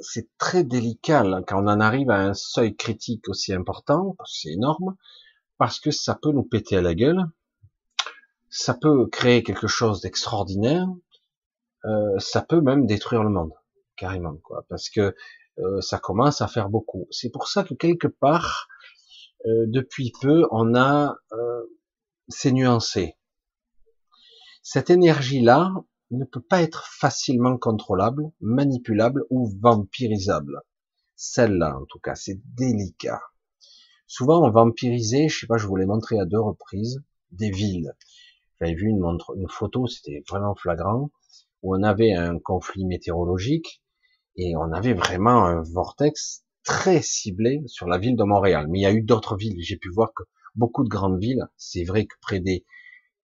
[0.00, 4.96] c'est très délicat quand on en arrive à un seuil critique aussi important, c'est énorme,
[5.58, 7.24] parce que ça peut nous péter à la gueule,
[8.48, 10.88] ça peut créer quelque chose d'extraordinaire,
[11.84, 13.52] euh, ça peut même détruire le monde,
[13.96, 15.14] carrément, quoi, parce que
[15.58, 17.06] euh, ça commence à faire beaucoup.
[17.10, 18.68] C'est pour ça que quelque part,
[19.46, 21.16] euh, depuis peu, on a
[22.32, 23.16] c'est nuancé.
[24.62, 25.72] Cette énergie-là,
[26.10, 30.62] ne peut pas être facilement contrôlable, manipulable ou vampirisable.
[31.16, 33.20] Celle-là, en tout cas, c'est délicat.
[34.06, 37.94] Souvent, on vampirisait, je sais pas, je vous l'ai montré à deux reprises, des villes.
[38.60, 39.04] J'avais vu une,
[39.36, 41.10] une photo, c'était vraiment flagrant,
[41.62, 43.82] où on avait un conflit météorologique
[44.36, 48.66] et on avait vraiment un vortex très ciblé sur la ville de Montréal.
[48.68, 49.60] Mais il y a eu d'autres villes.
[49.60, 50.24] J'ai pu voir que
[50.54, 52.64] beaucoup de grandes villes, c'est vrai que près des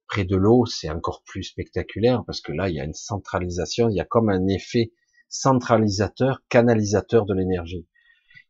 [0.08, 3.88] Près de l'eau, c'est encore plus spectaculaire parce que là, il y a une centralisation,
[3.88, 4.92] il y a comme un effet
[5.28, 7.86] centralisateur, canalisateur de l'énergie.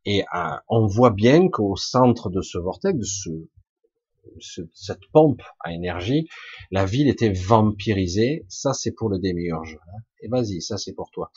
[0.05, 3.31] Et euh, on voit bien qu'au centre de ce vortex, de ce,
[4.73, 6.29] cette pompe à énergie,
[6.71, 8.45] la ville était vampirisée.
[8.49, 9.79] Ça, c'est pour le démiurge.
[9.89, 10.01] Hein.
[10.21, 11.33] Et vas-y, ça, c'est pour toi.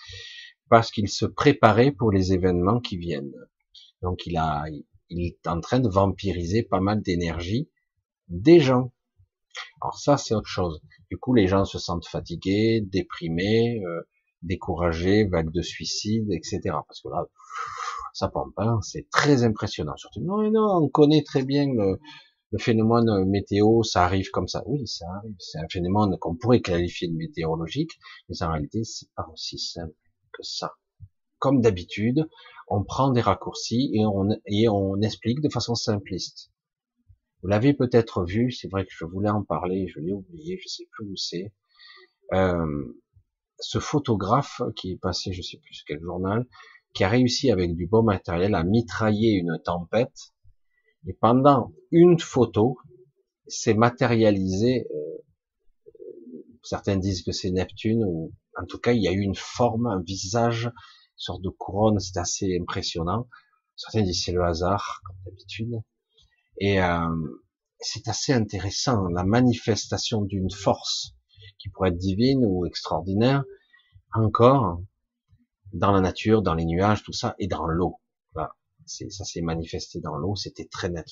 [0.70, 3.34] Parce qu'il se préparait pour les événements qui viennent.
[4.02, 4.66] Donc, il a,
[5.10, 7.70] il est en train de vampiriser pas mal d'énergie
[8.28, 8.92] des gens.
[9.82, 10.82] Alors ça, c'est autre chose.
[11.10, 14.02] Du coup, les gens se sentent fatigués, déprimés, euh,
[14.42, 16.60] découragés, vagues de suicide, etc.
[16.88, 17.26] Parce que là,
[18.14, 19.96] ça pompe, hein, c'est très impressionnant.
[19.98, 22.00] Surtout, non, non, on connaît très bien le,
[22.58, 24.64] phénomène météo, ça arrive comme ça.
[24.66, 25.36] Oui, ça arrive.
[25.40, 27.92] C'est un phénomène qu'on pourrait qualifier de météorologique,
[28.28, 29.94] mais en réalité, c'est pas aussi simple
[30.34, 30.74] que ça.
[31.38, 32.28] Comme d'habitude,
[32.68, 36.52] on prend des raccourcis et on, et on explique de façon simpliste.
[37.42, 40.68] Vous l'avez peut-être vu, c'est vrai que je voulais en parler, je l'ai oublié, je
[40.68, 41.54] sais plus où c'est.
[42.34, 42.94] euh,
[43.60, 46.46] ce photographe qui est passé, je sais plus quel journal,
[46.94, 50.34] qui a réussi avec du bon matériel à mitrailler une tempête,
[51.08, 52.78] et pendant une photo,
[53.48, 54.88] c'est matérialisé.
[54.94, 55.18] Euh,
[56.64, 59.88] certains disent que c'est Neptune, ou en tout cas, il y a eu une forme,
[59.88, 60.72] un visage, une
[61.18, 63.28] sorte de couronne, c'est assez impressionnant.
[63.76, 65.82] Certains disent c'est le hasard, comme d'habitude.
[66.60, 67.40] Et euh,
[67.80, 71.16] c'est assez intéressant, la manifestation d'une force
[71.58, 73.44] qui pourrait être divine ou extraordinaire,
[74.14, 74.82] encore
[75.74, 78.00] dans la nature, dans les nuages, tout ça, et dans l'eau.
[78.34, 78.56] Voilà.
[78.86, 81.06] Ça s'est manifesté dans l'eau, c'était très net.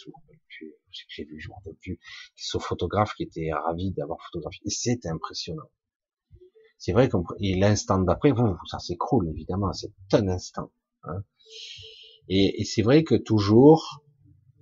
[1.10, 2.00] J'ai vu, je me rappelle plus,
[2.36, 4.62] ce photographe qui était ravi d'avoir photographié.
[4.66, 5.70] Et c'était impressionnant.
[6.80, 8.34] C'est vrai qu'on, et l'instant d'après,
[8.70, 10.72] ça s'écroule, évidemment, c'est un instant.
[11.04, 11.24] Hein.
[12.30, 14.02] Et, et c'est vrai que toujours,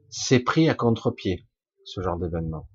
[0.10, 1.48] c'est pris à contre-pied,
[1.84, 2.68] ce genre d'événement.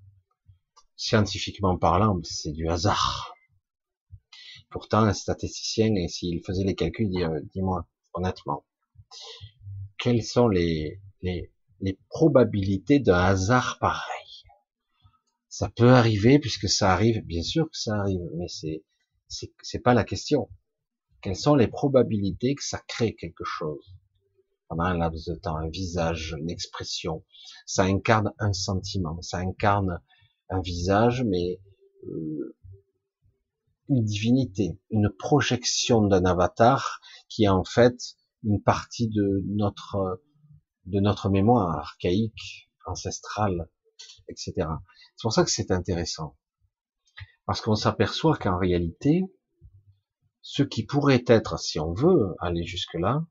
[0.97, 3.35] Scientifiquement parlant, c'est du hasard.
[4.71, 7.11] Pourtant, un statisticien, s'il faisait les calculs,
[7.53, 8.65] dis-moi, honnêtement,
[9.99, 11.01] quelles sont les,
[12.09, 14.45] probabilités d'un hasard pareil?
[15.49, 18.85] Ça peut arriver puisque ça arrive, bien sûr que ça arrive, mais c'est
[19.63, 20.49] c'est pas la question.
[21.23, 23.95] Quelles sont les probabilités que ça crée quelque chose?
[24.71, 27.25] Pendant un laps de temps, un visage, une expression.
[27.67, 30.01] Ça incarne un sentiment, ça incarne
[30.49, 31.61] un visage, mais
[32.07, 32.57] euh,
[33.89, 37.99] une divinité, une projection d'un avatar qui est en fait
[38.45, 40.23] une partie de notre
[40.87, 43.69] de notre mémoire archaïque, ancestrale,
[44.29, 44.53] etc.
[45.17, 46.37] C'est pour ça que c'est intéressant.
[47.45, 49.25] Parce qu'on s'aperçoit qu'en réalité,
[50.43, 53.27] ce qui pourrait être, si on veut aller jusque-là,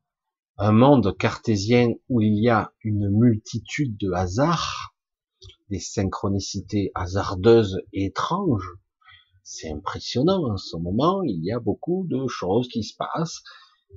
[0.62, 4.94] un monde cartésien où il y a une multitude de hasards,
[5.70, 8.74] des synchronicités hasardeuses et étranges,
[9.42, 13.42] c'est impressionnant en ce moment, il y a beaucoup de choses qui se passent,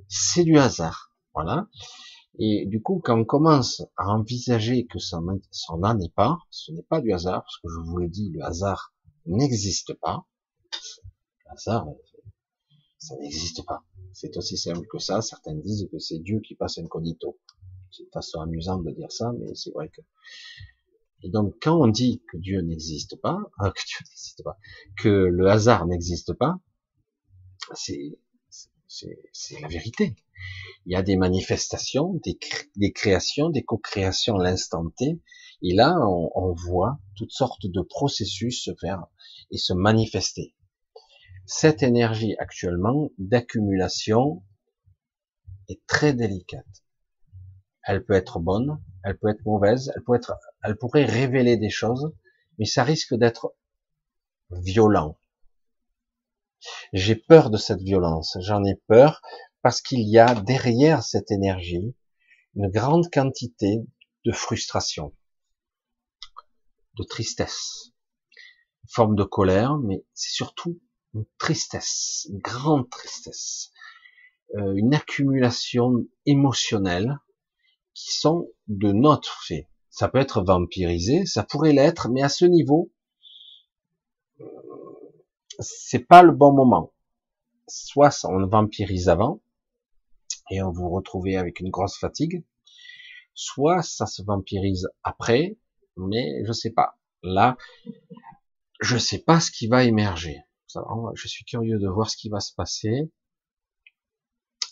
[0.08, 1.68] c'est du hasard, voilà.
[2.38, 6.82] Et du coup, quand on commence à envisager que ça n'en est pas, ce n'est
[6.82, 8.94] pas du hasard, parce que je vous le dis, le hasard
[9.26, 10.26] n'existe pas.
[11.44, 11.86] Le hasard,
[12.98, 13.84] ça n'existe pas.
[14.14, 15.20] C'est aussi simple que ça.
[15.20, 17.36] Certains disent que c'est Dieu qui passe incognito.
[17.90, 20.00] C'est une façon amusante de dire ça, mais c'est vrai que.
[21.22, 24.56] Et donc, quand on dit que Dieu n'existe pas, euh, que Dieu n'existe pas,
[24.96, 26.60] que le hasard n'existe pas,
[27.74, 28.18] c'est,
[28.86, 30.14] c'est, la vérité.
[30.86, 32.38] Il y a des manifestations, des,
[32.76, 35.20] des créations, des co-créations à l'instant T,
[35.62, 39.06] et là, on, on voit toutes sortes de processus se faire
[39.50, 40.54] et se manifester
[41.46, 44.42] cette énergie actuellement d'accumulation
[45.68, 46.64] est très délicate.
[47.82, 51.70] Elle peut être bonne, elle peut être mauvaise, elle peut être, elle pourrait révéler des
[51.70, 52.14] choses,
[52.58, 53.54] mais ça risque d'être
[54.50, 55.18] violent.
[56.94, 59.20] J'ai peur de cette violence, j'en ai peur
[59.60, 61.94] parce qu'il y a derrière cette énergie
[62.54, 63.84] une grande quantité
[64.24, 65.14] de frustration,
[66.94, 67.92] de tristesse,
[68.88, 70.80] forme de colère, mais c'est surtout
[71.14, 73.70] une tristesse, grande tristesse,
[74.56, 77.18] euh, une accumulation émotionnelle
[77.94, 79.68] qui sont de notre fait.
[79.90, 82.92] Ça peut être vampirisé, ça pourrait l'être, mais à ce niveau,
[84.40, 84.44] euh,
[85.60, 86.92] c'est pas le bon moment.
[87.68, 89.40] Soit on vampirise avant
[90.50, 92.44] et on vous retrouvez avec une grosse fatigue,
[93.34, 95.56] soit ça se vampirise après,
[95.96, 96.98] mais je sais pas.
[97.22, 97.56] Là,
[98.80, 100.43] je sais pas ce qui va émerger
[101.14, 103.10] je suis curieux de voir ce qui va se passer.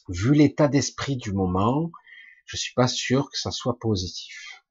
[0.09, 1.91] Vu l'état d'esprit du moment,
[2.45, 4.65] je suis pas sûr que ça soit positif.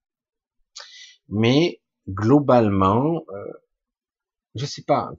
[1.30, 3.54] Mais globalement, euh,
[4.56, 5.12] je sais pas.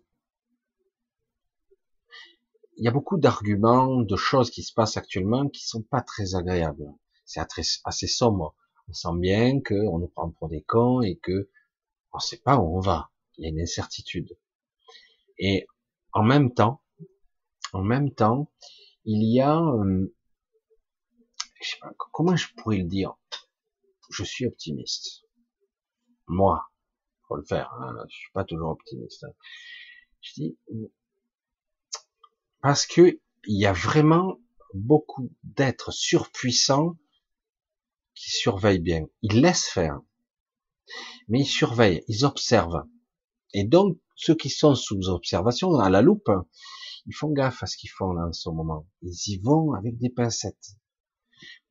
[2.76, 6.34] Il y a beaucoup d'arguments, de choses qui se passent actuellement qui sont pas très
[6.34, 6.92] agréables.
[7.24, 7.40] C'est
[7.84, 8.54] assez sombre.
[8.88, 11.48] On sent bien qu'on nous prend pour des cons et que
[12.12, 13.10] on sait pas où on va.
[13.38, 14.36] Il y a une incertitude.
[15.38, 15.66] Et
[16.12, 16.82] en même temps,
[17.72, 18.50] en même temps,
[19.04, 20.14] il y a, euh,
[22.12, 23.14] comment je pourrais le dire?
[24.10, 25.24] Je suis optimiste.
[26.26, 26.64] Moi,
[27.26, 27.72] faut le faire.
[27.74, 29.24] Hein, je suis pas toujours optimiste.
[29.24, 29.32] Hein.
[30.20, 30.58] Je dis
[32.60, 34.38] parce que il y a vraiment
[34.72, 36.96] beaucoup d'êtres surpuissants
[38.14, 39.06] qui surveillent bien.
[39.22, 40.00] Ils laissent faire,
[41.28, 42.84] mais ils surveillent, ils observent.
[43.52, 46.30] Et donc, ceux qui sont sous observation, à la loupe,
[47.06, 48.86] ils font gaffe à ce qu'ils font là en ce moment.
[49.02, 50.76] Ils y vont avec des pincettes.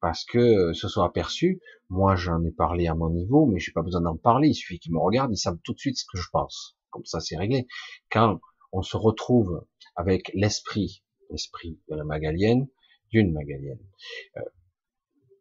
[0.01, 3.83] Parce que ce soit aperçu, moi j'en ai parlé à mon niveau, mais j'ai pas
[3.83, 6.17] besoin d'en parler, il suffit qu'ils me regardent, ils savent tout de suite ce que
[6.17, 6.75] je pense.
[6.89, 7.67] Comme ça c'est réglé.
[8.11, 8.41] Quand
[8.73, 9.65] on se retrouve
[9.95, 12.67] avec l'esprit, l'esprit de la Magalienne,
[13.11, 13.79] d'une Magalienne.
[14.35, 14.41] Euh,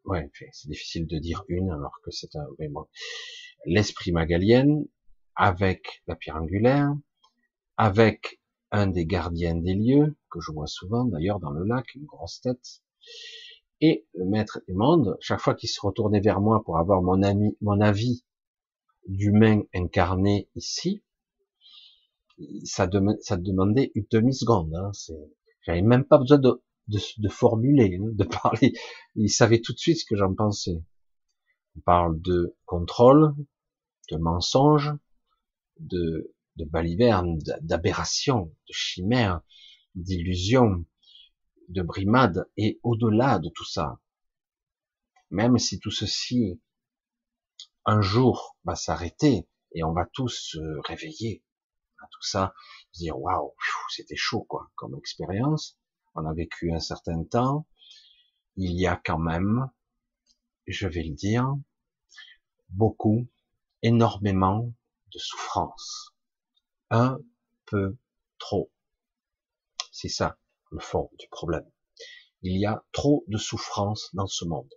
[0.05, 2.47] ouais, c'est difficile de dire une alors que c'est un,
[3.67, 4.87] l'esprit Magalienne
[5.41, 6.95] avec la pierre angulaire,
[7.79, 8.43] avec
[8.73, 12.43] un des gardiens des lieux que je vois souvent d'ailleurs dans le lac, une grosse
[12.43, 12.83] tête,
[13.81, 17.23] et le maître du monde, chaque fois qu'il se retournait vers moi pour avoir mon
[17.23, 18.23] ami, mon avis
[19.09, 21.03] d'humain incarné ici,
[22.65, 24.75] ça, demandait une demi-seconde.
[24.75, 24.91] Hein,
[25.63, 28.75] J'avais même pas besoin de, de, formuler, hein, de parler.
[29.15, 30.85] Il savait tout de suite ce que j'en pensais.
[31.79, 33.35] On parle de contrôle,
[34.11, 34.93] de mensonge,
[35.81, 39.41] de, de baliverne, d'aberration, de chimère,
[39.95, 40.85] d'illusion,
[41.69, 44.01] de brimade, et au-delà de tout ça,
[45.31, 46.61] même si tout ceci
[47.87, 51.45] un jour va s'arrêter et on va tous se réveiller
[52.03, 52.55] à tout ça,
[52.95, 53.55] dire waouh,
[53.89, 55.79] c'était chaud quoi comme expérience.
[56.15, 57.67] On a vécu un certain temps.
[58.57, 59.71] Il y a quand même,
[60.67, 61.55] je vais le dire,
[62.69, 63.29] beaucoup,
[63.83, 64.73] énormément
[65.13, 66.15] de souffrance.
[66.91, 67.19] Un
[67.67, 67.97] peu
[68.39, 68.71] trop.
[69.93, 70.39] C'est ça
[70.71, 71.69] le fond du problème.
[72.43, 74.73] Il y a trop de souffrance dans ce monde.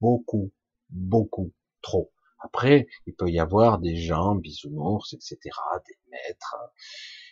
[0.00, 0.52] Beaucoup,
[0.90, 2.12] beaucoup, trop.
[2.40, 5.38] Après, il peut y avoir des gens, bisounours, etc.,
[5.86, 6.56] des maîtres,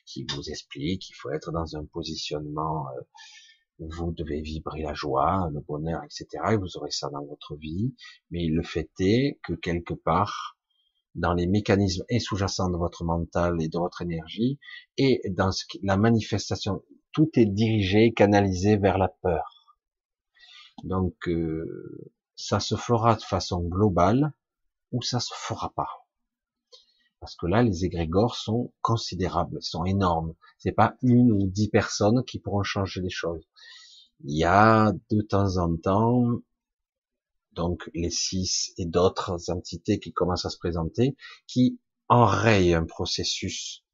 [0.04, 3.02] qui vous expliquent qu'il faut être dans un positionnement euh,
[3.78, 7.56] où vous devez vibrer la joie, le bonheur, etc., et vous aurez ça dans votre
[7.56, 7.94] vie.
[8.30, 10.55] Mais le fait est que quelque part,
[11.16, 14.58] dans les mécanismes et sous-jacents de votre mental et de votre énergie,
[14.96, 15.50] et dans
[15.82, 16.82] la manifestation,
[17.12, 19.66] tout est dirigé, canalisé vers la peur.
[20.84, 24.32] Donc, euh, ça se fera de façon globale,
[24.92, 26.06] ou ça se fera pas.
[27.20, 30.34] Parce que là, les égrégores sont considérables, sont énormes.
[30.58, 33.42] C'est pas une ou dix personnes qui pourront changer les choses.
[34.24, 36.40] Il y a de temps en temps,
[37.56, 41.16] donc les six et d'autres entités qui commencent à se présenter,
[41.46, 43.84] qui enrayent un processus.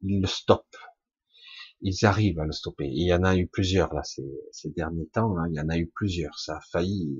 [0.00, 0.76] Ils le stoppent.
[1.80, 2.86] Ils arrivent à le stopper.
[2.86, 4.24] il y en a eu plusieurs là ces,
[4.70, 5.36] derniers temps.
[5.36, 5.48] Hein.
[5.50, 6.38] il y en a eu plusieurs.
[6.38, 7.10] Ça a failli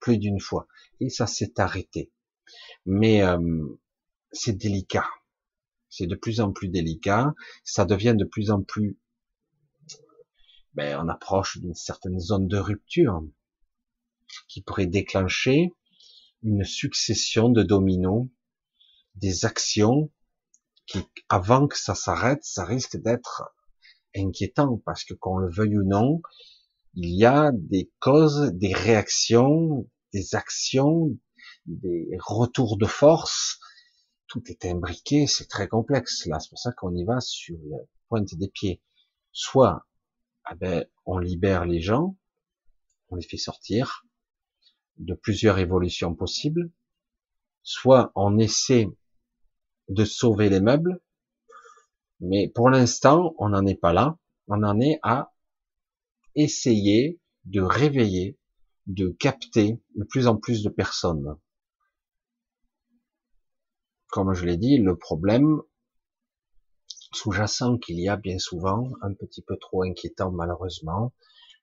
[0.00, 0.66] plus d'une fois.
[1.00, 2.12] Et ça s'est arrêté.
[2.86, 3.66] Mais euh,
[4.32, 5.08] c'est délicat.
[5.90, 7.34] C'est de plus en plus délicat.
[7.64, 8.98] Ça devient de plus en plus...
[10.74, 13.22] Ben, on approche d'une certaine zone de rupture
[14.48, 15.72] qui pourrait déclencher
[16.42, 18.28] une succession de dominos,
[19.14, 20.10] des actions
[20.86, 20.98] qui,
[21.28, 23.44] avant que ça s'arrête, ça risque d'être
[24.14, 26.20] inquiétant parce que qu'on le veuille ou non,
[26.94, 31.10] il y a des causes, des réactions, des actions,
[31.66, 33.58] des retours de force.
[34.28, 36.26] Tout est imbriqué, c'est très complexe.
[36.26, 37.78] Là, c'est pour ça qu'on y va sur la
[38.08, 38.82] pointe des pieds.
[39.32, 39.86] Soit,
[40.44, 42.16] ah ben, on libère les gens,
[43.08, 44.04] on les fait sortir
[44.98, 46.70] de plusieurs évolutions possibles.
[47.62, 48.88] Soit on essaie
[49.88, 51.00] de sauver les meubles,
[52.20, 54.18] mais pour l'instant, on n'en est pas là.
[54.48, 55.34] On en est à
[56.34, 58.38] essayer de réveiller,
[58.86, 61.38] de capter de plus en plus de personnes.
[64.08, 65.60] Comme je l'ai dit, le problème
[67.12, 71.12] sous-jacent qu'il y a bien souvent, un petit peu trop inquiétant malheureusement,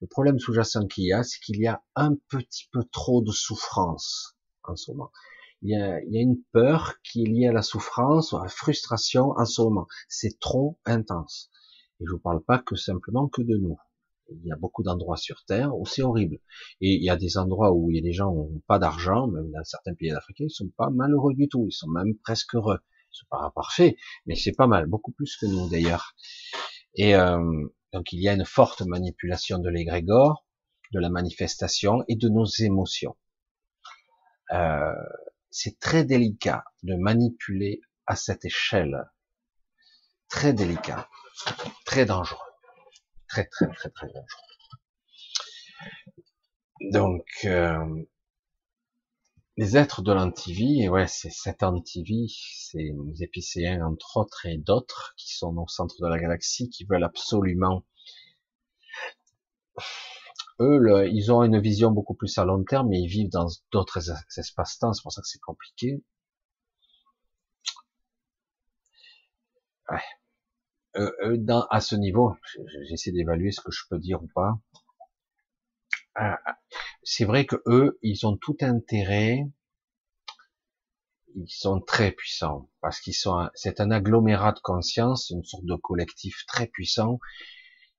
[0.02, 3.32] le problème sous-jacent qu'il y a, c'est qu'il y a un petit peu trop de
[3.32, 5.12] souffrance en ce moment.
[5.62, 9.46] Il y, a, une peur qui est liée à la souffrance, à la frustration en
[9.46, 9.86] ce moment.
[10.10, 11.52] C'est trop intense.
[12.00, 13.78] Et je vous parle pas que simplement que de nous.
[14.32, 16.40] Il y a beaucoup d'endroits sur Terre où c'est horrible.
[16.80, 18.80] Et il y a des endroits où il y a des gens qui n'ont pas
[18.80, 21.68] d'argent, même dans certains pays africains, ils sont pas malheureux du tout.
[21.68, 22.80] Ils sont même presque heureux.
[23.12, 26.16] C'est pas parfait, mais c'est pas mal, beaucoup plus que nous d'ailleurs.
[26.96, 30.46] Et euh, donc il y a une forte manipulation de l'égrégore,
[30.92, 33.18] de la manifestation et de nos émotions.
[34.52, 34.94] Euh,
[35.50, 39.10] c'est très délicat de manipuler à cette échelle.
[40.30, 41.10] Très délicat,
[41.86, 42.52] très dangereux
[43.32, 44.26] très très très très dangereux.
[46.92, 48.04] Donc euh,
[49.58, 54.58] les êtres de l'antivie, et ouais, c'est cette antivie, c'est les épicéens entre autres et
[54.58, 57.84] d'autres qui sont au centre de la galaxie, qui veulent absolument
[60.60, 64.12] eux, ils ont une vision beaucoup plus à long terme, mais ils vivent dans d'autres
[64.38, 66.04] espaces-temps, c'est pour ça que c'est compliqué.
[69.90, 70.00] Ouais.
[70.98, 72.36] Euh, euh, à ce niveau,
[72.90, 74.60] j'essaie d'évaluer ce que je peux dire ou pas.
[76.20, 76.36] Euh,
[77.04, 79.48] c'est vrai que eux, ils ont tout intérêt.
[81.36, 85.76] ils sont très puissants parce qu'ils sont, c'est un agglomérat de conscience, une sorte de
[85.76, 87.20] collectif très puissant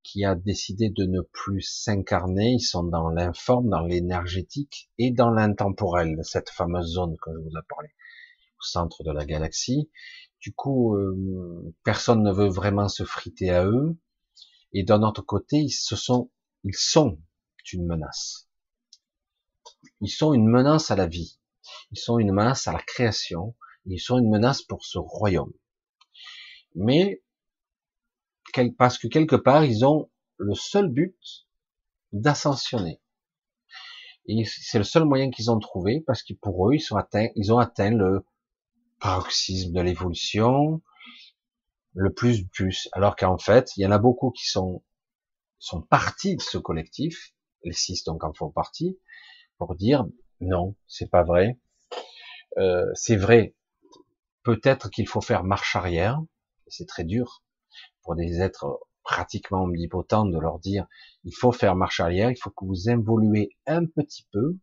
[0.02, 2.52] qui a décidé de ne plus s'incarner.
[2.52, 7.58] Ils sont dans l'informe, dans l'énergétique et dans l'intemporel, cette fameuse zone que je vous
[7.58, 9.90] ai parlé, au centre de la galaxie.
[10.40, 13.96] Du coup, euh, personne ne veut vraiment se friter à eux.
[14.72, 16.30] Et d'un autre côté, ils se sont,
[16.64, 17.18] ils sont
[17.72, 18.48] une menace.
[20.02, 21.38] Ils sont une menace à la vie.
[21.92, 23.54] Ils sont une menace à la création.
[23.86, 25.52] Ils sont une menace pour ce royaume.
[26.74, 27.22] Mais
[28.76, 31.16] parce que quelque part, ils ont le seul but
[32.12, 33.00] d'ascensionner.
[34.26, 37.90] Et c'est le seul moyen qu'ils ont trouvé parce que pour eux, ils ont atteint
[37.90, 38.24] le
[39.00, 40.82] paroxysme de l'évolution,
[41.94, 42.88] le plus du plus.
[42.92, 44.82] Alors qu'en fait, il y en a beaucoup qui sont,
[45.58, 47.34] sont partis de ce collectif,
[47.64, 48.98] les six donc en font partie,
[49.66, 50.04] pour dire
[50.40, 51.56] non, c'est pas vrai.
[52.58, 53.54] Euh, c'est vrai,
[54.42, 56.20] peut-être qu'il faut faire marche arrière,
[56.66, 57.44] c'est très dur
[58.02, 60.88] pour des êtres pratiquement omnipotents de leur dire
[61.22, 64.56] il faut faire marche arrière, il faut que vous évoluez un petit peu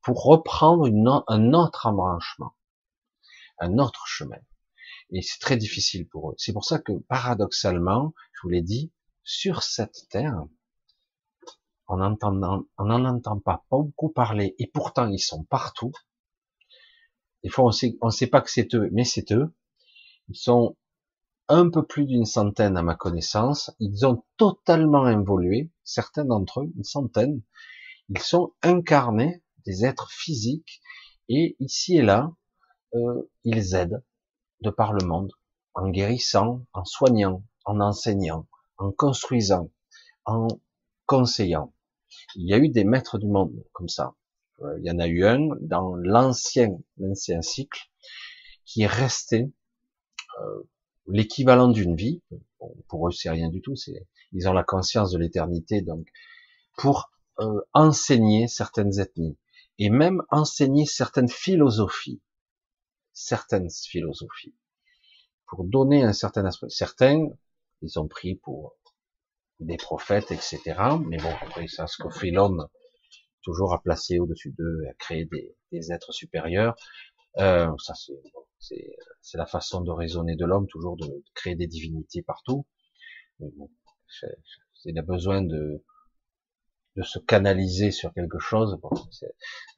[0.00, 0.86] pour reprendre
[1.28, 2.54] un autre embranchement,
[3.58, 4.40] un autre chemin.
[5.10, 6.34] Et c'est très difficile pour eux.
[6.38, 8.92] C'est pour ça que paradoxalement, je vous l'ai dit,
[9.24, 10.46] sur cette terre,
[11.92, 15.92] on n'en entend pas beaucoup parler, et pourtant ils sont partout.
[17.42, 19.52] Des fois, on sait, on sait pas que c'est eux, mais c'est eux.
[20.28, 20.76] Ils sont
[21.48, 23.70] un peu plus d'une centaine à ma connaissance.
[23.80, 27.42] Ils ont totalement évolué, certains d'entre eux, une centaine.
[28.08, 30.80] Ils sont incarnés, des êtres physiques,
[31.28, 32.32] et ici et là,
[32.94, 34.02] euh, ils aident
[34.62, 35.32] de par le monde,
[35.74, 38.46] en guérissant, en soignant, en enseignant,
[38.78, 39.70] en construisant,
[40.24, 40.48] en
[41.06, 41.72] conseillant.
[42.36, 44.14] Il y a eu des maîtres du monde comme ça.
[44.60, 47.80] Euh, il y en a eu un dans l'ancien, l'ancien cycle
[48.64, 49.50] qui est resté
[50.40, 50.62] euh,
[51.06, 52.22] l'équivalent d'une vie.
[52.88, 53.74] pour eux, c'est rien du tout.
[54.32, 56.06] Ils ont la conscience de l'éternité, donc
[56.76, 57.10] pour
[57.40, 59.36] euh, enseigner certaines ethnies
[59.78, 62.20] et même enseigner certaines philosophies,
[63.12, 64.54] certaines philosophies,
[65.46, 66.68] pour donner un certain aspect.
[66.68, 67.26] Certains,
[67.82, 68.76] ils ont pris pour
[69.62, 70.60] des prophètes, etc.
[71.06, 72.66] Mais bon, après ça, ce que fait l'homme,
[73.42, 76.74] toujours à placer au-dessus d'eux, à créer des, des êtres supérieurs,
[77.38, 78.20] euh, ça c'est
[79.20, 82.66] c'est la façon de raisonner de l'homme, toujours de, créer des divinités partout.
[83.40, 83.70] Mais bon,
[84.84, 85.84] il a besoin de,
[86.96, 88.78] de se canaliser sur quelque chose.
[88.82, 88.90] Bon,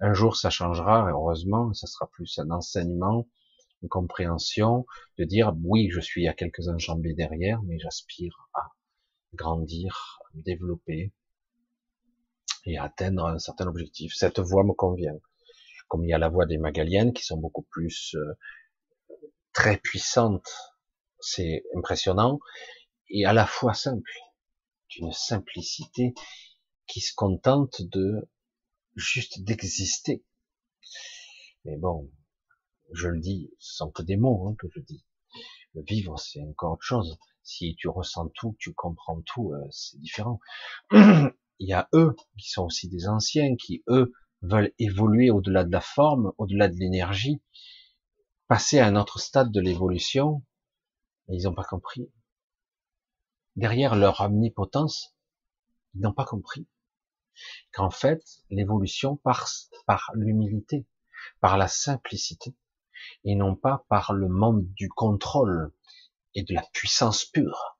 [0.00, 3.28] un jour, ça changera, heureusement, ça sera plus un enseignement,
[3.82, 4.86] une compréhension,
[5.18, 8.72] de dire, oui, je suis à quelques enjambées derrière, mais j'aspire à
[9.34, 11.12] grandir, développer
[12.66, 14.12] et atteindre un certain objectif.
[14.14, 15.18] Cette voie me convient.
[15.88, 18.38] Comme il y a la voie des Magaliennes qui sont beaucoup plus euh,
[19.52, 20.48] très puissante,
[21.20, 22.38] c'est impressionnant,
[23.08, 24.10] et à la fois simple,
[24.88, 26.14] d'une simplicité
[26.86, 28.28] qui se contente de
[28.96, 30.24] juste d'exister.
[31.64, 32.10] Mais bon,
[32.92, 35.04] je le dis, ce sont que des mots hein, que je dis.
[35.74, 37.18] Le vivre, c'est encore autre chose.
[37.42, 40.40] Si tu ressens tout, tu comprends tout, euh, c'est différent.
[40.92, 45.72] Il y a eux qui sont aussi des anciens, qui eux veulent évoluer au-delà de
[45.72, 47.42] la forme, au-delà de l'énergie,
[48.46, 50.44] passer à un autre stade de l'évolution,
[51.28, 52.10] ils n'ont pas compris.
[53.56, 55.16] Derrière leur omnipotence,
[55.94, 56.68] ils n'ont pas compris
[57.72, 60.86] qu'en fait, l'évolution passe par l'humilité,
[61.40, 62.54] par la simplicité,
[63.24, 65.72] et non pas par le monde du contrôle
[66.34, 67.78] et de la puissance pure.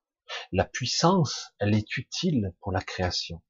[0.53, 3.43] La puissance, elle est utile pour la création.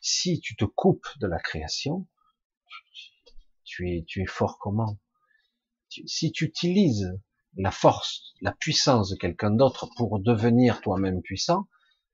[0.00, 2.06] Si tu te coupes de la création,
[3.64, 4.98] tu es, tu es fort comment?
[5.88, 7.18] Si tu utilises
[7.56, 11.68] la force, la puissance de quelqu'un d'autre pour devenir toi-même puissant,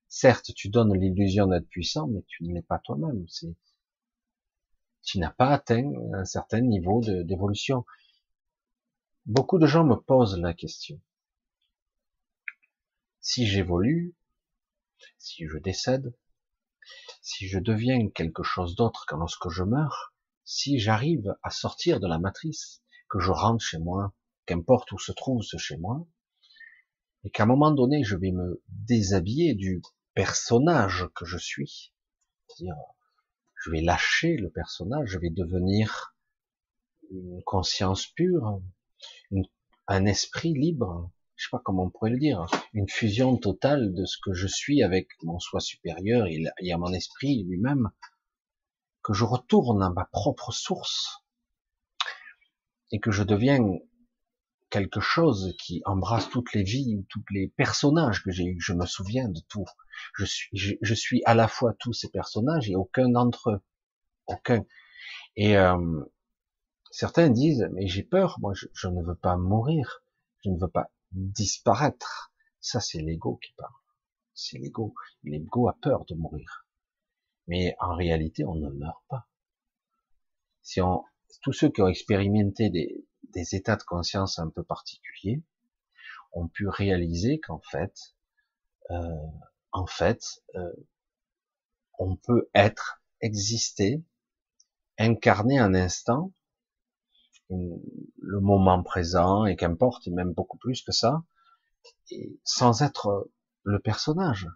[0.09, 3.27] certes, tu donnes l'illusion d'être puissant, mais tu ne l'es pas toi-même.
[5.03, 7.85] Tu n'as pas atteint un certain niveau d'évolution.
[9.27, 11.01] Beaucoup de gens me posent la question.
[13.23, 14.15] Si j'évolue,
[15.17, 16.15] si je décède,
[17.23, 20.13] si je deviens quelque chose d'autre que lorsque je meurs,
[20.45, 24.13] si j'arrive à sortir de la matrice, que je rentre chez moi,
[24.45, 26.07] qu'importe où se trouve ce chez moi,
[27.25, 29.81] et qu'à un moment donné, je vais me déshabiller du
[30.13, 31.95] personnage que je suis.
[32.47, 32.77] C'est-à-dire,
[33.55, 36.15] je vais lâcher le personnage, je vais devenir
[37.11, 38.61] une conscience pure,
[39.87, 44.05] un esprit libre, je sais pas comment on pourrait le dire, une fusion totale de
[44.05, 47.91] ce que je suis avec mon soi supérieur et à mon esprit lui-même,
[49.03, 51.25] que je retourne à ma propre source,
[52.95, 53.59] et que je deviens
[54.71, 58.61] quelque chose qui embrasse toutes les vies ou tous les personnages que j'ai eu.
[58.61, 59.67] Je me souviens de tout.
[60.17, 63.61] Je suis, je, suis à la fois tous ces personnages et aucun d'entre eux.
[64.27, 64.65] Aucun.
[65.37, 65.77] Et euh,
[66.95, 70.05] certains disent, mais j'ai peur, moi je, ne veux pas mourir,
[70.45, 72.33] je ne veux pas disparaître.
[72.61, 73.75] Ça c'est l'ego qui parle.
[74.33, 74.95] C'est l'ego.
[75.25, 76.67] L'ego a peur de mourir.
[77.49, 79.27] Mais en réalité, on ne meurt pas.
[80.63, 81.05] Si on,
[81.43, 83.05] tous ceux qui ont expérimenté des,
[83.55, 85.43] états de conscience un peu particuliers
[86.33, 88.15] ont pu réaliser qu'en fait,
[88.93, 89.27] euh,
[89.73, 90.23] en fait,
[90.55, 90.73] euh,
[91.99, 94.01] on peut être, exister,
[94.97, 96.33] incarner un instant,
[98.19, 101.25] le moment présent, et qu'importe, et même beaucoup plus que ça,
[102.11, 103.31] et sans être
[103.63, 104.49] le personnage.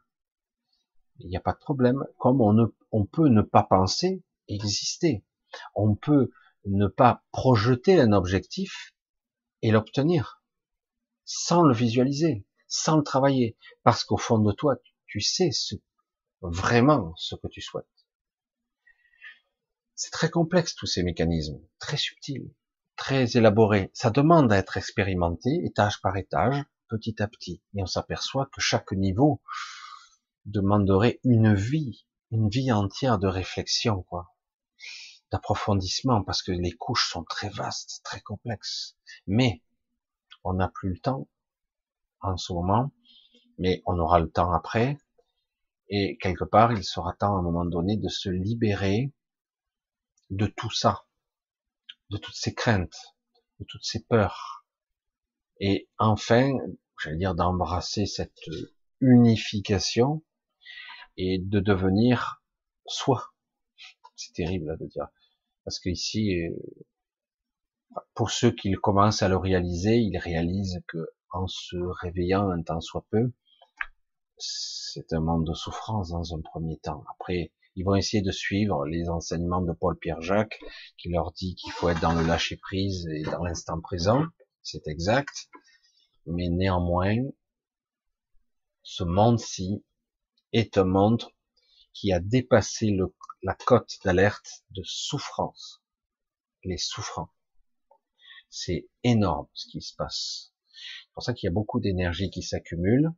[1.18, 2.04] Il n'y a pas de problème.
[2.18, 5.24] Comme on, ne, on peut ne pas penser, exister.
[5.74, 6.30] On peut
[6.64, 8.92] ne pas projeter un objectif
[9.62, 10.42] et l'obtenir
[11.24, 14.76] sans le visualiser, sans le travailler, parce qu'au fond de toi,
[15.06, 15.74] tu sais ce,
[16.40, 17.86] vraiment ce que tu souhaites.
[19.94, 22.50] C'est très complexe tous ces mécanismes, très subtils,
[22.98, 23.90] très élaborés.
[23.94, 28.60] Ça demande à être expérimenté étage par étage, petit à petit, et on s'aperçoit que
[28.60, 29.40] chaque niveau
[30.44, 34.34] demanderait une vie, une vie entière de réflexion, quoi
[35.30, 38.96] d'approfondissement parce que les couches sont très vastes, très complexes.
[39.26, 39.62] Mais
[40.44, 41.28] on n'a plus le temps
[42.20, 42.92] en ce moment,
[43.58, 44.98] mais on aura le temps après.
[45.88, 49.12] Et quelque part, il sera temps à un moment donné de se libérer
[50.30, 51.06] de tout ça,
[52.10, 53.16] de toutes ces craintes,
[53.60, 54.64] de toutes ces peurs.
[55.60, 56.52] Et enfin,
[57.02, 58.40] j'allais dire d'embrasser cette
[59.01, 60.22] unification
[61.16, 62.43] et de devenir
[62.86, 63.32] soi.
[64.16, 65.09] C'est terrible de dire
[65.64, 66.56] parce que ici, euh,
[68.14, 72.80] pour ceux qui commencent à le réaliser, ils réalisent que en se réveillant un temps
[72.80, 73.32] soit peu,
[74.39, 77.05] c'est un monde de souffrance dans un premier temps.
[77.14, 80.59] Après, ils vont essayer de suivre les enseignements de Paul Pierre Jacques,
[80.96, 84.24] qui leur dit qu'il faut être dans le lâcher prise et dans l'instant présent.
[84.64, 85.48] C'est exact.
[86.26, 87.14] Mais néanmoins,
[88.82, 89.84] ce monde-ci
[90.52, 91.22] est un monde
[91.92, 92.96] qui a dépassé
[93.44, 95.80] la cote d'alerte de souffrance.
[96.64, 97.30] Les souffrants.
[98.50, 100.52] C'est énorme ce qui se passe.
[100.66, 103.12] C'est pour ça qu'il y a beaucoup d'énergie qui s'accumule.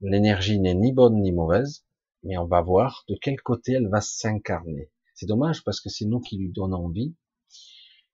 [0.00, 1.84] L'énergie n'est ni bonne ni mauvaise,
[2.22, 4.90] mais on va voir de quel côté elle va s'incarner.
[5.14, 7.14] C'est dommage parce que c'est nous qui lui donnons vie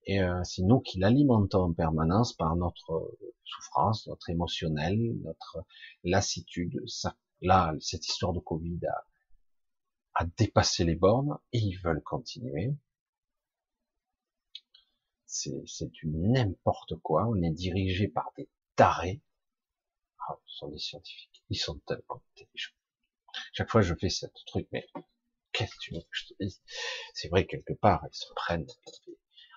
[0.09, 3.15] et euh, c'est nous qui l'alimentons en permanence par notre
[3.45, 5.65] souffrance, notre émotionnel, notre
[6.03, 6.81] lassitude.
[6.87, 9.05] Ça, là, cette histoire de Covid a,
[10.15, 12.75] à dépasser les bornes et ils veulent continuer.
[15.27, 17.27] C'est du n'importe quoi.
[17.29, 19.21] On est dirigé par des tarés.
[20.27, 21.45] Ah, ce sont des scientifiques.
[21.51, 22.78] Ils sont tellement intelligents.
[23.53, 24.87] Chaque fois, je fais ce truc, mais
[25.53, 26.63] qu'est-ce que tu veux que je te dise?
[27.15, 28.67] C'est vrai, quelque part, ils se prennent.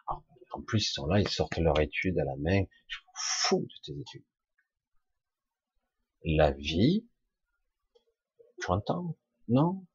[0.08, 2.64] en plus, ils sont là, ils sortent leur étude à la main.
[2.88, 4.26] Je m'en fous de tes études.
[6.24, 7.08] La vie,
[8.62, 9.18] tu entends?
[9.48, 9.86] Non?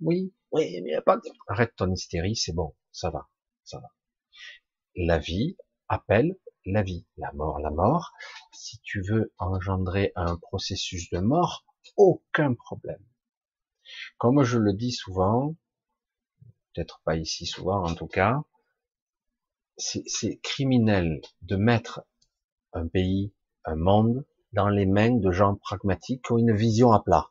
[0.00, 0.34] Oui?
[0.50, 3.28] Oui, mais pas Arrête ton hystérie, c'est bon, ça va,
[3.64, 3.88] ça va.
[4.96, 5.56] La vie
[5.88, 6.36] appelle
[6.66, 8.12] la vie, la mort, la mort.
[8.52, 11.64] Si tu veux engendrer un processus de mort,
[11.96, 13.04] aucun problème.
[14.18, 15.54] Comme je le dis souvent,
[16.74, 18.42] peut-être pas ici souvent en tout cas,
[19.76, 22.04] c'est criminel de mettre
[22.72, 23.32] un pays,
[23.64, 27.30] un monde dans les mains de gens pragmatiques qui ont une vision à plat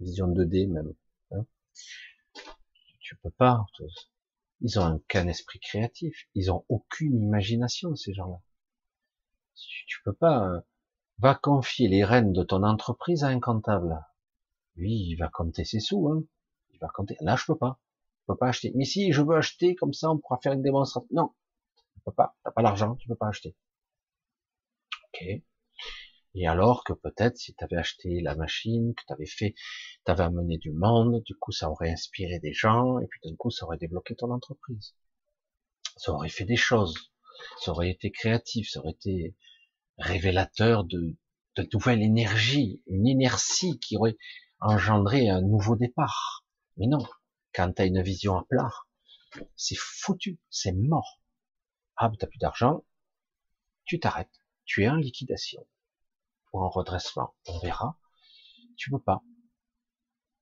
[0.00, 0.94] vision 2D même.
[1.32, 1.44] Hein.
[3.00, 3.64] tu peux pas.
[4.60, 6.28] Ils ont qu'un esprit créatif.
[6.34, 8.40] Ils ont aucune imagination ces gens-là.
[9.86, 10.48] Tu, peux pas.
[10.48, 10.60] Euh,
[11.18, 14.04] va confier les rênes de ton entreprise à un comptable.
[14.76, 16.08] Lui, il va compter ses sous.
[16.08, 16.24] Hein.
[16.72, 17.16] Il va compter.
[17.20, 17.80] Là, je peux pas.
[18.20, 18.72] Je peux pas acheter.
[18.74, 21.08] Mais si je veux acheter, comme ça, on pourra faire une démonstration.
[21.12, 21.34] Non,
[21.94, 22.36] tu peux pas.
[22.44, 23.56] T'as pas l'argent, tu peux pas acheter.
[25.04, 25.42] Ok.
[26.38, 29.54] Et alors que peut-être si tu avais acheté la machine, que tu avais fait,
[30.04, 33.34] tu avais amené du monde, du coup ça aurait inspiré des gens, et puis d'un
[33.36, 34.94] coup ça aurait débloqué ton entreprise.
[35.96, 37.10] Ça aurait fait des choses,
[37.62, 39.34] ça aurait été créatif, ça aurait été
[39.96, 41.16] révélateur de,
[41.56, 44.18] de nouvelle énergie, une inertie qui aurait
[44.60, 46.44] engendré un nouveau départ.
[46.76, 47.04] Mais non,
[47.54, 48.70] quand tu as une vision à plat,
[49.56, 51.20] c'est foutu, c'est mort.
[51.96, 52.84] Ah, t'as plus d'argent,
[53.84, 55.66] tu t'arrêtes, tu es en liquidation
[56.60, 57.34] en redressement.
[57.46, 57.98] On verra.
[58.76, 59.22] Tu peux pas.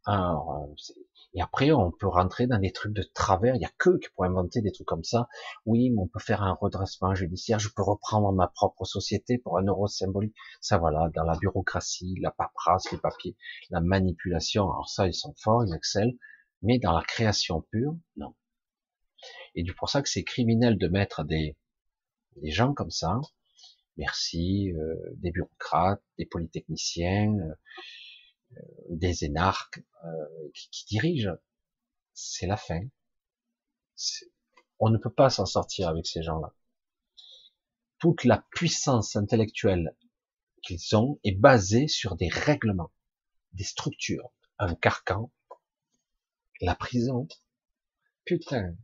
[0.07, 0.93] Alors, euh,
[1.35, 3.57] et après, on peut rentrer dans des trucs de travers.
[3.57, 5.29] Il y a que qui pourraient inventer des trucs comme ça.
[5.67, 7.59] Oui, mais on peut faire un redressement judiciaire.
[7.59, 10.35] Je peux reprendre ma propre société pour un euro symbolique.
[10.61, 13.37] Ça, voilà, dans la bureaucratie, la paperasse, les papiers,
[13.71, 14.71] la manipulation.
[14.71, 16.15] Alors ça, ils sont forts, ils excellent.
[16.63, 18.35] Mais dans la création pure, non.
[19.55, 21.57] Et c'est pour ça que c'est criminel de mettre des,
[22.37, 23.21] des gens comme ça.
[23.97, 27.55] Merci, euh, des bureaucrates, des polytechniciens, euh,
[28.91, 31.37] des énarques euh, qui, qui, dirigent,
[32.13, 32.81] c'est la fin.
[34.79, 36.55] On ne peut pas s'en sortir avec ces gens-là.
[37.99, 39.97] Toute la puissance intellectuelle
[40.63, 42.93] qu'ils ont est basée sur des règlements,
[43.53, 45.31] des structures, un carcan,
[46.61, 47.29] la prison.
[48.25, 48.75] Putain,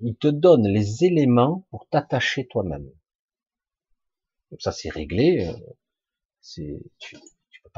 [0.00, 2.90] ils te donnent les éléments pour t'attacher toi-même.
[4.60, 5.74] Ça c'est réglé, euh,
[6.40, 6.80] c'est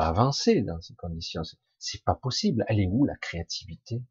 [0.09, 1.43] avancer dans ces conditions.
[1.79, 2.65] C'est pas possible.
[2.69, 4.03] Elle est où la créativité?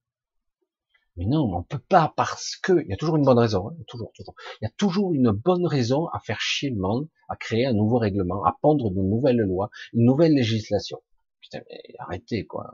[1.19, 3.75] Mais non, on peut pas parce que il y a toujours une bonne raison, hein,
[3.87, 4.35] toujours, toujours.
[4.61, 7.73] Il y a toujours une bonne raison à faire chier le monde, à créer un
[7.73, 11.01] nouveau règlement, à pondre de nouvelles lois, une nouvelle législation.
[11.41, 12.71] Putain, mais arrêtez quoi.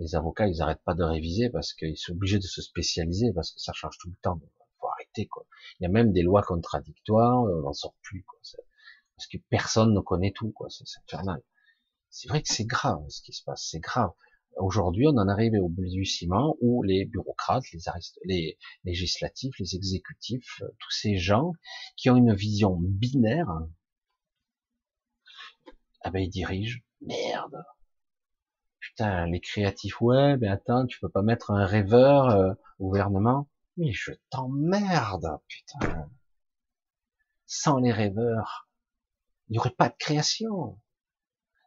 [0.00, 3.52] Les avocats, ils arrêtent pas de réviser parce qu'ils sont obligés de se spécialiser parce
[3.52, 4.40] que ça change tout le temps.
[4.80, 5.46] Faut arrêter quoi.
[5.78, 8.40] Il y a même des lois contradictoires, on n'en sort plus quoi.
[9.16, 10.68] Parce que personne ne connaît tout quoi.
[10.70, 11.40] C'est infernal.
[12.12, 14.12] C'est vrai que c'est grave ce qui se passe, c'est grave.
[14.58, 15.72] Aujourd'hui, on en arrive au
[16.04, 17.80] ciment où les bureaucrates, les,
[18.26, 21.52] les législatifs, les exécutifs, euh, tous ces gens
[21.96, 23.48] qui ont une vision binaire,
[26.02, 26.80] ah ben ils dirigent.
[27.00, 27.64] Merde.
[28.78, 33.48] Putain, les créatifs, ouais, mais attends, tu peux pas mettre un rêveur euh, au gouvernement
[33.78, 36.10] Mais je t'emmerde, putain.
[37.46, 38.68] Sans les rêveurs,
[39.48, 40.78] il n'y aurait pas de création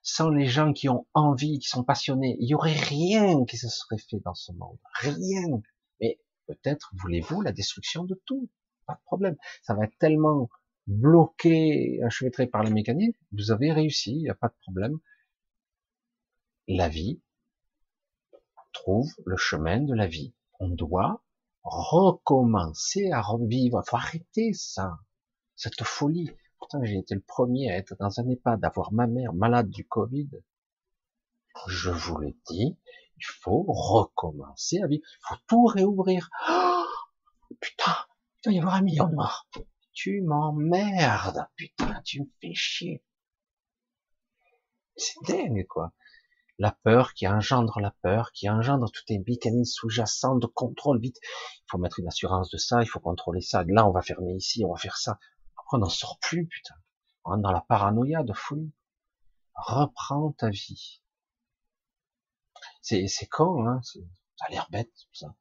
[0.06, 3.68] sans les gens qui ont envie, qui sont passionnés, il y aurait rien qui se
[3.68, 4.77] serait fait dans ce monde.
[4.99, 5.61] Rien.
[5.99, 8.48] Mais peut-être voulez-vous la destruction de tout.
[8.86, 9.36] Pas de problème.
[9.64, 10.48] Ça va être tellement
[10.86, 13.18] bloqué, enchevêtré par les mécanismes.
[13.32, 14.99] Vous avez réussi, il n'y a pas de problème.
[16.68, 17.19] La vie
[18.73, 20.36] trouve le chemin de la vie.
[20.60, 21.23] On doit
[21.64, 23.82] recommencer à revivre.
[23.84, 24.99] Il faut arrêter ça,
[25.56, 26.30] cette folie
[26.84, 30.30] j'ai été le premier à être dans un EHPAD, d'avoir ma mère malade du Covid.
[31.68, 32.77] Je vous le dis,
[33.18, 35.03] il faut recommencer à vivre.
[35.06, 36.30] Il faut tout réouvrir.
[36.49, 36.86] Oh,
[37.60, 37.95] putain,
[38.38, 39.48] il doit y avoir un million de morts.
[39.94, 43.03] Tu m'emmerdes, putain, tu me fais chier.
[44.98, 45.94] C'est dingue, quoi.
[46.57, 51.02] La peur qui engendre la peur, qui engendre tous les mécanismes sous-jacents de contrôle.
[51.02, 53.64] Vite, il faut mettre une assurance de ça, il faut contrôler ça.
[53.68, 55.19] Là, on va fermer ici, on va faire ça
[55.71, 56.75] on n'en sort plus, putain.
[57.23, 58.71] On est dans la paranoïa de folie.
[59.55, 61.01] Reprends ta vie.
[62.81, 63.81] C'est, c'est con, hein.
[63.83, 65.35] Ça a l'air bête, tout ça.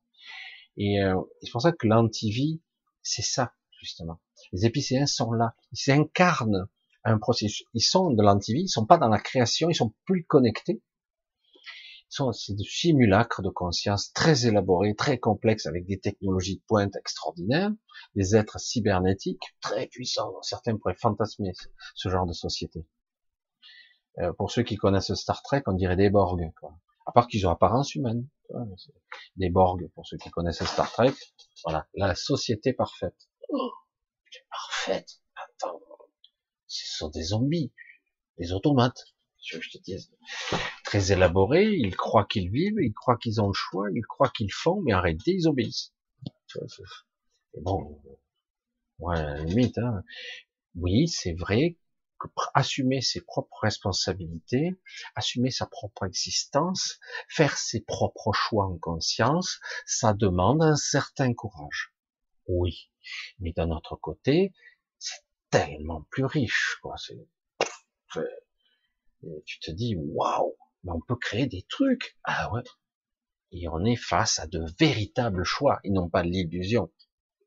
[0.76, 2.62] Et euh, c'est pour ça que l'antivie,
[3.02, 4.20] c'est ça, justement.
[4.52, 5.54] Les épicéens sont là.
[5.72, 6.68] Ils incarnent
[7.04, 7.66] un processus.
[7.74, 10.82] Ils sont de l'antivie, ils sont pas dans la création, ils sont plus connectés
[12.08, 17.72] c'est des simulacres de conscience très élaborés, très complexes, avec des technologies de pointe extraordinaires,
[18.14, 20.40] des êtres cybernétiques très puissants.
[20.42, 21.52] Certains pourraient fantasmer
[21.94, 22.86] ce genre de société.
[24.18, 26.78] Euh, pour ceux qui connaissent Star Trek, on dirait des Borg, quoi.
[27.06, 28.26] À part qu'ils ont apparence humaine.
[29.36, 31.12] Des Borg, pour ceux qui connaissent Star Trek.
[31.64, 33.28] Voilà, la société parfaite.
[33.48, 33.72] Oh,
[34.50, 35.20] parfaite.
[35.34, 35.80] Attends,
[36.66, 37.72] ce sont des zombies,
[38.38, 39.14] des automates
[39.44, 39.96] je te dis,
[40.94, 44.52] très élaboré, ils croient qu'ils vivent, ils croient qu'ils ont le choix, ils croient qu'ils
[44.52, 45.92] font, mais arrêtez, ils obéissent.
[47.62, 48.00] Bon,
[49.00, 50.04] ouais, limite, hein.
[50.76, 51.76] oui, c'est vrai
[52.20, 54.76] que assumer ses propres responsabilités,
[55.16, 61.92] assumer sa propre existence, faire ses propres choix en conscience, ça demande un certain courage.
[62.46, 62.88] Oui,
[63.40, 64.54] mais d'un autre côté,
[65.00, 66.94] c'est tellement plus riche, quoi.
[66.98, 67.18] C'est,
[69.44, 70.54] tu te dis, waouh,
[70.84, 72.16] mais on peut créer des trucs.
[72.24, 72.62] Ah ouais.
[73.52, 76.92] Et on est face à de véritables choix, et non pas de l'illusion.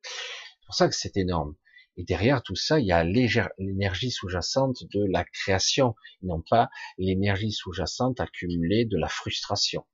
[0.04, 1.56] C'est pour ça que c'est énorme.
[1.98, 6.70] Et derrière tout ça, il y a l'énergie sous-jacente de la création, et non pas
[6.98, 9.86] l'énergie sous-jacente accumulée de la frustration.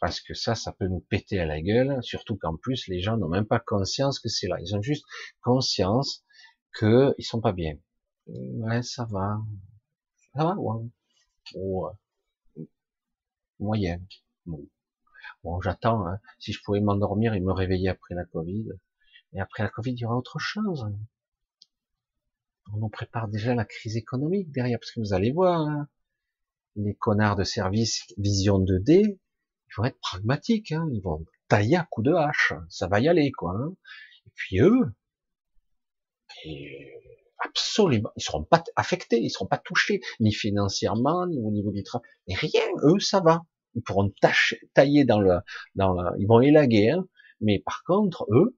[0.00, 3.16] Parce que ça, ça peut nous péter à la gueule, surtout qu'en plus, les gens
[3.16, 4.56] n'ont même pas conscience que c'est là.
[4.60, 5.04] Ils ont juste
[5.42, 6.24] conscience
[6.76, 7.76] qu'ils sont pas bien.
[8.26, 9.38] Ouais, ça va.
[10.34, 10.88] Ça va, ouais.
[11.54, 11.90] Bon,
[13.58, 14.00] moyen.
[14.46, 14.66] Bon,
[15.44, 16.06] bon j'attends.
[16.06, 16.20] Hein.
[16.38, 18.68] Si je pouvais m'endormir et me réveiller après la Covid.
[19.32, 20.86] Et après la Covid, il y aura autre chose.
[22.72, 25.60] On nous prépare déjà la crise économique derrière, parce que vous allez voir.
[25.60, 25.88] Hein.
[26.76, 31.86] les connards de service vision 2D, ils vont être pragmatiques, hein, ils vont tailler à
[31.90, 33.52] coups de hache, ça va y aller, quoi.
[33.52, 33.74] Hein.
[34.26, 34.94] Et puis eux,
[37.52, 41.82] absolument, ils seront pas affectés, ils seront pas touchés, ni financièrement, ni au niveau du
[41.82, 43.42] travail, rien, eux, ça va.
[43.74, 44.12] Ils pourront
[44.74, 45.20] tailler dans
[45.74, 47.06] dans le, ils vont élaguer, hein,
[47.40, 48.56] mais par contre, eux,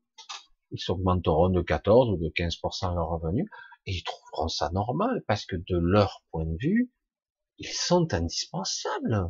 [0.73, 3.49] ils s'augmenteront de 14 ou de 15% leur revenu,
[3.87, 6.91] et ils trouveront ça normal, parce que de leur point de vue,
[7.59, 9.29] ils sont indispensables.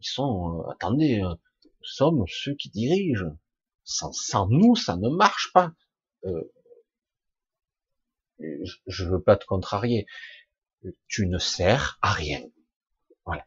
[0.00, 1.34] Ils sont, euh, attendez, euh,
[1.64, 3.36] nous sommes ceux qui dirigent.
[3.84, 5.72] Sans, sans nous, ça ne marche pas.
[6.24, 6.42] Euh,
[8.38, 10.06] je veux pas te contrarier.
[11.06, 12.42] Tu ne sers à rien.
[13.24, 13.46] Voilà.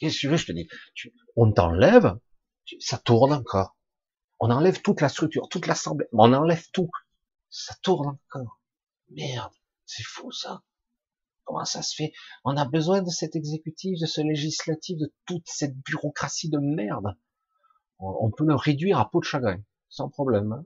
[0.00, 0.68] Qu'est-ce je te dis?
[1.36, 2.18] on t'enlève,
[2.78, 3.76] ça tourne encore.
[4.40, 6.90] On enlève toute la structure, toute l'assemblée, on enlève tout.
[7.50, 8.60] Ça tourne encore.
[9.10, 9.52] Merde,
[9.86, 10.62] c'est fou ça.
[11.44, 12.12] Comment ça se fait?
[12.44, 17.16] On a besoin de cet exécutif, de ce législatif, de toute cette bureaucratie de merde.
[17.98, 20.64] On peut le réduire à peau de chagrin, sans problème, hein.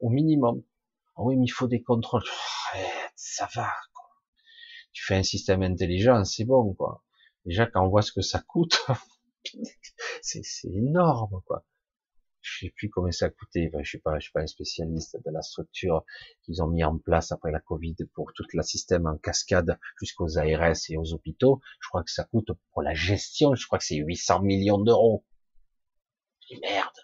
[0.00, 0.62] au minimum.
[1.16, 2.24] Ah oui, mais il faut des contrôles.
[3.16, 3.70] ça va.
[3.94, 4.10] Quoi.
[4.92, 7.02] Tu fais un système intelligent, c'est bon, quoi.
[7.44, 8.86] Déjà, quand on voit ce que ça coûte,
[10.22, 11.64] c'est énorme, quoi.
[12.42, 16.04] Je sais plus combien ça a je suis suis pas un spécialiste de la structure
[16.42, 20.38] qu'ils ont mis en place après la Covid pour tout le système en cascade jusqu'aux
[20.38, 21.60] ARS et aux hôpitaux.
[21.80, 25.24] Je crois que ça coûte pour la gestion, je crois que c'est 800 millions d'euros.
[26.60, 26.98] Merde,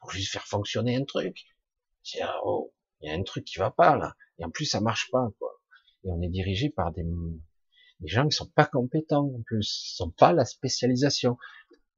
[0.00, 1.46] pour juste faire fonctionner un truc.
[2.02, 4.16] Tiens, oh, il y a un truc qui va pas là.
[4.38, 5.50] Et en plus, ça marche pas, quoi.
[6.04, 7.04] Et on est dirigé par des,
[8.00, 11.38] des gens qui sont pas compétents, en plus, ils sont pas la spécialisation.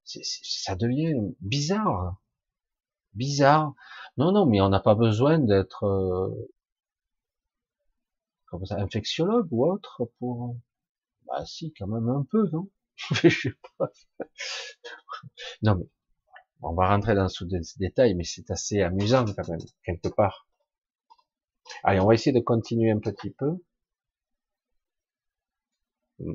[0.05, 2.21] ça devient bizarre.
[3.15, 3.75] Bizarre.
[4.17, 6.51] Non, non, mais on n'a pas besoin d'être, euh,
[8.47, 10.57] comme ça, infectiologue ou autre pour,
[11.27, 12.71] bah si, quand même un peu, non?
[12.97, 13.91] Je sais pas.
[15.63, 15.87] non, mais,
[16.63, 17.45] on va rentrer dans ce
[17.79, 20.49] détail, mais c'est assez amusant quand même, quelque part.
[21.83, 23.59] Allez, on va essayer de continuer un petit peu.
[26.19, 26.35] Hmm.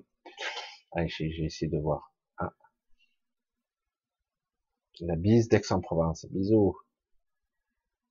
[0.91, 2.13] Allez, j'ai essayé de voir.
[2.37, 2.53] Ah.
[5.01, 6.25] La bise d'Aix-en-Provence.
[6.31, 6.77] Bisous.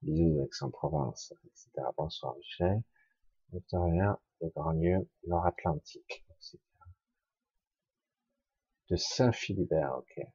[0.03, 1.87] Bisous d'Aix-en-Provence, etc.
[1.97, 2.83] Bonsoir Michel.
[3.53, 6.25] Victoria de Grandlieu, Nord-Atlantique,
[8.91, 10.27] De Saint-Philibert, ok.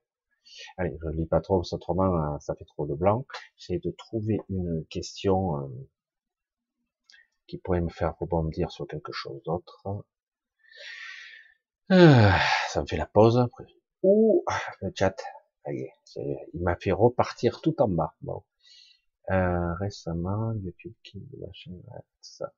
[0.77, 3.25] Allez, je lis pas trop, autrement, ça fait trop de blanc.
[3.55, 5.89] J'essaie de trouver une question euh,
[7.53, 9.83] qui pourrait me faire rebondir sur quelque chose d'autre.
[11.87, 12.39] Ah,
[12.69, 13.47] ça me fait la pause.
[14.01, 14.43] Ouh,
[14.81, 15.15] le chat,
[15.67, 15.91] il
[16.55, 18.15] m'a fait repartir tout en bas.
[18.21, 18.41] Bon.
[19.29, 21.21] Euh, récemment, YouTube qui
[22.21, 22.51] ça.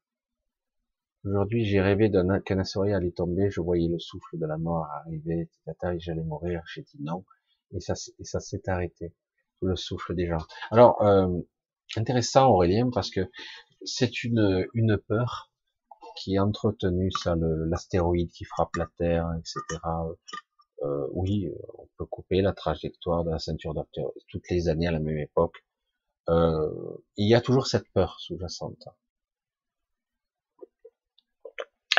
[1.25, 4.85] Aujourd'hui, j'ai rêvé d'un qu'un assyrie allait tomber, je voyais le souffle de la mort
[4.85, 7.25] arriver, et j'allais mourir, j'ai dit non,
[7.73, 9.13] et ça, et ça s'est arrêté,
[9.61, 10.45] le souffle des gens.
[10.71, 11.41] Alors, euh,
[11.97, 13.29] intéressant Aurélien, parce que
[13.85, 15.51] c'est une, une peur
[16.17, 19.81] qui est entretenue, ça, l'astéroïde qui frappe la Terre, etc.
[20.83, 24.91] Euh, oui, on peut couper la trajectoire de la ceinture d'astéroïdes toutes les années à
[24.91, 25.63] la même époque.
[26.29, 26.69] Euh,
[27.17, 28.87] il y a toujours cette peur sous-jacente.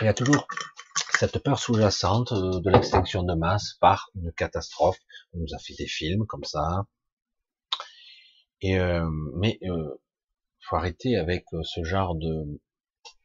[0.01, 0.47] Il y a toujours
[1.19, 4.99] cette peur sous-jacente de, l'extinction de masse par une catastrophe.
[5.33, 6.87] On nous a fait des films comme ça.
[8.61, 10.01] Et euh, mais euh,
[10.68, 12.60] faut arrêter avec euh, ce genre de,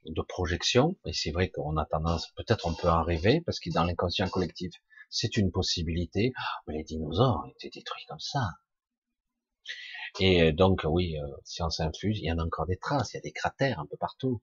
[0.06, 0.96] de projection.
[1.06, 4.30] Et c'est vrai qu'on a tendance, peut-être on peut en rêver, parce que dans l'inconscient
[4.30, 4.74] collectif,
[5.10, 6.34] c'est une possibilité.
[6.38, 8.42] Ah, mais les dinosaures étaient détruits comme ça.
[10.20, 13.20] Et donc, oui, euh, science infuse, il y en a encore des traces, il y
[13.20, 14.42] a des cratères un peu partout.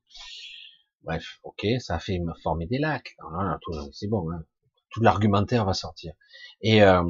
[1.02, 3.16] Bref, ok, ça a fait former des lacs.
[3.20, 3.58] Ah,
[3.92, 4.44] c'est bon, hein.
[4.90, 6.12] tout l'argumentaire va sortir.
[6.60, 7.04] Et euh,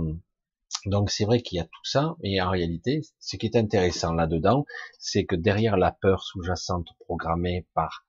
[0.87, 4.13] donc c'est vrai qu'il y a tout ça, et en réalité, ce qui est intéressant
[4.13, 4.65] là-dedans,
[4.99, 8.07] c'est que derrière la peur sous-jacente programmée par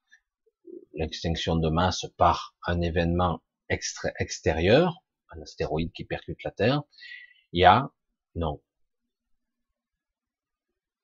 [0.93, 6.83] l'extinction de masse, par un événement extérieur, un astéroïde qui percute la Terre,
[7.53, 7.89] il y a
[8.35, 8.61] non.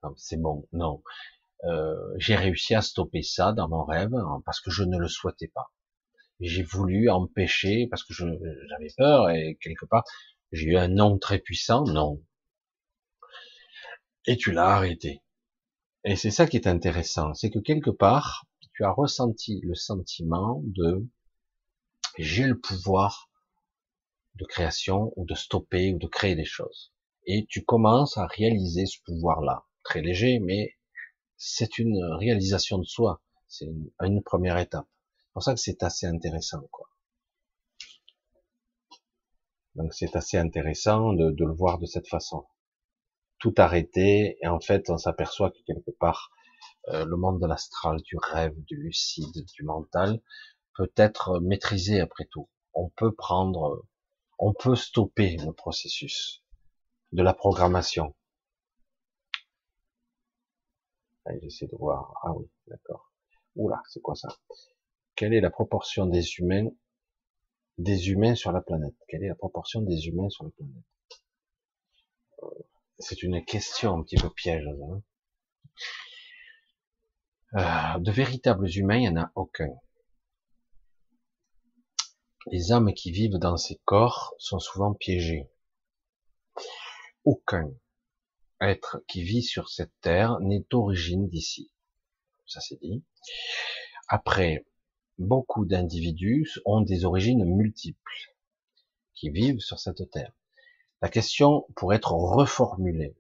[0.03, 1.03] non c'est bon, non.
[1.63, 5.07] Euh, j'ai réussi à stopper ça dans mon rêve hein, parce que je ne le
[5.07, 5.71] souhaitais pas.
[6.39, 10.03] J'ai voulu empêcher parce que j'avais peur et quelque part
[10.51, 12.21] j'ai eu un nom très puissant, non.
[14.27, 15.21] Et tu l'as arrêté.
[16.03, 20.61] Et c'est ça qui est intéressant, c'est que quelque part, tu as ressenti le sentiment
[20.65, 21.07] de
[22.17, 23.29] j'ai le pouvoir
[24.35, 26.93] de création ou de stopper ou de créer des choses.
[27.25, 29.65] Et tu commences à réaliser ce pouvoir-là.
[29.83, 30.75] Très léger, mais
[31.37, 33.21] c'est une réalisation de soi.
[33.47, 34.87] C'est une, une, première étape.
[35.17, 36.87] C'est pour ça que c'est assez intéressant, quoi.
[39.75, 42.45] Donc c'est assez intéressant de, le voir de cette façon.
[43.39, 46.31] Tout arrêter, et en fait on s'aperçoit que quelque part,
[46.89, 50.21] euh, le monde de l'astral, du rêve, du lucide, du mental,
[50.75, 52.49] peut être maîtrisé après tout.
[52.73, 53.85] On peut prendre,
[54.39, 56.43] on peut stopper le processus
[57.11, 58.15] de la programmation.
[61.41, 62.13] J'essaie de voir.
[62.23, 63.11] Ah oui, d'accord.
[63.55, 64.29] Oula, c'est quoi ça?
[65.15, 66.69] Quelle est la proportion des humains
[67.77, 70.83] des humains sur la planète Quelle est la proportion des humains sur la planète?
[72.43, 72.47] Euh,
[72.99, 74.65] C'est une question un petit peu piège.
[74.67, 75.01] Hein.
[77.55, 79.73] Euh, de véritables humains, il n'y en a aucun.
[82.51, 85.49] Les âmes qui vivent dans ces corps sont souvent piégées.
[87.23, 87.71] Aucun
[88.61, 91.71] être qui vit sur cette terre n'est d'origine d'ici.
[92.45, 93.03] Ça c'est dit.
[94.07, 94.65] Après,
[95.17, 98.33] beaucoup d'individus ont des origines multiples
[99.13, 100.33] qui vivent sur cette terre.
[101.01, 103.15] La question pourrait être reformulée.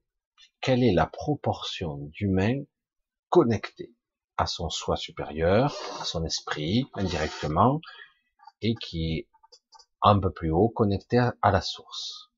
[0.61, 2.63] Quelle est la proportion d'humains
[3.29, 3.93] connectés
[4.37, 7.81] à son soi supérieur, à son esprit, indirectement,
[8.61, 9.27] et qui est
[10.01, 12.31] un peu plus haut, connecté à la source?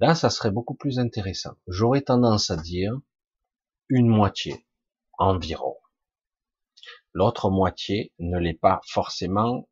[0.00, 1.54] Là, ça serait beaucoup plus intéressant.
[1.68, 2.98] J'aurais tendance à dire
[3.88, 4.66] une moitié
[5.18, 5.73] environ.
[7.14, 9.68] L'autre moitié ne l'est pas forcément,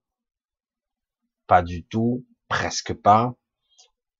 [1.49, 3.35] pas du tout, presque pas,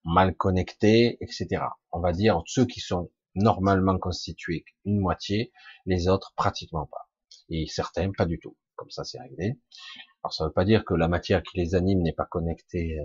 [0.05, 1.63] mal connecté, etc.
[1.93, 5.53] On va dire ceux qui sont normalement constitués une moitié,
[5.87, 7.09] les autres pratiquement pas.
[7.49, 8.57] Et certains pas du tout.
[8.75, 9.61] Comme ça, c'est réglé.
[10.25, 12.99] Alors ça ne veut pas dire que la matière qui les anime n'est pas connectée
[12.99, 13.05] euh,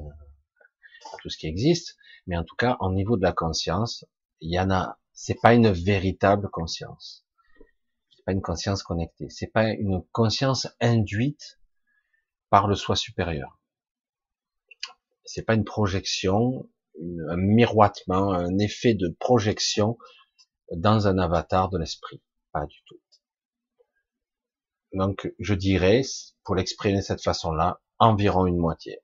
[1.13, 1.95] à tout ce qui existe,
[2.25, 4.03] mais en tout cas, au niveau de la conscience,
[4.41, 7.26] il y en a, c'est pas une véritable conscience
[8.27, 11.61] pas une conscience connectée, c'est pas une conscience induite
[12.49, 13.57] par le soi supérieur.
[15.23, 16.69] C'est pas une projection,
[17.29, 19.97] un miroitement, un effet de projection
[20.75, 22.21] dans un avatar de l'esprit,
[22.51, 22.99] pas du tout.
[24.91, 26.01] Donc, je dirais,
[26.43, 28.99] pour l'exprimer de cette façon-là, environ une moitié.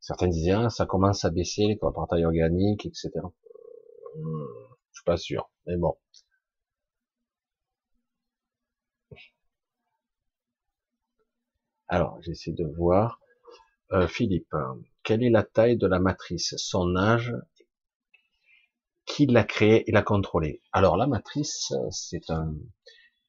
[0.00, 3.10] Certains disaient, ah, ça commence à baisser, les portail organiques, etc.
[4.16, 4.46] Hmm,
[4.90, 5.96] je suis pas sûr, mais bon.
[11.94, 13.20] Alors, j'essaie de voir.
[13.92, 14.52] Euh, Philippe,
[15.04, 17.32] quelle est la taille de la matrice, son âge,
[19.06, 20.60] qui l'a créée et l'a contrôlée?
[20.72, 22.52] Alors, la matrice, c'est un,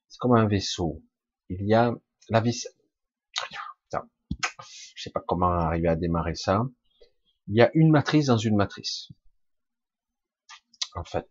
[0.08, 1.04] c'est comme un vaisseau.
[1.50, 1.94] Il y a
[2.30, 2.68] la vis.
[3.92, 6.66] Je sais pas comment arriver à démarrer ça.
[7.48, 9.12] Il y a une matrice dans une matrice.
[10.96, 11.30] En fait,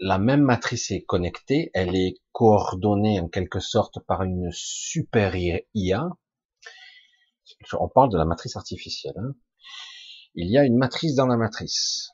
[0.00, 5.34] la même matrice est connectée, elle est coordonnée en quelque sorte par une super
[5.74, 6.08] IA.
[7.78, 9.18] On parle de la matrice artificielle.
[9.18, 9.34] Hein.
[10.34, 12.12] Il y a une matrice dans la matrice.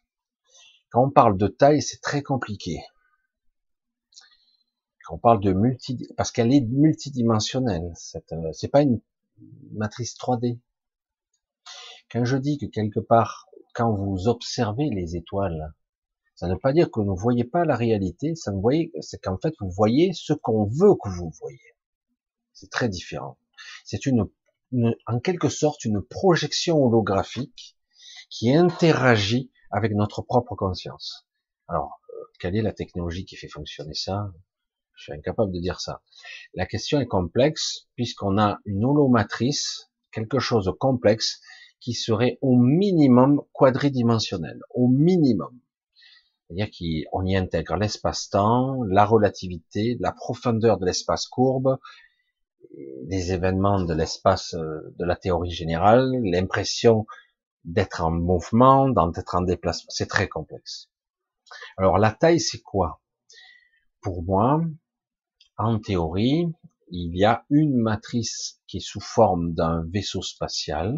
[0.91, 2.81] Quand on parle de taille, c'est très compliqué.
[5.05, 7.93] Quand on parle de multi, parce qu'elle est multidimensionnelle.
[8.33, 9.01] Euh, c'est pas une
[9.71, 10.59] matrice 3D.
[12.11, 15.73] Quand je dis que quelque part, quand vous observez les étoiles,
[16.37, 18.93] ça ne veut pas dire que vous ne voyez pas la réalité, ça ne voyez,
[19.01, 21.75] c'est qu'en fait vous voyez ce qu'on veut que vous voyez.
[22.53, 23.39] C'est très différent.
[23.85, 24.29] C'est une,
[25.07, 27.77] en quelque sorte une projection holographique
[28.29, 31.27] qui interagit avec notre propre conscience.
[31.69, 34.33] Alors, euh, quelle est la technologie qui fait fonctionner ça?
[34.95, 36.03] Je suis incapable de dire ça.
[36.55, 41.41] La question est complexe puisqu'on a une holomatrice, quelque chose de complexe
[41.81, 45.61] qui serait au minimum quadridimensionnel, au minimum.
[46.49, 46.71] C'est-à-dire
[47.11, 51.79] qu'on y intègre l'espace-temps, la relativité, la profondeur de l'espace courbe,
[53.09, 57.07] les événements de l'espace euh, de la théorie générale, l'impression
[57.65, 59.91] d'être en mouvement, d'être en déplacement.
[59.91, 60.89] C'est très complexe.
[61.77, 63.01] Alors la taille, c'est quoi?
[64.01, 64.61] Pour moi,
[65.59, 66.53] en théorie,
[66.91, 70.97] il y a une matrice qui est sous forme d'un vaisseau spatial,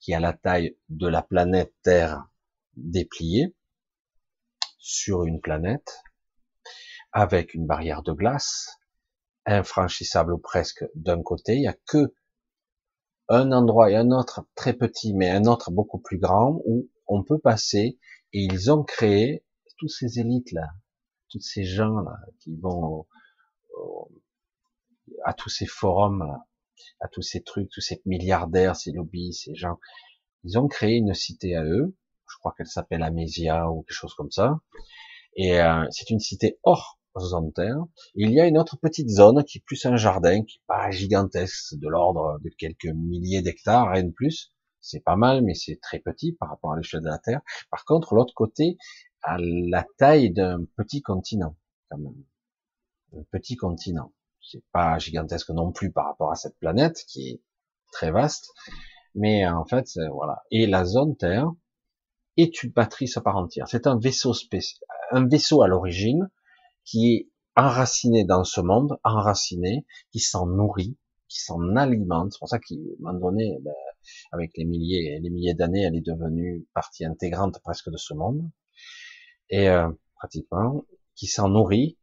[0.00, 2.26] qui a la taille de la planète Terre
[2.76, 3.54] dépliée,
[4.86, 6.02] sur une planète,
[7.10, 8.68] avec une barrière de glace,
[9.46, 12.14] infranchissable presque d'un côté, il n'y a que
[13.28, 17.22] un endroit et un autre très petit, mais un autre beaucoup plus grand, où on
[17.24, 17.98] peut passer,
[18.34, 19.42] et ils ont créé
[19.78, 20.68] tous ces élites-là,
[21.30, 23.06] tous ces gens-là, qui vont
[25.24, 26.38] à tous ces forums,
[27.00, 29.78] à tous ces trucs, tous ces milliardaires, ces lobbies, ces gens,
[30.42, 31.96] ils ont créé une cité à eux,
[32.44, 34.60] crois qu'elle s'appelle Amésia ou quelque chose comme ça.
[35.36, 37.78] Et euh, c'est une cité hors zone terre.
[38.14, 40.90] Il y a une autre petite zone qui est plus un jardin, qui est pas
[40.90, 44.52] gigantesque, de l'ordre de quelques milliers d'hectares, rien de plus.
[44.80, 47.40] c'est pas mal, mais c'est très petit par rapport à l'échelle de la Terre.
[47.70, 48.76] Par contre, l'autre côté
[49.22, 51.56] a la taille d'un petit continent,
[51.88, 52.24] quand même.
[53.16, 54.12] Un petit continent.
[54.42, 57.42] C'est pas gigantesque non plus par rapport à cette planète qui est
[57.92, 58.50] très vaste,
[59.14, 60.42] mais en fait, voilà.
[60.50, 61.50] Et la zone Terre
[62.36, 63.68] est une matrice à part entière.
[63.68, 66.30] C'est un vaisseau spécial, un vaisseau à l'origine
[66.84, 70.96] qui est enraciné dans ce monde, enraciné, qui s'en nourrit,
[71.28, 72.32] qui s'en alimente.
[72.32, 73.72] C'est pour ça qu'à un moment donné, ben,
[74.32, 78.50] avec les milliers les milliers d'années, elle est devenue partie intégrante presque de ce monde.
[79.50, 80.84] Et euh, pratiquement,
[81.14, 81.98] qui s'en nourrit.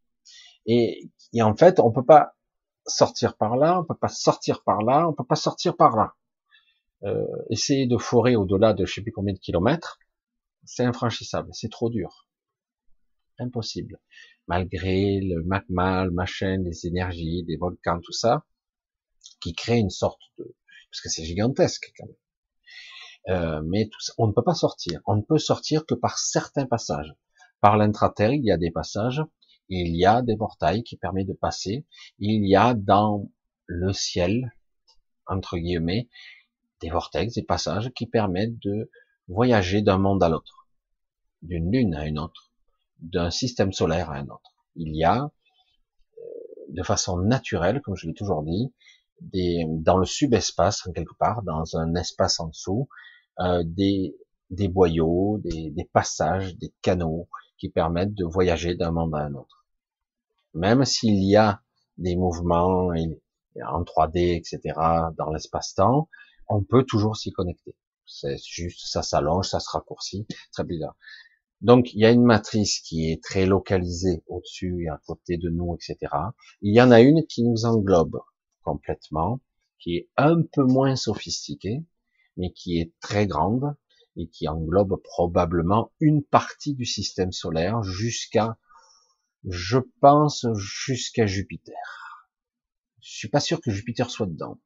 [0.65, 2.35] Et, et en fait, on peut pas
[2.85, 6.13] sortir par là, on peut pas sortir par là, on peut pas sortir par là.
[7.03, 9.99] Euh, essayer de forer au-delà de je sais plus combien de kilomètres,
[10.63, 12.27] c'est infranchissable, c'est trop dur.
[13.39, 13.99] Impossible.
[14.47, 18.45] Malgré le magma, le machin, les énergies, les volcans, tout ça,
[19.39, 20.55] qui crée une sorte de,
[20.91, 22.15] parce que c'est gigantesque quand même.
[23.29, 25.01] Euh, mais tout ça, on ne peut pas sortir.
[25.05, 27.13] On ne peut sortir que par certains passages.
[27.59, 29.23] Par l'intraterre, il y a des passages,
[29.69, 31.85] il y a des portails qui permettent de passer.
[32.19, 33.29] Il y a dans
[33.67, 34.53] le ciel,
[35.27, 36.09] entre guillemets,
[36.81, 38.89] des vortex, des passages qui permettent de
[39.27, 40.67] voyager d'un monde à l'autre,
[41.41, 42.51] d'une lune à une autre,
[42.99, 44.51] d'un système solaire à un autre.
[44.75, 46.21] Il y a, euh,
[46.69, 48.73] de façon naturelle, comme je l'ai toujours dit,
[49.21, 52.89] dans le subespace, quelque part, dans un espace en dessous,
[53.39, 54.15] euh, des,
[54.49, 59.35] des boyaux, des, des, passages, des canaux qui permettent de voyager d'un monde à un
[59.35, 59.65] autre.
[60.53, 61.61] Même s'il y a
[61.97, 64.59] des mouvements en 3D, etc.,
[65.17, 66.09] dans l'espace-temps,
[66.47, 67.75] on peut toujours s'y connecter.
[68.05, 70.95] C'est juste, ça s'allonge, ça se raccourcit, très bizarre.
[71.61, 75.49] Donc, il y a une matrice qui est très localisée au-dessus et à côté de
[75.49, 76.11] nous, etc.
[76.61, 78.19] Il y en a une qui nous englobe
[78.63, 79.41] complètement,
[79.79, 81.85] qui est un peu moins sophistiquée,
[82.37, 83.75] mais qui est très grande
[84.15, 88.57] et qui englobe probablement une partie du système solaire jusqu'à,
[89.47, 92.27] je pense, jusqu'à Jupiter.
[93.01, 94.59] Je suis pas sûr que Jupiter soit dedans.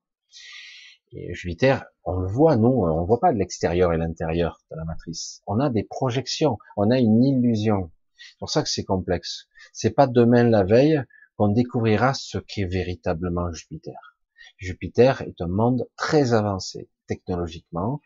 [1.33, 5.41] Jupiter, on le voit, nous, on voit pas de l'extérieur et l'intérieur de la matrice.
[5.47, 7.91] On a des projections, on a une illusion.
[8.17, 9.47] C'est pour ça que c'est complexe.
[9.73, 11.01] C'est pas demain la veille
[11.37, 14.17] qu'on découvrira ce qu'est véritablement Jupiter.
[14.57, 18.01] Jupiter est un monde très avancé technologiquement.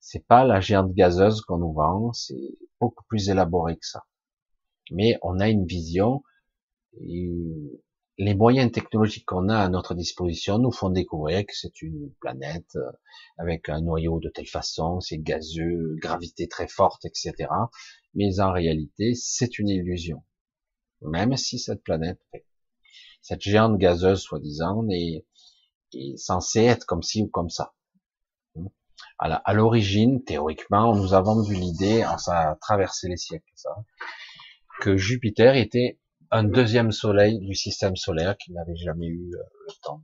[0.00, 4.04] C'est pas la géante gazeuse qu'on nous vend, c'est beaucoup plus élaboré que ça.
[4.90, 6.22] Mais on a une vision
[8.18, 12.74] les moyens technologiques qu'on a à notre disposition nous font découvrir que c'est une planète
[12.74, 12.90] euh,
[13.38, 17.48] avec un noyau de telle façon, c'est gazeux, gravité très forte, etc.
[18.14, 20.24] Mais en réalité, c'est une illusion.
[21.00, 22.20] Même si cette planète,
[23.22, 25.24] cette géante gazeuse soi-disant, est,
[25.94, 27.72] est censée être comme ci ou comme ça.
[29.20, 33.70] À l'origine, théoriquement, nous a vendu l'idée, ça a traversé les siècles, ça,
[34.80, 35.98] que Jupiter était
[36.30, 40.02] un deuxième soleil du système solaire qui n'avait jamais eu euh, le temps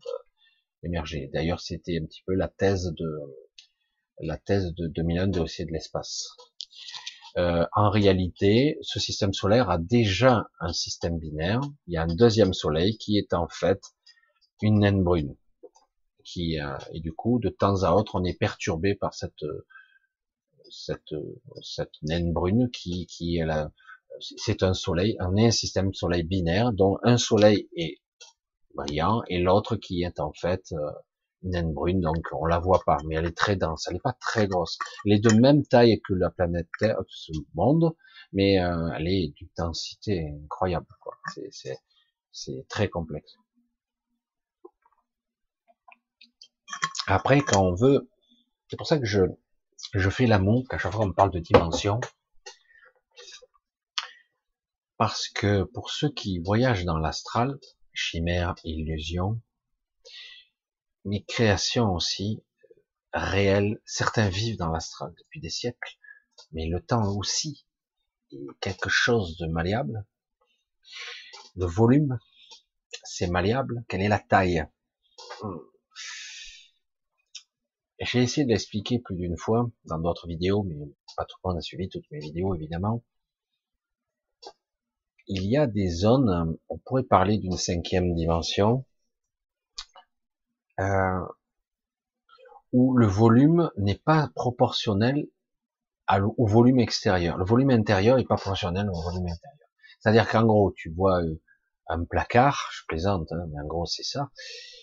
[0.83, 1.31] d'émerger.
[1.33, 3.21] D'ailleurs, c'était un petit peu la thèse de
[4.21, 6.29] la thèse de 2001 de de l'espace.
[7.37, 11.61] Euh, en réalité, ce système solaire a déjà un système binaire.
[11.87, 13.83] Il y a un deuxième soleil qui est en fait
[14.63, 15.37] une naine brune.
[16.25, 19.35] Qui, euh, et du coup, de temps à autre, on est perturbé par cette
[22.03, 23.71] naine brune qui qui est la
[24.21, 28.01] c'est un soleil, on est un système soleil binaire dont un soleil est
[28.75, 30.91] brillant et l'autre qui est en fait euh,
[31.43, 34.01] une naine brune, donc on la voit pas, mais elle est très dense, elle n'est
[34.01, 34.79] pas très grosse.
[35.05, 37.95] Elle est de même taille que la planète Terre, ce monde,
[38.33, 40.87] mais euh, elle est d'une densité incroyable.
[42.33, 43.37] C'est très complexe.
[47.07, 48.09] Après, quand on veut,
[48.69, 49.21] c'est pour ça que je,
[49.93, 52.01] je fais l'amour, qu'à chaque fois on parle de dimension,
[54.97, 57.59] parce que pour ceux qui voyagent dans l'astral,
[57.93, 59.41] chimère, illusion,
[61.05, 62.43] mais création aussi,
[63.13, 65.99] réelle, certains vivent dans l'astral depuis des siècles,
[66.53, 67.67] mais le temps aussi
[68.33, 70.05] est quelque chose de malléable.
[71.57, 72.19] Le volume,
[73.05, 73.85] c'est malléable.
[73.89, 74.67] Quelle est la taille?
[78.01, 80.75] J'ai essayé de l'expliquer plus d'une fois dans d'autres vidéos, mais
[81.17, 83.05] pas tout le monde a suivi toutes mes vidéos, évidemment
[85.27, 88.85] il y a des zones, on pourrait parler d'une cinquième dimension,
[90.81, 91.21] euh,
[92.73, 95.27] où le volume n'est pas proportionnel
[96.37, 97.39] au volume extérieur.
[97.39, 99.69] Le volume intérieur n'est pas proportionnel au volume intérieur.
[100.01, 101.41] C'est-à-dire qu'en gros, tu vois euh,
[101.89, 104.31] un placard, je plaisante, hein, mais en gros c'est ça.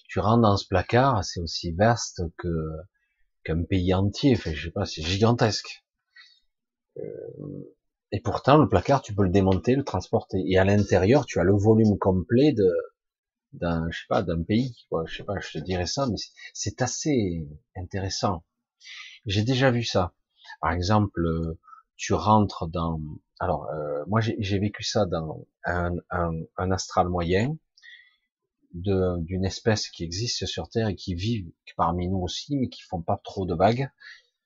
[0.08, 2.48] Tu rentres dans ce placard, c'est aussi vaste que
[3.44, 4.36] qu'un pays entier.
[4.36, 5.84] Enfin, je sais pas, c'est gigantesque.
[6.98, 7.76] Euh,
[8.12, 10.44] et pourtant, le placard, tu peux le démonter, le transporter.
[10.46, 12.70] Et à l'intérieur, tu as le volume complet de
[13.54, 14.86] d'un, je sais pas, d'un pays.
[14.90, 15.04] Quoi.
[15.08, 16.18] Je sais pas, je te dirais ça, mais
[16.54, 18.44] c'est assez intéressant.
[19.26, 20.14] J'ai déjà vu ça.
[20.62, 21.22] Par exemple,
[21.96, 23.00] tu rentres dans.
[23.40, 27.58] Alors, euh, moi, j'ai vécu ça dans un, un, un astral moyen
[28.74, 33.02] d'une espèce qui existe sur Terre et qui vivent parmi nous aussi, mais qui font
[33.02, 33.90] pas trop de vagues.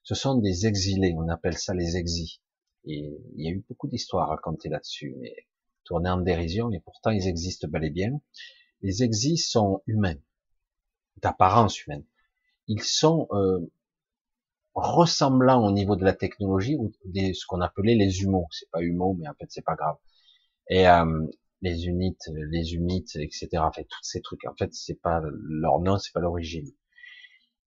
[0.04, 1.16] Ce sont des exilés.
[1.18, 2.42] On appelle ça les exis.
[2.86, 5.36] Et il y a eu beaucoup d'histoires racontées là-dessus, mais
[5.84, 8.20] tournées en dérision, et pourtant ils existent bel et bien.
[8.82, 10.18] Les exis sont humains,
[11.22, 12.06] d'apparence humaine.
[12.68, 13.60] Ils sont euh,
[14.74, 18.48] ressemblants au niveau de la technologie ou des, ce qu'on appelait les humots.
[18.52, 19.98] C'est pas humots, mais en fait c'est pas grave.
[20.70, 21.28] Et euh,
[21.62, 23.50] les unites, les humites, etc.
[23.58, 24.46] En fait, tous ces trucs.
[24.46, 26.70] En fait, c'est pas leur nom, c'est pas l'origine.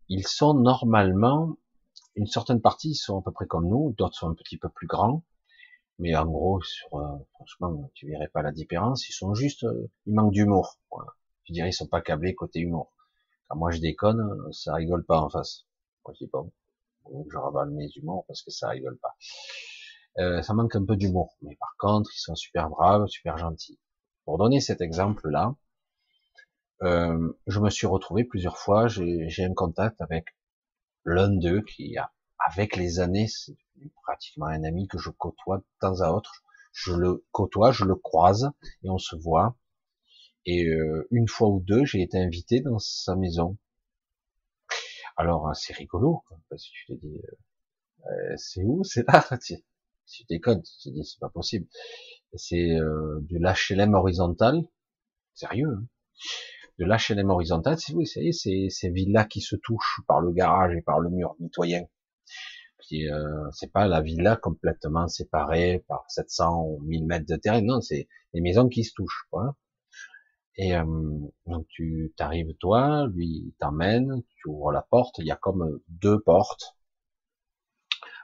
[0.08, 1.56] Ils sont normalement
[2.18, 4.88] une certaine partie sont à peu près comme nous, d'autres sont un petit peu plus
[4.88, 5.24] grands,
[5.98, 9.08] mais en gros, sur, euh, franchement, tu verrais pas la différence.
[9.08, 10.78] Ils sont juste, euh, ils manquent d'humour.
[10.90, 11.12] Voilà.
[11.44, 12.92] Je dirais, ils sont pas câblés côté humour.
[13.48, 15.66] Quand moi je déconne, ça rigole pas en face.
[16.04, 16.52] Moi je dis bon,
[17.30, 19.16] je ravale mes humours parce que ça rigole pas.
[20.18, 23.78] Euh, ça manque un peu d'humour, mais par contre, ils sont super braves, super gentils.
[24.24, 25.54] Pour donner cet exemple-là,
[26.82, 30.26] euh, je me suis retrouvé plusieurs fois, j'ai un contact avec
[31.08, 31.96] l'un d'eux qui
[32.38, 33.56] avec les années, c'est
[34.02, 36.42] pratiquement un ami que je côtoie de temps à autre.
[36.72, 38.50] Je le côtoie, je le croise
[38.82, 39.56] et on se voit.
[40.46, 43.58] Et euh, une fois ou deux, j'ai été invité dans sa maison.
[45.16, 49.26] Alors c'est rigolo, parce que tu te dis, euh, euh c'est où, c'est là?
[49.42, 49.56] Tu,
[50.06, 51.66] tu déconnes, tu te dis c'est pas possible.
[52.34, 54.62] C'est euh, du l'HLM horizontal,
[55.34, 55.70] sérieux.
[55.70, 55.86] Hein?
[56.78, 58.32] De l'HLM horizontal, c'est oui, c'est
[58.70, 61.84] ces villas qui se touchent par le garage et par le mur mitoyen.
[62.92, 67.80] Euh, c'est pas la villa complètement séparée par 700 ou 1000 mètres de terrain, non,
[67.80, 69.56] c'est les maisons qui se touchent, quoi.
[70.56, 70.84] Et euh,
[71.46, 76.20] donc tu t'arrives toi, lui t'emmène, tu ouvres la porte, il y a comme deux
[76.20, 76.76] portes.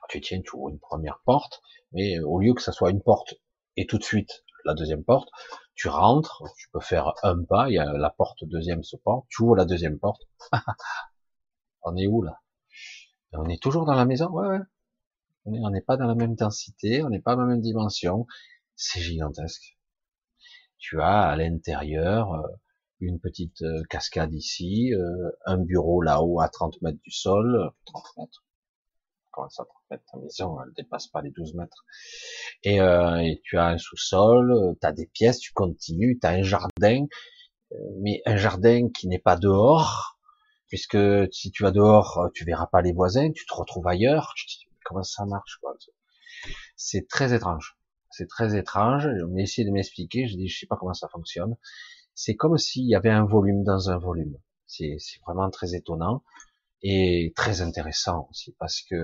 [0.09, 1.61] tu tiens, tu ouvres une première porte,
[1.93, 3.35] mais au lieu que ça soit une porte
[3.77, 5.29] et tout de suite la deuxième porte,
[5.75, 9.27] tu rentres, tu peux faire un pas, il y a la porte deuxième se porte,
[9.29, 10.23] tu ouvres la deuxième porte.
[11.83, 12.41] on est où là?
[13.33, 14.29] On est toujours dans la maison?
[14.31, 14.61] Ouais, ouais.
[15.47, 18.27] On n'est pas dans la même densité, on n'est pas dans la même dimension.
[18.77, 19.77] C'est gigantesque.
[20.79, 22.49] Tu as à l'intérieur euh,
[23.01, 28.05] une petite euh, cascade ici, euh, un bureau là-haut à 30 mètres du sol, 30
[28.19, 28.45] mètres,
[29.31, 31.85] comment ça, 30 ta maison, elle dépasse pas les 12 mètres.
[32.63, 36.43] Et, euh, tu as un sous-sol, tu as des pièces, tu continues, tu as un
[36.43, 37.07] jardin,
[37.73, 40.19] euh, mais un jardin qui n'est pas dehors,
[40.69, 40.99] puisque
[41.33, 44.47] si tu vas dehors, euh, tu verras pas les voisins, tu te retrouves ailleurs, tu
[44.47, 45.77] te dis, comment ça marche, quoi?
[46.77, 47.77] C'est très étrange.
[48.11, 49.09] C'est très étrange.
[49.29, 51.57] On a essayé de m'expliquer, je dis, je sais pas comment ça fonctionne.
[52.15, 54.37] C'est comme s'il y avait un volume dans un volume.
[54.67, 56.23] C'est vraiment très étonnant
[56.83, 58.97] et très intéressant aussi parce que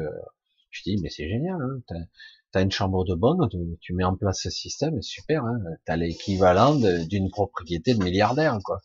[0.70, 3.48] je dis mais c'est génial, hein, t'as as une chambre de bonne,
[3.80, 8.80] tu, mets en place ce système, super, hein, t'as l'équivalent d'une propriété de milliardaire quoi.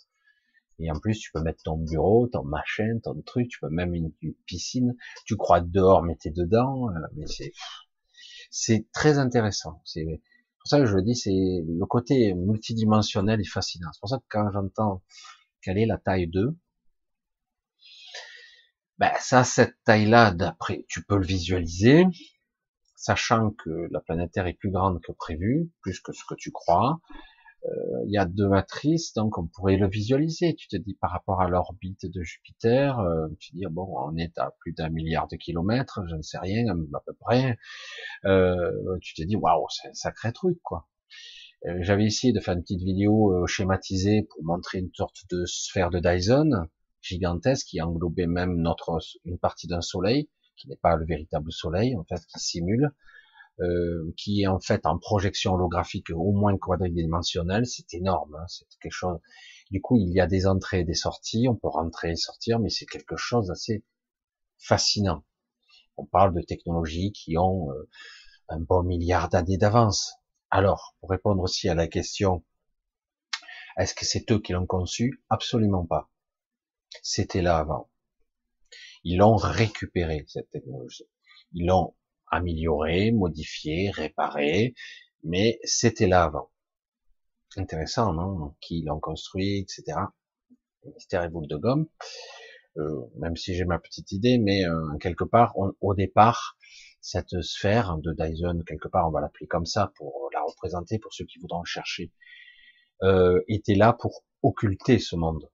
[0.80, 3.94] Et en plus tu peux mettre ton bureau, ton machin, ton truc, tu peux même
[3.94, 4.12] une,
[4.46, 4.96] piscine,
[5.26, 7.54] tu crois dehors mais t'es dedans, euh, mais c'est
[8.52, 9.82] c'est très intéressant.
[9.84, 10.06] C'est
[10.60, 13.90] pour ça que je le dis, c'est le côté multidimensionnel et fascinant.
[13.94, 15.04] C'est pour ça que quand j'entends
[15.62, 16.56] quelle est la taille 2,
[18.98, 22.06] ben, ça, cette taille-là, d'après, tu peux le visualiser,
[22.96, 26.52] sachant que la planète Terre est plus grande que prévu, plus que ce que tu
[26.52, 27.00] crois.
[27.66, 30.56] Euh, il y a deux matrices, donc on pourrait le visualiser.
[30.56, 34.16] Tu te dis par rapport à l'orbite de Jupiter, euh, tu te dis bon, on
[34.18, 37.58] est à plus d'un milliard de kilomètres, je ne sais rien à peu près.
[38.26, 40.88] Euh, tu te dis waouh, c'est un sacré truc quoi.
[41.66, 45.90] Euh, j'avais essayé de faire une petite vidéo schématisée pour montrer une sorte de sphère
[45.90, 46.68] de Dyson
[47.06, 50.28] gigantesque qui englobait même notre une partie d'un soleil
[50.58, 52.92] qui n'est pas le véritable soleil en fait qui simule
[53.62, 57.66] euh, qui est en fait en projection holographique au moins quadridimensionnelle.
[57.66, 59.20] C'est énorme hein, c'est quelque chose.
[59.72, 61.48] Du coup il y a des entrées et des sorties.
[61.48, 63.84] On peut rentrer et sortir mais c'est quelque chose d'assez
[64.58, 65.24] fascinant.
[65.98, 67.88] On parle de technologies qui ont euh,
[68.50, 70.16] un bon milliard d'années d'avance.
[70.50, 72.44] Alors pour répondre aussi à la question
[73.78, 75.22] est-ce que c'est eux qui l'ont conçu?
[75.30, 76.10] Absolument pas
[77.04, 77.90] c'était là avant.
[79.04, 81.06] Ils l'ont récupéré, cette technologie.
[81.54, 81.96] Ils l'ont
[82.32, 84.74] amélioré, modifié, réparé,
[85.24, 86.52] mais c'était là avant.
[87.58, 88.56] Intéressant, non?
[88.62, 89.98] Qui l'ont construit, etc.
[90.86, 91.88] Mystère et boule de gomme.
[92.78, 96.58] euh, même si j'ai ma petite idée, mais euh, quelque part, au départ,
[97.02, 101.14] cette sphère de Dyson, quelque part, on va l'appeler comme ça pour la représenter, pour
[101.14, 102.12] ceux qui voudront chercher,
[103.04, 105.50] euh, était là pour occulter ce monde,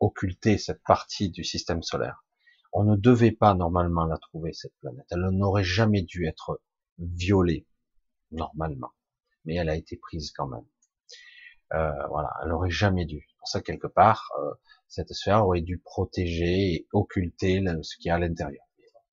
[0.00, 2.24] occulter cette partie du système solaire.
[2.72, 5.06] On ne devait pas normalement la trouver, cette planète.
[5.10, 6.60] Elle n'aurait jamais dû être
[6.98, 7.66] violée,
[8.30, 8.92] normalement.
[9.44, 10.66] Mais elle a été prise quand même.
[11.72, 13.26] Euh, voilà, elle aurait jamais dû.
[13.38, 14.52] Pour ça, quelque part, euh,
[14.88, 18.64] cette sphère aurait dû protéger et occulter ce qui est à l'intérieur.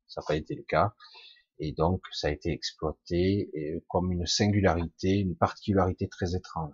[0.07, 0.93] Ça n'a pas été le cas.
[1.59, 3.51] Et donc, ça a été exploité
[3.87, 6.73] comme une singularité, une particularité très étrange,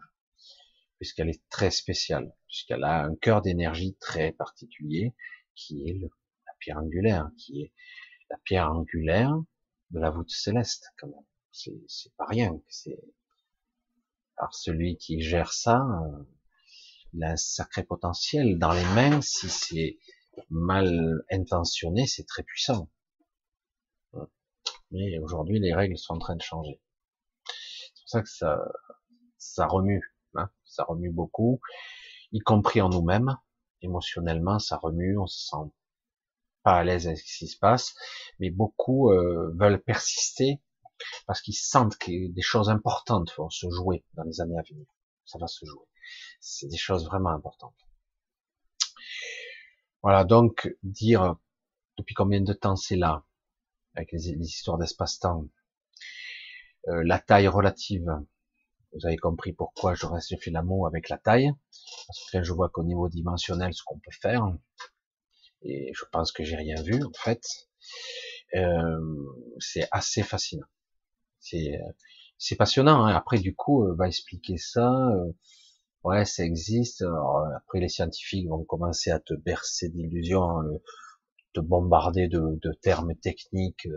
[0.97, 5.13] puisqu'elle est très spéciale, puisqu'elle a un cœur d'énergie très particulier,
[5.55, 7.73] qui est la pierre angulaire, qui est
[8.29, 9.33] la pierre angulaire
[9.91, 11.25] de la voûte céleste, quand même.
[11.51, 12.59] C'est pas rien.
[12.67, 12.99] C'est
[14.37, 16.23] alors celui qui gère ça, euh,
[17.13, 19.21] il a un sacré potentiel dans les mains.
[19.21, 19.97] Si c'est
[20.51, 22.91] mal intentionné, c'est très puissant.
[24.91, 26.79] Mais aujourd'hui, les règles sont en train de changer.
[27.93, 28.29] C'est pour ça que
[29.37, 31.59] ça remue, hein, ça remue beaucoup,
[32.31, 33.37] y compris en nous-mêmes.
[33.81, 35.71] Émotionnellement, ça remue, on se sent
[36.63, 37.95] pas à l'aise avec ce qui se passe,
[38.39, 40.61] mais beaucoup euh, veulent persister
[41.25, 44.85] parce qu'ils sentent que des choses importantes vont se jouer dans les années à venir.
[45.25, 45.85] Ça va se jouer.
[46.39, 47.75] C'est des choses vraiment importantes.
[50.01, 51.35] Voilà, donc dire
[51.97, 53.25] depuis combien de temps c'est là,
[53.95, 55.47] avec les, histoires d'espace-temps,
[56.87, 58.07] euh, la taille relative.
[58.93, 61.51] Vous avez compris pourquoi je reste l'amour avec la taille,
[62.07, 64.45] parce que je vois qu'au niveau dimensionnel, ce qu'on peut faire,
[65.61, 67.43] et je pense que j'ai rien vu en fait,
[68.55, 68.99] euh,
[69.59, 70.67] c'est assez fascinant.
[71.39, 73.05] C'est passionnant.
[73.05, 73.15] Hein.
[73.15, 74.91] Après, du coup, euh, va expliquer ça.
[75.09, 75.31] Euh,
[76.03, 77.03] ouais, ça existe.
[77.55, 80.81] après, les scientifiques vont commencer à te bercer d'illusions, euh,
[81.53, 83.87] te bombarder de, de termes techniques.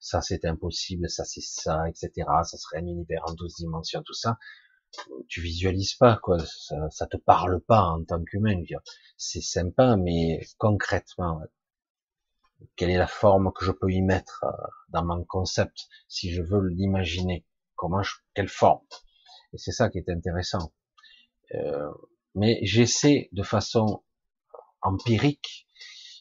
[0.00, 1.08] Ça, c'est impossible.
[1.08, 2.28] Ça, c'est ça, etc.
[2.44, 4.38] Ça serait un univers en 12 dimensions, tout ça.
[5.28, 6.38] Tu visualises pas, quoi.
[6.38, 8.62] Ça, ça te parle pas en tant qu'humain.
[9.16, 11.40] C'est sympa, mais concrètement,
[12.76, 16.42] quelle est la forme que je peux y mettre euh, dans mon concept si je
[16.42, 17.46] veux l'imaginer?
[17.76, 18.02] Comment
[18.34, 18.84] quelle forme?
[19.52, 20.72] Et c'est ça qui est intéressant
[21.54, 21.90] euh,
[22.34, 24.02] mais j'essaie de façon
[24.82, 25.66] empirique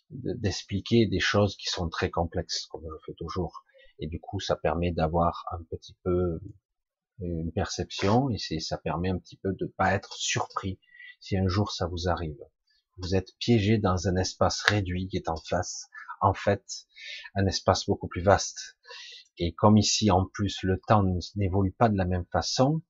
[0.09, 3.65] d'expliquer des choses qui sont très complexes comme je fais toujours
[3.99, 6.39] et du coup ça permet d'avoir un petit peu
[7.19, 10.79] une perception et ça permet un petit peu de pas être surpris
[11.19, 12.37] si un jour ça vous arrive
[12.97, 15.89] vous êtes piégé dans un espace réduit qui est en face
[16.21, 16.87] en fait
[17.35, 18.77] un espace beaucoup plus vaste.
[19.37, 21.03] Et comme ici, en plus, le temps
[21.35, 22.81] n'évolue pas de la même façon,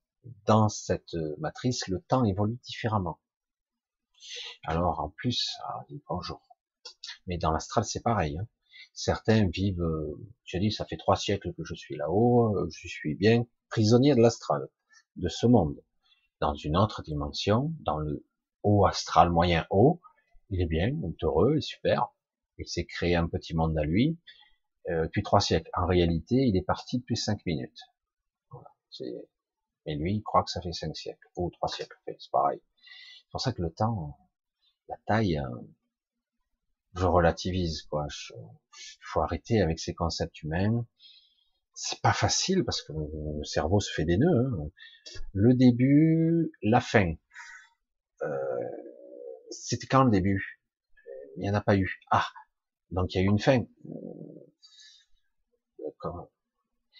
[0.45, 3.19] dans cette matrice, le temps évolue différemment.
[4.63, 6.41] Alors, en plus, ah, bonjour.
[7.27, 8.37] Mais dans l'astral, c'est pareil.
[8.37, 8.47] Hein.
[8.97, 12.87] Certains vivent, euh, j'ai dit, ça fait trois siècles que je suis là-haut, euh, je
[12.87, 14.67] suis bien prisonnier de l'astral,
[15.15, 15.81] de ce monde.
[16.41, 18.25] Dans une autre dimension, dans le
[18.63, 20.01] haut astral moyen haut,
[20.49, 22.11] il est bien, il est heureux, il est super
[22.57, 24.17] il s'est créé un petit monde à lui
[24.89, 25.69] euh, depuis trois siècles.
[25.73, 27.81] En réalité, il est parti depuis cinq minutes.
[28.49, 28.69] Voilà.
[29.85, 31.97] Et lui, il croit que ça fait cinq siècles ou trois siècles.
[32.05, 32.61] C'est pareil.
[33.19, 34.17] C'est pour ça que le temps,
[34.87, 35.61] la taille, euh,
[36.97, 38.07] je relativise quoi.
[38.09, 40.85] Il faut arrêter avec ces concepts humains.
[41.73, 44.51] C'est pas facile parce que le cerveau se fait des nœuds.
[44.59, 44.69] Hein.
[45.33, 47.13] Le début, la fin.
[48.23, 48.27] Euh,
[49.51, 50.59] C'était quand le début?
[51.35, 51.99] Il n'y en a pas eu.
[52.09, 52.25] Ah,
[52.89, 53.63] donc il y a eu une fin.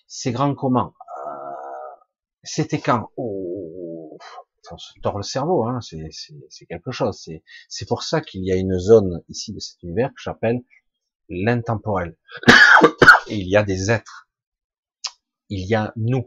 [0.08, 0.94] C'est grand comment?
[1.28, 1.32] Euh,
[2.44, 3.12] C'était quand?
[3.18, 3.87] Oh,
[4.68, 7.30] Ça se tord le cerveau, hein, c'est quelque chose.
[7.70, 10.62] C'est pour ça qu'il y a une zone ici de cet univers que j'appelle
[11.30, 12.18] l'intemporel.
[13.30, 14.30] Il y a des êtres.
[15.50, 16.26] Il y a nous.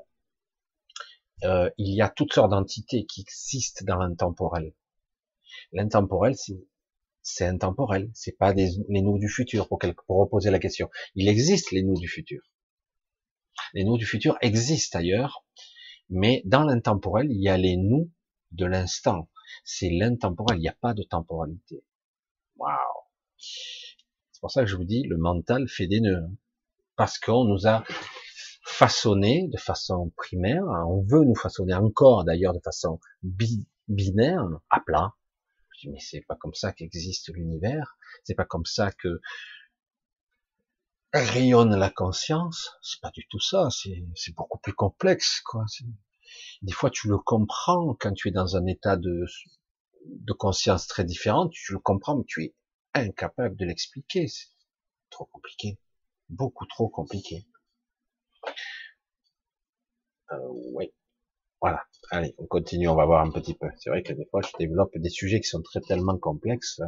[1.45, 4.75] Euh, il y a toutes sortes d'entités qui existent dans l'intemporel.
[5.73, 6.62] L'intemporel, c'est
[7.23, 8.11] c'est intemporel.
[8.15, 10.91] C'est pas des, les nous du futur pour, pour reposer la question.
[11.15, 12.43] Il existe les nous du futur.
[13.75, 15.45] Les nous du futur existent ailleurs,
[16.09, 18.11] mais dans l'intemporel, il y a les nous
[18.53, 19.29] de l'instant.
[19.65, 20.59] C'est l'intemporel.
[20.59, 21.85] Il n'y a pas de temporalité.
[22.57, 22.77] Waouh.
[23.37, 26.31] C'est pour ça que je vous dis, le mental fait des nœuds.
[26.97, 27.85] Parce qu'on nous a
[28.65, 30.65] façonné de façon primaire.
[30.65, 33.01] On veut nous façonner encore, d'ailleurs, de façon
[33.89, 35.15] binaire, à plat,
[35.87, 39.21] mais c'est pas comme ça qu'existe l'univers, c'est pas comme ça que
[41.13, 45.65] rayonne la conscience, c'est pas du tout ça, c'est beaucoup plus complexe, quoi.
[46.62, 49.24] Des fois, tu le comprends quand tu es dans un état de,
[50.07, 52.55] de conscience très différent, tu le comprends, mais tu es
[52.94, 54.28] incapable de l'expliquer.
[54.28, 54.48] C'est
[55.11, 55.78] trop compliqué.
[56.28, 57.47] Beaucoup trop compliqué.
[60.32, 60.36] Euh,
[60.74, 60.93] oui.
[61.61, 61.82] Voilà.
[62.11, 63.69] Allez, on continue, on va voir un petit peu.
[63.78, 66.81] C'est vrai que des fois, je développe des sujets qui sont très tellement complexes.
[66.81, 66.86] Euh,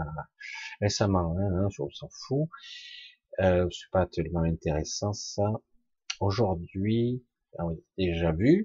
[0.81, 2.49] récemment, hein, hein, on s'en fout.
[3.41, 5.51] Euh, c'est pas tellement intéressant ça.
[6.21, 7.25] Aujourd'hui,
[7.59, 8.65] ah oui, déjà vu.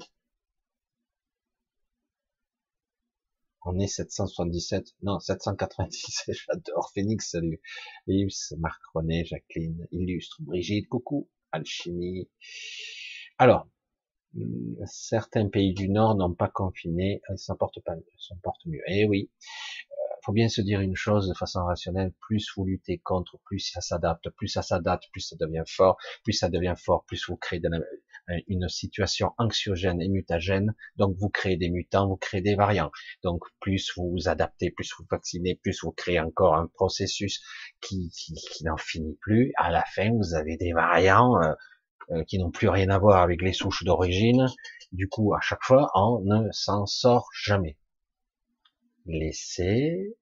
[3.66, 6.36] On est 777, non 797.
[6.48, 6.92] J'adore.
[6.94, 7.62] Phoenix, salut.
[8.08, 11.30] Yves, Marc René, Jacqueline, Illustre, Brigitte, coucou.
[11.52, 12.30] Alchimie.
[13.38, 13.68] Alors,
[14.86, 17.96] certains pays du Nord n'ont pas confiné, ils s'en portent pas,
[18.66, 18.82] mieux.
[18.88, 19.32] Eh oui,
[19.92, 23.60] euh, faut bien se dire une chose de façon rationnelle, plus vous luttez contre, plus
[23.60, 27.38] ça s'adapte, plus ça s'adapte, plus ça devient fort, plus ça devient fort, plus vous
[27.38, 27.62] créez
[28.48, 32.92] une situation anxiogène et mutagène, donc vous créez des mutants, vous créez des variants.
[33.24, 37.42] Donc plus vous vous adaptez, plus vous vaccinez, plus vous créez encore un processus
[37.82, 39.52] qui, qui, qui n'en finit plus.
[39.56, 41.54] À la fin, vous avez des variants euh,
[42.12, 44.48] euh, qui n'ont plus rien à voir avec les souches d'origine.
[44.92, 47.78] Du coup, à chaque fois, on ne s'en sort jamais.
[49.06, 50.16] Laissez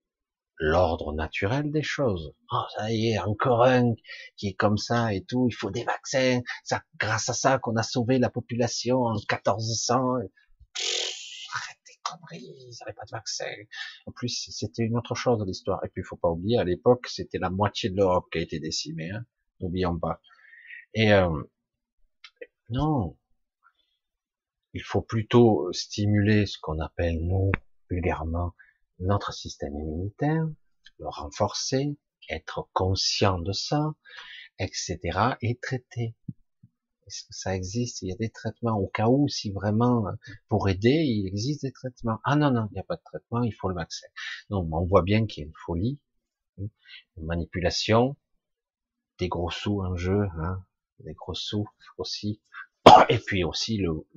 [0.57, 2.34] l'ordre naturel des choses.
[2.52, 3.94] Oh, ça y est, encore un
[4.38, 6.41] qui est comme ça et tout, il faut des vaccins.
[6.64, 10.15] Ça, grâce à ça qu'on a sauvé la population en 1400.
[10.15, 13.52] arrête tes conneries, ils n'avaient pas de vaccin.
[14.06, 15.84] En plus, c'était une autre chose de l'histoire.
[15.84, 18.41] Et puis, il faut pas oublier, à l'époque, c'était la moitié de l'Europe qui a
[18.41, 19.11] été décimée.
[19.11, 19.26] Hein.
[19.60, 20.22] N'oublions pas.
[20.94, 21.44] Et euh,
[22.69, 23.18] non.
[24.73, 27.52] Il faut plutôt stimuler ce qu'on appelle, nous,
[27.90, 28.53] vulgairement,
[29.00, 30.48] notre système immunitaire,
[31.00, 31.98] le renforcer,
[32.30, 33.94] être conscient de ça,
[34.60, 35.00] etc.
[35.42, 36.16] et traiter.
[37.08, 38.02] Est-ce que ça existe?
[38.02, 40.06] Il y a des traitements au cas où, si vraiment
[40.50, 42.20] pour aider, il existe des traitements.
[42.24, 44.08] Ah non non, il n'y a pas de traitement, il faut le vaccin.
[44.50, 46.00] Non, on voit bien qu'il y a une folie,
[46.58, 46.70] une
[47.18, 48.16] manipulation,
[49.20, 50.66] des gros sous en jeu, hein,
[51.00, 51.68] des gros sous
[51.98, 52.42] aussi
[53.10, 54.08] et puis aussi le,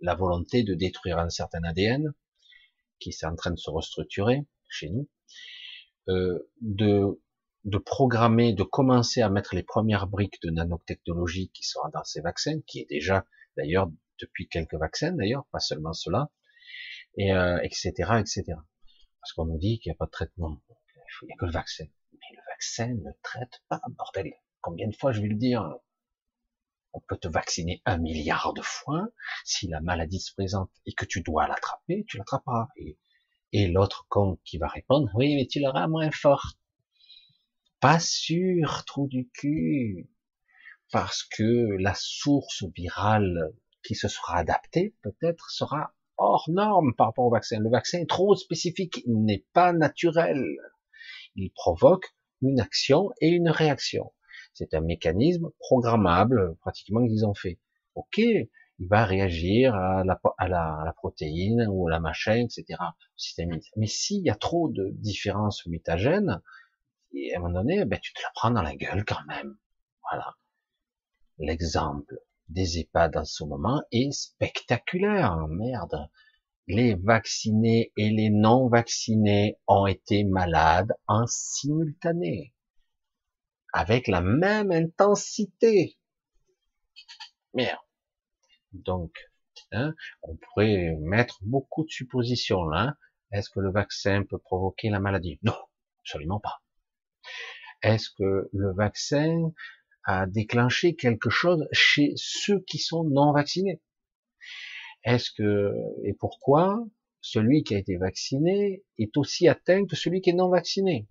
[0.00, 2.12] la volonté de détruire un certain ADN
[3.02, 5.08] qui est en train de se restructurer chez nous,
[6.08, 7.20] euh, de,
[7.64, 12.20] de programmer, de commencer à mettre les premières briques de nanotechnologie qui sera dans ces
[12.20, 13.26] vaccins, qui est déjà
[13.56, 16.30] d'ailleurs depuis quelques vaccins d'ailleurs, pas seulement cela,
[17.16, 18.44] et euh, etc etc.
[19.20, 20.60] Parce qu'on nous dit qu'il n'y a pas de traitement,
[21.22, 21.84] il n'y a que le vaccin.
[22.12, 24.32] Mais le vaccin ne traite pas, bordel.
[24.60, 25.62] Combien de fois je vais le dire
[26.92, 29.08] on peut te vacciner un milliard de fois.
[29.44, 32.68] Si la maladie se présente et que tu dois l'attraper, tu l'attraperas.
[33.52, 36.52] Et, l'autre con qui va répondre, oui, mais tu l'auras moins fort.
[37.80, 40.10] Pas sûr, trou du cul.
[40.90, 43.52] Parce que la source virale
[43.84, 47.58] qui se sera adaptée, peut-être, sera hors norme par rapport au vaccin.
[47.58, 50.44] Le vaccin est trop spécifique, il n'est pas naturel.
[51.34, 54.12] Il provoque une action et une réaction.
[54.54, 57.58] C'est un mécanisme programmable, pratiquement qu'ils ont fait.
[57.94, 62.36] Ok, il va réagir à la, à la, à la protéine ou à la machin,
[62.36, 62.80] etc.
[63.76, 66.40] Mais s'il y a trop de différences mutagènes,
[67.14, 69.56] et à un moment donné, ben, tu te la prends dans la gueule quand même.
[70.10, 70.34] Voilà.
[71.38, 72.18] L'exemple
[72.48, 75.36] des EHPAD en ce moment est spectaculaire.
[75.48, 76.08] Merde.
[76.68, 82.54] Les vaccinés et les non vaccinés ont été malades en simultané
[83.72, 85.98] avec la même intensité.
[87.54, 87.78] Merde.
[88.72, 89.12] Donc,
[89.72, 92.96] hein, on pourrait mettre beaucoup de suppositions là.
[93.32, 95.38] Est-ce que le vaccin peut provoquer la maladie?
[95.42, 95.56] Non,
[96.02, 96.62] absolument pas.
[97.82, 99.52] Est-ce que le vaccin
[100.04, 103.80] a déclenché quelque chose chez ceux qui sont non vaccinés?
[105.04, 105.72] Est-ce que
[106.04, 106.84] et pourquoi
[107.20, 111.08] celui qui a été vacciné est aussi atteint que celui qui est non vacciné?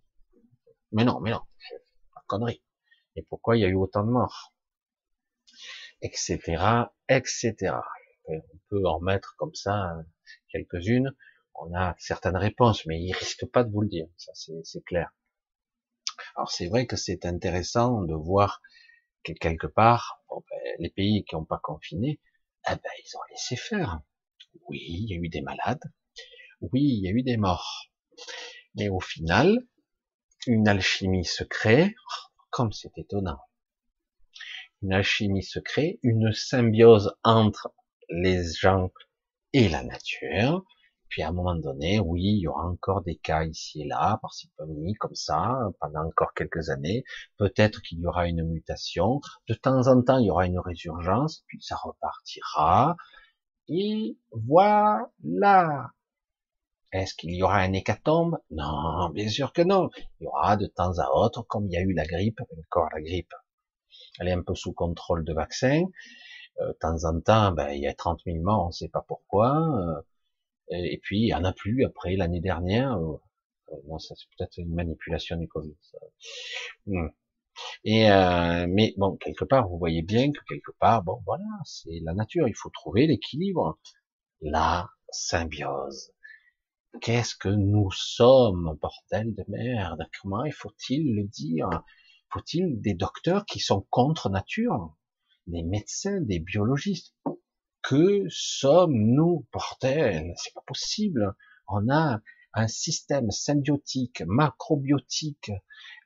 [0.92, 1.42] Mais non, mais non,
[2.32, 2.64] connerie.
[3.16, 4.54] Et pourquoi il y a eu autant de morts?
[6.02, 6.40] Etc.
[7.10, 7.56] Etc.
[8.28, 9.94] On peut en mettre comme ça
[10.50, 11.14] quelques-unes.
[11.56, 14.08] On a certaines réponses, mais ils risquent pas de vous le dire.
[14.18, 14.32] Ça,
[14.64, 15.12] c'est clair.
[16.36, 18.62] Alors c'est vrai que c'est intéressant de voir
[19.24, 22.20] que quelque part, ben, les pays qui n'ont pas confiné,
[22.70, 24.02] eh ben, ils ont laissé faire.
[24.68, 25.84] Oui, il y a eu des malades.
[26.62, 27.90] Oui, il y a eu des morts.
[28.76, 29.58] Mais au final,
[30.48, 31.96] une alchimie se crée,
[32.50, 33.40] comme c'est étonnant.
[34.82, 37.74] Une alchimie se crée, une symbiose entre
[38.10, 38.92] les gens
[39.54, 40.64] et la nature.
[41.10, 44.18] Puis à un moment donné, oui, il y aura encore des cas ici et là,
[44.22, 44.50] par-ci
[44.98, 47.04] comme ça, pendant encore quelques années.
[47.38, 49.20] Peut-être qu'il y aura une mutation.
[49.48, 52.96] De temps en temps, il y aura une résurgence, puis ça repartira.
[53.68, 55.06] Et voilà.
[56.92, 58.38] Est-ce qu'il y aura un hécatombe?
[58.50, 59.90] Non, bien sûr que non.
[60.20, 62.90] Il y aura de temps à autre, comme il y a eu la grippe, encore
[62.94, 63.34] la grippe,
[64.20, 65.84] elle est un peu sous contrôle de vaccin.
[66.60, 68.90] Euh, de temps en temps, ben, il y a 30 000 morts, on ne sait
[68.90, 69.56] pas pourquoi.
[69.58, 70.02] Euh,
[70.70, 72.98] et, puis, il n'y en a plus après l'année dernière.
[72.98, 73.18] Euh,
[73.88, 75.76] non, ça c'est peut-être une manipulation du Covid.
[76.88, 77.08] Hmm.
[77.86, 82.48] Mais bon, quelque part, vous voyez bien que quelque part, bon, voilà, c'est la nature.
[82.48, 83.80] Il faut trouver l'équilibre,
[84.42, 86.12] la symbiose.
[87.00, 90.06] Qu'est-ce que nous sommes, bordel de merde?
[90.22, 91.70] Comment il faut-il le dire?
[92.30, 94.96] Faut-il des docteurs qui sont contre nature?
[95.48, 97.16] Des médecins, des biologistes?
[97.82, 100.34] Que sommes-nous, bordel?
[100.36, 101.34] C'est pas possible.
[101.68, 102.20] On a
[102.54, 105.52] un système symbiotique, macrobiotique,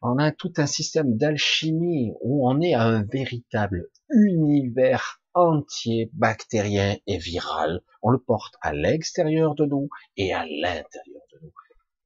[0.01, 7.17] on a tout un système d'alchimie où on est un véritable univers entier bactérien et
[7.17, 7.81] viral.
[8.01, 11.53] On le porte à l'extérieur de nous et à l'intérieur de nous.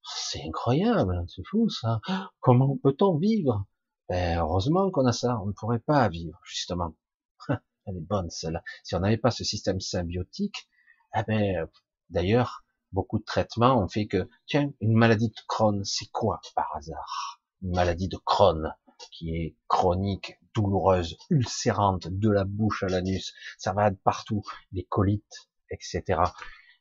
[0.03, 2.01] C'est incroyable, c'est fou ça.
[2.39, 3.65] Comment peut-on vivre?
[4.09, 6.95] Ben, Heureusement qu'on a ça, on ne pourrait pas vivre, justement.
[7.85, 8.63] Elle est bonne celle-là.
[8.83, 10.67] Si on n'avait pas ce système symbiotique,
[11.15, 11.67] eh ben,
[12.09, 16.75] d'ailleurs, beaucoup de traitements ont fait que, tiens, une maladie de Crohn, c'est quoi par
[16.75, 17.41] hasard?
[17.61, 18.73] Une maladie de Crohn
[19.11, 25.49] qui est chronique, douloureuse, ulcérante, de la bouche à l'anus, ça va partout, les colites,
[25.71, 26.21] etc.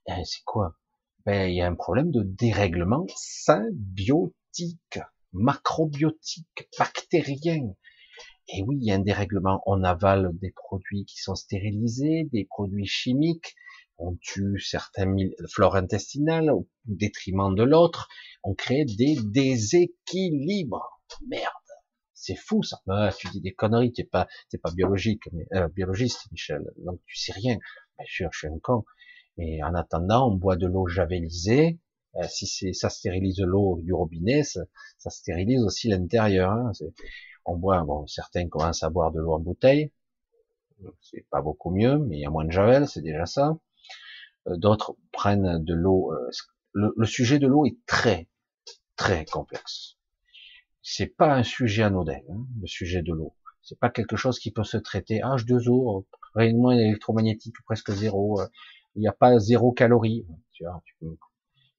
[0.06, 0.78] Eh, c'est quoi?
[1.26, 4.98] Ben, il y a un problème de dérèglement symbiotique,
[5.32, 7.74] macrobiotique, bactérien.
[8.48, 9.62] Et oui, il y a un dérèglement.
[9.66, 13.54] On avale des produits qui sont stérilisés, des produits chimiques.
[13.98, 15.18] On tue certaines
[15.52, 18.08] flores intestinales au détriment de l'autre.
[18.42, 21.02] On crée des déséquilibres.
[21.28, 21.57] Merde.
[22.28, 22.78] C'est fou ça.
[22.88, 26.62] Ah, tu dis des conneries, t'es pas, t'es pas biologique, mais, euh, biologiste, Michel.
[26.76, 27.56] Donc tu sais rien.
[27.96, 28.84] Bien sûr, je suis un con.
[29.38, 31.78] Mais en attendant, on boit de l'eau javelisée.
[32.16, 34.60] Euh, si c'est, ça stérilise l'eau du robinet, ça,
[35.08, 36.50] stérilise aussi l'intérieur.
[36.50, 36.72] Hein.
[37.46, 39.90] On boit, bon, certains commencent à boire de l'eau en bouteille.
[41.00, 43.56] C'est pas beaucoup mieux, mais il y a moins de javel, c'est déjà ça.
[44.48, 46.12] Euh, d'autres prennent de l'eau.
[46.12, 46.30] Euh,
[46.74, 48.28] le sujet de l'eau est très,
[48.96, 49.97] très complexe
[50.90, 53.34] c'est pas un sujet anodin, hein, le sujet de l'eau.
[53.62, 58.40] C'est pas quelque chose qui peut se traiter H2O, rayonnement électromagnétique presque zéro.
[58.40, 58.46] Euh,
[58.94, 60.26] il n'y a pas zéro calorie.
[60.52, 60.82] Tu vois,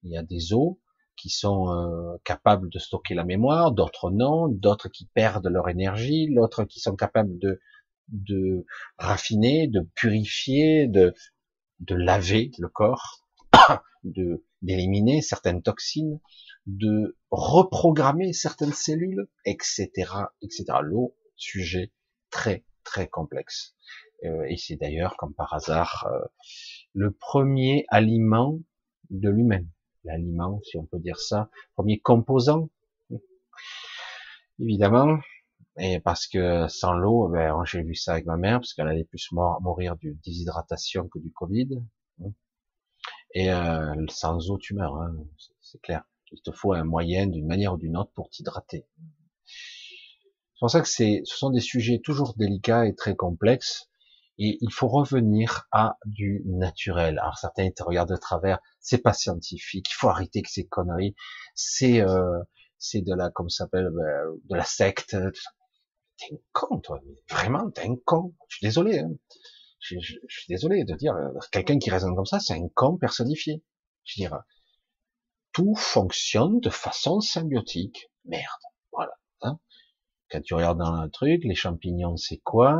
[0.04, 0.78] il y a des eaux
[1.16, 6.32] qui sont euh, capables de stocker la mémoire, d'autres non, d'autres qui perdent leur énergie,
[6.32, 7.60] d'autres qui sont capables de,
[8.08, 8.64] de
[8.96, 11.14] raffiner, de purifier, de,
[11.80, 13.26] de laver le corps,
[14.04, 16.20] de d'éliminer certaines toxines
[16.66, 19.90] de reprogrammer certaines cellules, etc.,
[20.42, 20.64] etc.
[20.82, 21.92] L'eau, sujet
[22.30, 23.74] très très complexe.
[24.24, 26.26] Euh, et c'est d'ailleurs, comme par hasard, euh,
[26.92, 28.58] le premier aliment
[29.10, 29.64] de l'humain.
[30.04, 32.70] L'aliment, si on peut dire ça, premier composant,
[34.58, 35.18] évidemment.
[35.78, 39.04] Et parce que sans l'eau, ben, j'ai vu ça avec ma mère, parce qu'elle allait
[39.04, 41.82] plus mourir de déshydratation que du Covid.
[43.32, 45.14] Et euh, sans eau, tu meurs, hein,
[45.60, 46.04] c'est clair.
[46.32, 48.86] Il te faut un moyen d'une manière ou d'une autre pour t'hydrater.
[49.46, 53.88] C'est pour ça que ce sont des sujets toujours délicats et très complexes.
[54.38, 57.18] Et il faut revenir à du naturel.
[57.18, 61.14] Alors certains te regardent de travers, c'est pas scientifique, il faut arrêter que ces conneries.
[61.54, 62.40] C'est euh,
[62.94, 65.16] de la, comme ça s'appelle, ben, de la secte.
[66.18, 67.00] T'es un con, toi.
[67.28, 68.34] Vraiment, t'es un con.
[68.48, 69.00] Je suis désolé.
[69.00, 69.10] Hein.
[69.80, 72.96] Je, je, suis désolé de dire, euh, quelqu'un qui raisonne comme ça, c'est un con
[72.96, 73.62] personnifié.
[74.04, 74.42] Je veux dire,
[75.60, 78.10] tout fonctionne de façon symbiotique.
[78.24, 79.12] Merde, voilà.
[79.42, 79.58] Hein.
[80.30, 82.78] Quand tu regardes dans le truc, les champignons, c'est quoi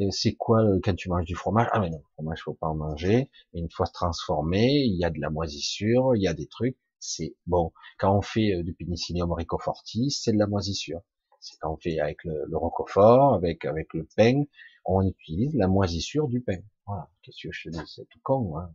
[0.00, 1.68] euh, C'est quoi quand tu manges du fromage?
[1.70, 3.30] Ah mais non, le fromage, faut pas en manger.
[3.52, 6.78] une fois transformé, il y a de la moisissure, il y a des trucs.
[6.98, 7.72] C'est bon.
[7.98, 11.00] Quand on fait euh, du pénicillium ricofortis, c'est de la moisissure.
[11.40, 14.44] C'est quand on fait avec le, le roquefort, avec avec le pain,
[14.86, 16.60] on utilise la moisissure du pain.
[16.86, 17.10] Voilà.
[17.22, 18.56] Qu'est-ce que je te dis C'est tout con.
[18.56, 18.72] Hein?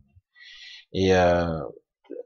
[0.92, 1.60] Et euh,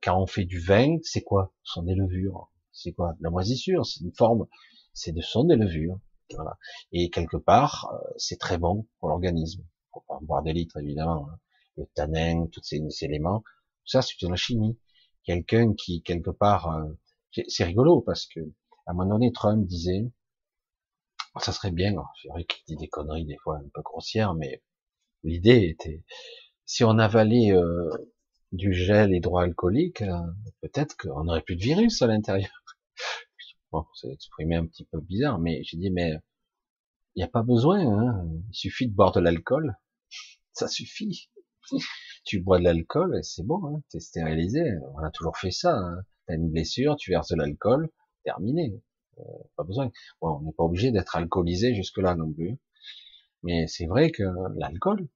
[0.03, 2.51] quand on fait du vin, c'est quoi Ce sont des levures.
[2.73, 4.47] C'est quoi La moisissure, c'est une forme,
[4.93, 5.99] c'est de son des levures.
[6.35, 6.57] Voilà.
[6.93, 9.65] Et quelque part, euh, c'est très bon pour l'organisme.
[9.93, 11.29] Faut pas en boire des litres, évidemment.
[11.31, 11.39] Hein.
[11.77, 14.79] Le tanin, tous ces, éléments, tout ça, c'est de la chimie.
[15.25, 16.99] Quelqu'un qui, quelque part, euh,
[17.49, 18.41] c'est rigolo parce que
[18.87, 20.11] à un moment donné, Trump disait,
[21.41, 24.63] ça serait bien, c'est vrai qu'il dit des conneries des fois un peu grossières, mais
[25.23, 26.05] l'idée était,
[26.67, 27.89] si on avalait euh,
[28.53, 30.21] du gel hydroalcoolique, euh,
[30.61, 32.51] peut-être qu'on aurait plus de virus à l'intérieur.
[33.73, 36.19] Bon, c'est exprimé un petit peu bizarre, mais j'ai dit, mais
[37.15, 38.29] il n'y a pas besoin, hein.
[38.51, 39.77] il suffit de boire de l'alcool,
[40.53, 41.31] ça suffit.
[42.25, 44.63] tu bois de l'alcool, c'est bon, hein, t'es stérilisé.
[44.95, 45.75] On a toujours fait ça.
[45.75, 46.03] Hein.
[46.27, 47.89] T'as une blessure, tu verses de l'alcool,
[48.25, 48.75] terminé.
[49.19, 49.23] Euh,
[49.57, 49.91] pas besoin.
[50.21, 52.59] Bon, on n'est pas obligé d'être alcoolisé jusque là non plus.
[53.43, 54.23] Mais c'est vrai que
[54.57, 55.09] l'alcool,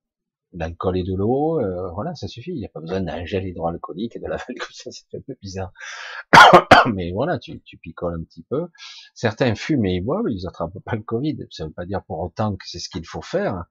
[0.58, 2.52] l'alcool et de l'eau, euh, voilà, ça suffit.
[2.52, 4.38] Il n'y a pas besoin d'un gel hydroalcoolique et de la
[4.72, 5.72] ça, c'est un peu bizarre.
[6.94, 8.68] Mais voilà, tu, tu picoles un petit peu.
[9.14, 11.38] Certains fument et ils boivent, ils attrapent pas le Covid.
[11.50, 13.64] Ça ne veut pas dire pour autant que c'est ce qu'il faut faire,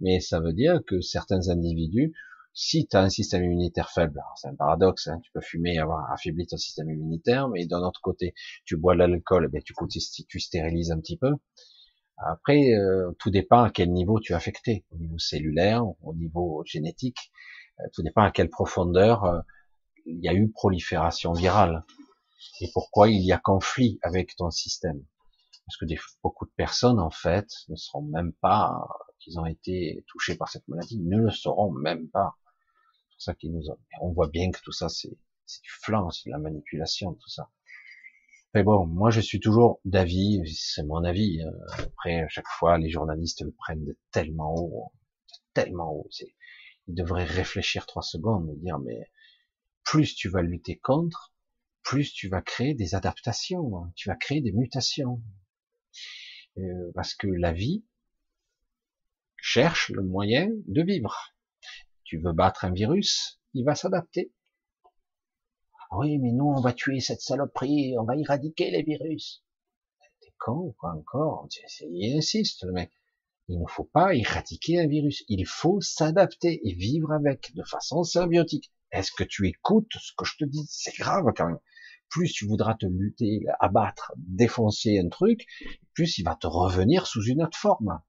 [0.00, 2.12] mais ça veut dire que certains individus,
[2.52, 5.78] si tu as un système immunitaire faible, c'est un paradoxe, hein, tu peux fumer et
[5.78, 8.32] avoir affaibli ton système immunitaire, mais d'un autre côté,
[8.64, 9.74] tu bois de l'alcool, ben, tu,
[10.28, 11.32] tu stérilises un petit peu.
[12.16, 16.62] Après, euh, tout dépend à quel niveau tu es affecté, au niveau cellulaire, au niveau
[16.64, 17.32] génétique,
[17.80, 19.40] euh, tout dépend à quelle profondeur euh,
[20.06, 21.84] il y a eu prolifération virale
[22.60, 25.04] et pourquoi il y a conflit avec ton système?
[25.66, 28.86] Parce que des, beaucoup de personnes, en fait, ne seront même pas
[29.18, 32.36] qu'ils ont été touchés par cette maladie, ne le sauront même pas.
[33.08, 33.78] C'est pour ça qu'ils nous ont...
[34.00, 37.50] On voit bien que tout ça, c'est du flanc, c'est de la manipulation, tout ça.
[38.54, 41.42] Mais bon, moi je suis toujours d'avis, c'est mon avis.
[41.42, 41.52] Hein.
[41.78, 44.92] Après, à chaque fois, les journalistes le prennent de tellement haut,
[45.54, 46.08] tellement haut.
[46.86, 49.10] Ils devraient réfléchir trois secondes, et dire mais
[49.82, 51.34] plus tu vas lutter contre,
[51.82, 53.92] plus tu vas créer des adaptations, hein.
[53.96, 55.20] tu vas créer des mutations.
[56.58, 57.84] Euh, parce que la vie
[59.36, 61.34] cherche le moyen de vivre.
[62.04, 64.32] Tu veux battre un virus, il va s'adapter.
[65.92, 69.44] Oui, mais nous, on va tuer cette saloperie, on va éradiquer les virus.
[70.20, 71.48] T'es con ou quoi encore?
[71.80, 72.90] Il insiste, mec.
[73.48, 75.22] Il ne faut pas éradiquer un virus.
[75.28, 78.72] Il faut s'adapter et vivre avec de façon symbiotique.
[78.90, 80.66] Est-ce que tu écoutes ce que je te dis?
[80.68, 81.58] C'est grave quand même.
[82.08, 85.46] Plus tu voudras te lutter, abattre, défoncer un truc,
[85.94, 88.00] plus il va te revenir sous une autre forme.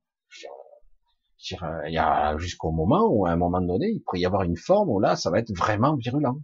[1.51, 4.57] Il y a jusqu'au moment où, à un moment donné, il pourrait y avoir une
[4.57, 6.39] forme où là, ça va être vraiment virulent.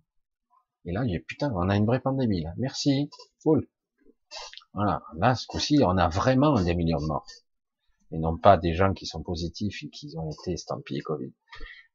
[0.85, 2.53] Et là, j'ai putain, on a une vraie pandémie là.
[2.58, 3.10] Merci,
[3.43, 3.68] cool.
[4.74, 7.27] Voilà, là, ce coup-ci, on a vraiment des millions de morts.
[8.11, 11.32] Et non pas des gens qui sont positifs et qui ont été estampillés Covid.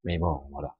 [0.05, 0.77] Mais bon, voilà.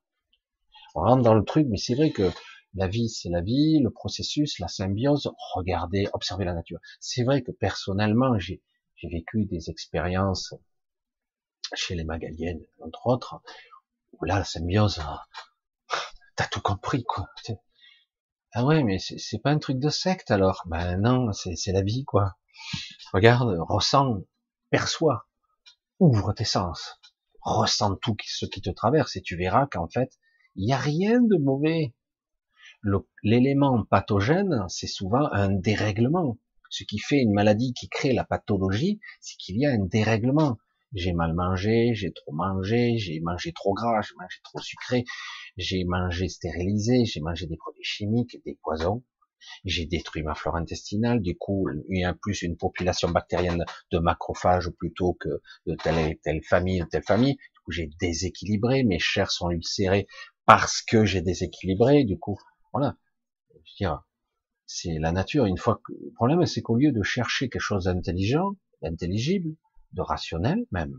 [0.95, 2.31] On rentre dans le truc, mais c'est vrai que
[2.75, 6.79] la vie, c'est la vie, le processus, la symbiose, regardez, observez la nature.
[7.01, 8.63] C'est vrai que personnellement, j'ai
[9.03, 10.55] vécu des expériences
[11.75, 13.41] chez les Magaliennes, entre autres,
[14.13, 15.03] où là, la symbiose,
[16.37, 17.29] t'as tout compris, quoi.
[18.53, 20.63] Ah ouais, mais c'est pas un truc de secte alors.
[20.67, 22.37] Ben non, c'est la vie quoi.
[23.13, 24.23] Regarde, ressens,
[24.71, 25.29] perçois,
[26.01, 27.01] ouvre tes sens,
[27.43, 30.19] ressens tout ce qui te traverse et tu verras qu'en fait,
[30.57, 31.95] il n'y a rien de mauvais.
[33.23, 36.39] L'élément pathogène, c'est souvent un dérèglement.
[36.71, 40.59] Ce qui fait une maladie qui crée la pathologie, c'est qu'il y a un dérèglement
[40.97, 45.05] j'ai mal mangé, j'ai trop mangé, j'ai mangé trop gras, j'ai mangé trop sucré,
[45.57, 49.05] j'ai mangé stérilisé, j'ai mangé des produits chimiques, des poisons,
[49.65, 53.99] j'ai détruit ma flore intestinale, du coup, il y a plus une population bactérienne de
[53.99, 55.29] macrophages plutôt que
[55.67, 59.51] de telle et telle famille, de telle famille, du coup, j'ai déséquilibré, mes chairs sont
[59.51, 60.07] ulcérées
[60.47, 62.39] parce que j'ai déséquilibré, du coup,
[62.73, 62.97] voilà.
[63.51, 64.05] Je veux dire,
[64.67, 67.85] c'est la nature, une fois que, le problème, c'est qu'au lieu de chercher quelque chose
[67.85, 69.57] d'intelligent, d'intelligible,
[69.93, 70.95] de rationnel même.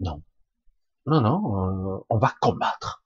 [0.00, 0.22] Non.
[1.06, 2.99] Non, non, euh, on va combattre.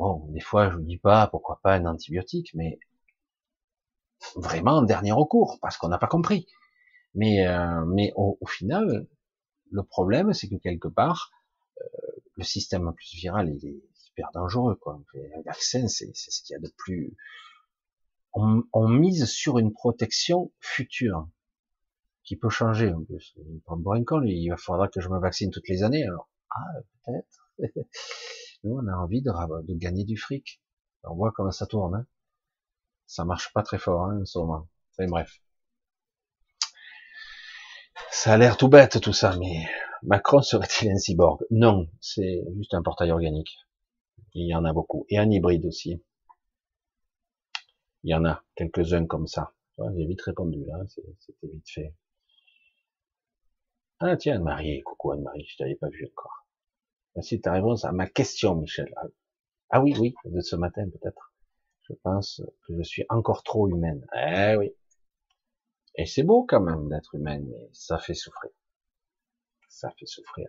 [0.00, 2.78] Bon, des fois, je vous dis pas, pourquoi pas un antibiotique, mais
[4.34, 6.46] vraiment en dernier recours, parce qu'on n'a pas compris.
[7.14, 9.06] Mais, euh, mais au, final,
[9.70, 11.30] le problème, c'est que quelque part,
[11.82, 11.84] euh,
[12.36, 14.76] le système plus viral, il est hyper dangereux.
[14.76, 15.02] Quoi.
[15.36, 17.14] Un vaccin, c'est ce qu'il y a de plus...
[18.32, 21.28] On, on mise sur une protection future
[22.24, 23.36] qui peut changer en plus.
[23.66, 26.04] Pour un il va faudra que je me vaccine toutes les années.
[26.04, 27.50] Alors, ah, peut-être.
[28.64, 30.60] Nous, on a envie de, gagner du fric.
[31.04, 31.94] On voit comment ça tourne.
[31.94, 32.06] Hein.
[33.06, 34.68] Ça marche pas très fort hein, en ce moment.
[34.92, 35.40] Enfin, bref.
[38.10, 39.64] Ça a l'air tout bête tout ça, mais
[40.02, 41.42] Macron serait-il un cyborg?
[41.50, 43.56] Non, c'est juste un portail organique.
[44.34, 45.06] Il y en a beaucoup.
[45.08, 46.02] Et un hybride aussi.
[48.02, 49.52] Il y en a quelques-uns comme ça.
[49.96, 51.94] J'ai vite répondu là, c'était vite fait.
[53.98, 56.39] Ah tiens, Anne-Marie, coucou Anne-Marie, je t'avais pas vu encore.
[57.16, 58.92] Merci ta réponse à ma question, Michel.
[58.96, 59.06] Ah,
[59.70, 61.32] ah oui, oui, de ce matin peut-être.
[61.82, 64.06] Je pense que je suis encore trop humaine.
[64.16, 64.72] Eh oui.
[65.96, 68.50] Et c'est beau quand même d'être humaine, mais ça fait souffrir.
[69.68, 70.48] Ça fait souffrir.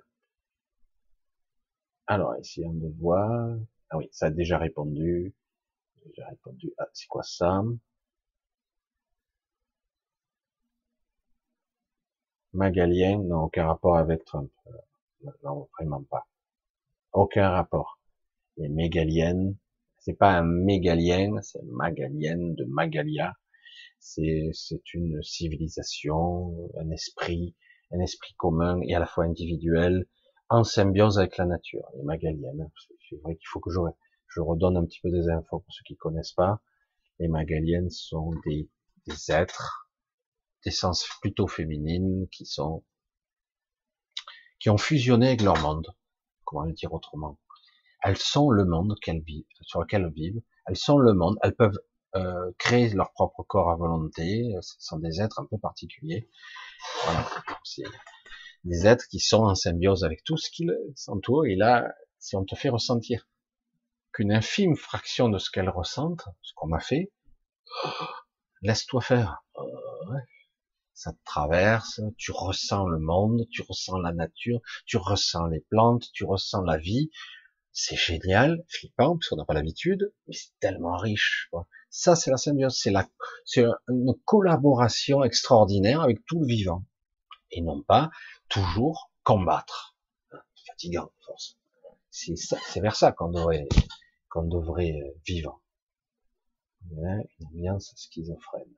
[2.08, 3.58] Alors, essayons de voir.
[3.90, 5.34] Ah oui, ça a déjà répondu.
[6.06, 6.74] Déjà répondu.
[6.78, 7.64] Ah, c'est quoi ça
[12.54, 14.52] Magalien n'a aucun rapport avec Trump.
[14.68, 16.28] Euh, non, vraiment pas.
[17.14, 18.00] Aucun rapport.
[18.58, 19.58] les mégaliennes.
[20.00, 23.34] C'est pas un mégalien, c'est magalienne de Magalia.
[24.00, 27.56] C'est, c'est une civilisation, un esprit,
[27.92, 30.08] un esprit commun et à la fois individuel,
[30.50, 31.88] en symbiose avec la nature.
[31.98, 32.72] Les magaliennes.
[33.10, 33.80] C'est vrai qu'il faut que je,
[34.28, 36.62] je redonne un petit peu des infos pour ceux qui connaissent pas.
[37.20, 38.70] Les magaliennes sont des,
[39.08, 39.90] des êtres
[40.64, 42.84] d'essence plutôt féminine qui sont
[44.60, 45.94] qui ont fusionné avec leur monde.
[46.52, 47.40] Comment le dire autrement
[48.04, 50.42] Elles sont le monde qu'elles vivent, sur lequel elles vivent.
[50.68, 51.38] Elles sont le monde.
[51.44, 51.80] Elles peuvent
[52.16, 54.54] euh, créer leur propre corps à volonté.
[54.60, 56.30] Ce sont des êtres un peu particuliers.
[57.06, 57.26] Voilà.
[57.64, 57.84] C'est
[58.66, 61.46] des êtres qui sont en symbiose avec tout ce qui s'entoure.
[61.46, 61.90] Et là,
[62.20, 63.30] si on te fait ressentir
[64.12, 67.14] qu'une infime fraction de ce qu'elles ressentent, ce qu'on m'a fait,
[68.62, 69.46] laisse-toi faire.
[69.58, 69.64] Euh,
[70.94, 76.12] ça te traverse, tu ressens le monde, tu ressens la nature, tu ressens les plantes,
[76.14, 77.10] tu ressens la vie.
[77.72, 81.48] C'est génial, flippant, parce qu'on n'a pas l'habitude, mais c'est tellement riche.
[81.52, 81.68] Quoi.
[81.90, 83.08] Ça, c'est la symbiose, c'est la,
[83.46, 86.84] c'est une collaboration extraordinaire avec tout le vivant,
[87.50, 88.12] et non pas
[88.50, 89.96] toujours combattre.
[90.68, 91.58] Fatigant, force.
[92.10, 93.68] C'est c'est vers ça qu'on devrait,
[94.30, 95.62] qu'on devrait euh, vivre.
[96.92, 98.74] Une ambiance schizophrène.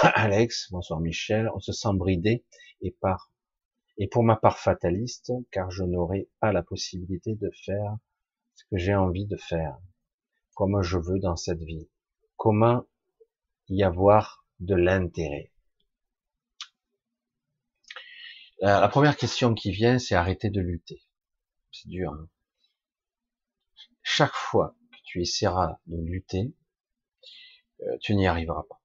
[0.14, 2.42] Alex, bonsoir Michel, on se sent bridé
[2.80, 3.30] et par
[3.98, 7.98] et pour ma part fataliste, car je n'aurai pas la possibilité de faire
[8.54, 9.76] ce que j'ai envie de faire,
[10.54, 11.90] comme je veux dans cette vie.
[12.36, 12.86] Comment
[13.68, 15.52] y avoir de l'intérêt?
[18.60, 21.02] La, première question qui vient, c'est arrêter de lutter.
[21.72, 22.12] C'est dur.
[22.12, 22.28] Hein
[24.02, 26.54] Chaque fois que tu essaieras de lutter,
[27.82, 28.79] euh, tu n'y arriveras pas.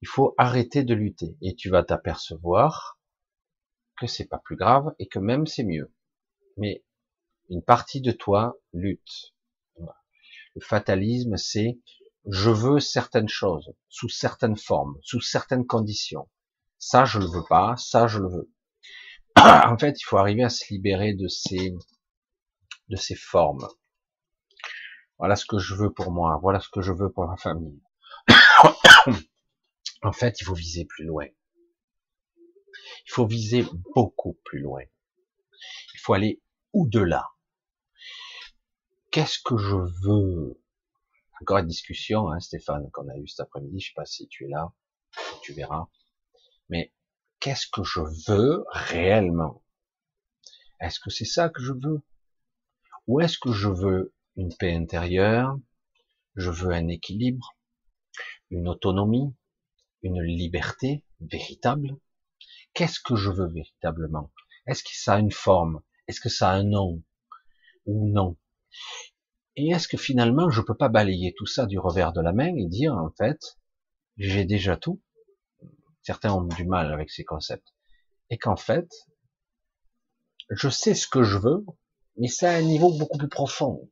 [0.00, 2.98] Il faut arrêter de lutter et tu vas t'apercevoir
[3.98, 5.92] que c'est pas plus grave et que même c'est mieux.
[6.56, 6.84] Mais
[7.48, 9.34] une partie de toi lutte.
[10.54, 11.78] Le fatalisme, c'est
[12.26, 16.28] je veux certaines choses sous certaines formes, sous certaines conditions.
[16.78, 18.52] Ça, je le veux pas, ça, je le veux.
[19.36, 21.74] en fait, il faut arriver à se libérer de ces,
[22.88, 23.66] de ces formes.
[25.18, 27.80] Voilà ce que je veux pour moi, voilà ce que je veux pour ma famille.
[30.02, 31.26] En fait, il faut viser plus loin.
[33.06, 34.82] Il faut viser beaucoup plus loin.
[35.94, 36.40] Il faut aller
[36.72, 37.28] au-delà.
[39.10, 40.60] Qu'est-ce que je veux?
[41.40, 43.80] Encore une discussion, hein, Stéphane, qu'on a eu cet après-midi.
[43.80, 44.72] Je sais pas si tu es là,
[45.42, 45.88] tu verras.
[46.68, 46.92] Mais
[47.40, 49.62] qu'est-ce que je veux réellement?
[50.80, 52.02] Est-ce que c'est ça que je veux?
[53.06, 55.58] Ou est-ce que je veux une paix intérieure?
[56.36, 57.56] Je veux un équilibre,
[58.50, 59.34] une autonomie,
[60.02, 61.96] une liberté véritable.
[62.74, 64.32] Qu'est-ce que je veux véritablement?
[64.66, 65.82] Est-ce que ça a une forme?
[66.06, 67.02] Est-ce que ça a un nom?
[67.86, 68.36] Ou non?
[69.56, 72.54] Et est-ce que finalement je peux pas balayer tout ça du revers de la main
[72.56, 73.58] et dire en fait
[74.16, 75.02] j'ai déjà tout?
[76.02, 77.74] Certains ont du mal avec ces concepts.
[78.30, 78.88] Et qu'en fait,
[80.50, 81.64] je sais ce que je veux,
[82.16, 83.90] mais c'est à un niveau beaucoup plus profond,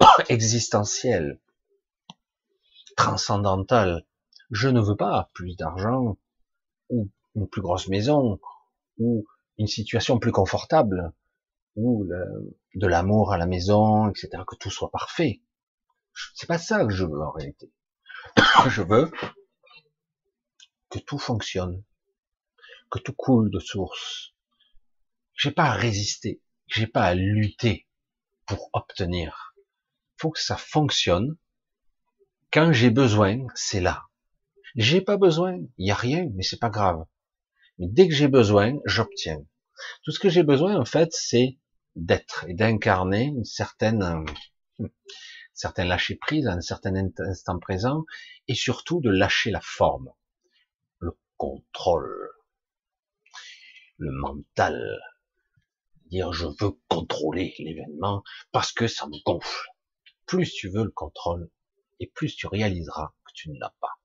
[0.28, 1.40] existentiel,
[2.96, 4.06] transcendantal,
[4.52, 6.18] je ne veux pas plus d'argent
[6.90, 8.38] ou une plus grosse maison
[8.98, 9.26] ou
[9.58, 11.12] une situation plus confortable
[11.74, 12.06] ou
[12.74, 14.42] de l'amour à la maison, etc.
[14.46, 15.40] Que tout soit parfait.
[16.34, 17.72] C'est pas ça que je veux en réalité.
[18.68, 19.10] je veux
[20.90, 21.82] que tout fonctionne,
[22.90, 24.34] que tout coule de source.
[25.34, 27.88] J'ai pas à résister, j'ai pas à lutter
[28.46, 29.54] pour obtenir.
[30.18, 31.38] Faut que ça fonctionne.
[32.52, 34.04] Quand j'ai besoin, c'est là.
[34.76, 37.04] J'ai pas besoin, il y a rien, mais c'est pas grave.
[37.78, 39.44] Mais dès que j'ai besoin, j'obtiens.
[40.02, 41.58] Tout ce que j'ai besoin, en fait, c'est
[41.94, 44.26] d'être et d'incarner une certaine,
[44.80, 44.88] euh,
[45.78, 48.04] lâcher prise à un certain instant présent,
[48.48, 50.10] et surtout de lâcher la forme,
[50.98, 52.30] le contrôle,
[53.98, 55.00] le mental,
[56.06, 59.68] dire je veux contrôler l'événement parce que ça me gonfle.
[60.26, 61.50] Plus tu veux le contrôle,
[62.00, 63.98] et plus tu réaliseras que tu ne l'as pas.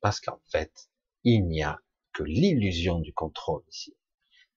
[0.00, 0.88] Parce qu'en fait,
[1.24, 1.80] il n'y a
[2.12, 3.96] que l'illusion du contrôle ici.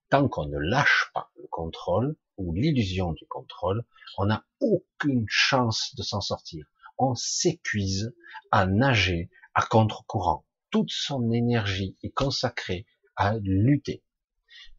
[0.09, 3.83] Tant qu'on ne lâche pas le contrôle ou l'illusion du contrôle,
[4.17, 6.65] on n'a aucune chance de s'en sortir.
[6.97, 8.13] On s'épuise
[8.51, 10.45] à nager à contre-courant.
[10.69, 14.03] Toute son énergie est consacrée à lutter.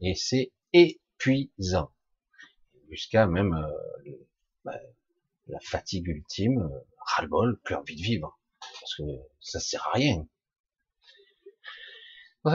[0.00, 1.92] Et c'est épuisant.
[2.90, 4.26] Jusqu'à même euh,
[4.64, 4.78] ben,
[5.46, 8.38] la fatigue ultime, euh, ras-le-bol, plus envie de vivre.
[8.60, 9.02] Parce que
[9.40, 10.26] ça sert à rien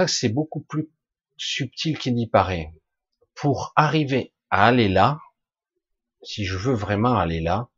[0.08, 0.90] c'est beaucoup plus
[1.38, 2.74] subtil qu'il n'y paraît.
[3.36, 5.20] Pour arriver à aller là,
[6.24, 7.70] si je veux vraiment aller là,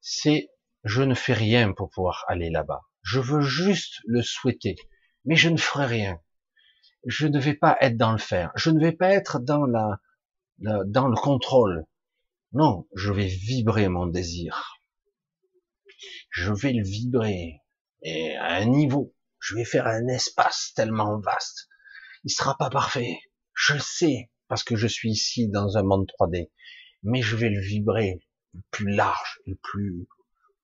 [0.00, 0.50] c'est
[0.84, 2.82] je ne fais rien pour pouvoir aller là-bas.
[3.02, 4.76] Je veux juste le souhaiter,
[5.24, 6.20] mais je ne ferai rien.
[7.06, 8.50] Je ne vais pas être dans le faire.
[8.54, 9.98] Je ne vais pas être dans la,
[10.58, 11.84] dans le contrôle.
[12.52, 14.78] Non, je vais vibrer mon désir.
[16.30, 17.60] Je vais le vibrer.
[18.02, 19.14] Et à un niveau,
[19.44, 21.68] je vais faire un espace tellement vaste.
[22.24, 23.18] Il sera pas parfait.
[23.52, 26.50] Je le sais, parce que je suis ici dans un monde 3D.
[27.02, 30.08] Mais je vais le vibrer le plus large, le plus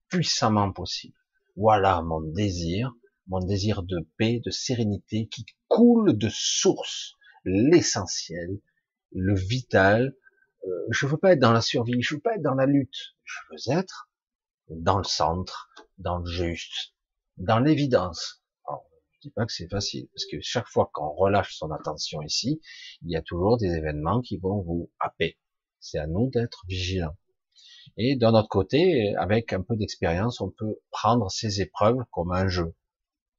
[0.09, 1.15] puissamment possible.
[1.57, 2.95] Voilà mon désir,
[3.27, 8.61] mon désir de paix, de sérénité qui coule de source, l'essentiel,
[9.13, 10.17] le vital.
[10.65, 13.15] Euh, je veux pas être dans la survie, je veux pas être dans la lutte.
[13.25, 14.09] Je veux être
[14.71, 15.69] dans le centre,
[15.99, 16.95] dans le juste,
[17.37, 18.40] dans l'évidence.
[19.23, 22.63] Je dis pas que c'est facile, parce que chaque fois qu'on relâche son attention ici,
[23.03, 25.39] il y a toujours des événements qui vont vous happer.
[25.79, 27.19] C'est à nous d'être vigilants.
[27.99, 32.49] Et d'un autre côté, avec un peu d'expérience, on peut prendre ces épreuves comme un
[32.49, 32.75] jeu,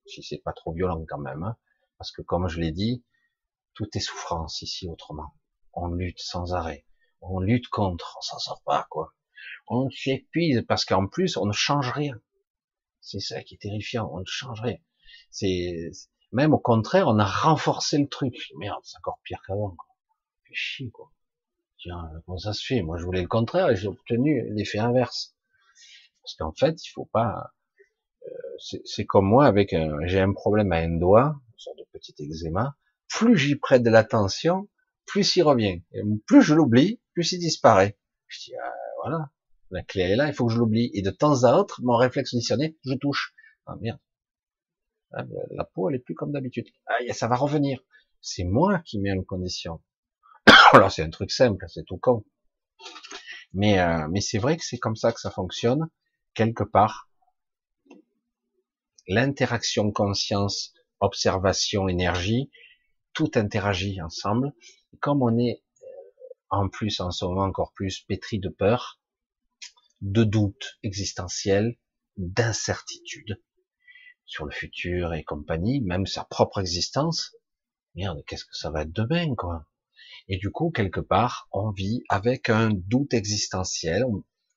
[0.06, 1.58] si c'est pas trop violent quand même, hein.
[1.98, 3.04] parce que comme je l'ai dit,
[3.74, 5.34] tout est souffrance ici autrement.
[5.74, 6.86] On lutte sans arrêt,
[7.22, 9.16] on lutte contre, on s'en sort pas quoi.
[9.68, 12.22] On s'épuise parce qu'en plus on ne change rien.
[13.00, 14.78] C'est ça qui est terrifiant, on ne change rien.
[15.32, 15.92] C'est
[16.32, 18.36] même au contraire, on a renforcé le truc.
[18.58, 19.76] Merde, c'est encore pire qu'avant.
[20.48, 21.12] Fait chier quoi.
[21.80, 22.82] Tiens, comment ça se fait?
[22.84, 25.36] Moi, je voulais le contraire et j'ai obtenu l'effet inverse.
[26.22, 27.52] Parce qu'en fait, il faut pas.
[28.24, 30.06] Euh, c'est comme moi avec un.
[30.06, 32.78] J'ai un problème à un doigt, une sorte de petit eczéma.
[33.10, 34.70] Plus j'y prête de l'attention,
[35.06, 35.84] plus il revient.
[35.92, 37.98] Et plus je l'oublie, plus il disparaît.
[38.28, 39.32] Je dis ah, voilà,
[39.72, 40.92] la clé est là, il faut que je l'oublie.
[40.94, 43.34] Et de temps à autre, mon réflexe auditionné, je touche.
[43.66, 44.00] Ah merde.
[45.14, 46.68] Ah, la peau, elle est plus comme d'habitude.
[46.88, 47.82] Ah, ça va revenir.
[48.22, 49.82] C'est moi qui mets en condition.
[50.74, 52.24] Alors c'est un truc simple, c'est tout con.
[53.54, 55.90] Mais, euh, mais c'est vrai que c'est comme ça que ça fonctionne,
[56.34, 57.10] quelque part.
[59.08, 62.50] L'interaction conscience, observation, énergie,
[63.14, 64.54] tout interagit ensemble.
[65.00, 65.86] comme on est euh,
[66.50, 69.02] en plus en ce moment encore plus pétri de peur,
[70.02, 71.78] de doutes existentiels,
[72.18, 73.42] d'incertitude
[74.32, 77.36] sur le futur et compagnie, même sa propre existence,
[77.96, 79.66] merde, qu'est-ce que ça va être demain, quoi
[80.28, 84.06] et du coup, quelque part, on vit avec un doute existentiel,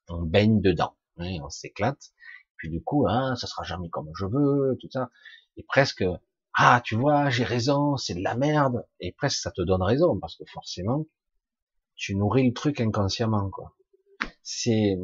[0.09, 2.12] on, baigne dedans, hein, on s'éclate.
[2.57, 5.11] Puis du coup, hein, ça sera jamais comme je veux, tout ça.
[5.57, 6.05] Et presque,
[6.55, 8.86] ah, tu vois, j'ai raison, c'est de la merde.
[9.01, 11.07] Et presque, ça te donne raison, parce que forcément,
[11.97, 13.77] tu nourris le truc inconsciemment, quoi.
[14.44, 14.97] C'est,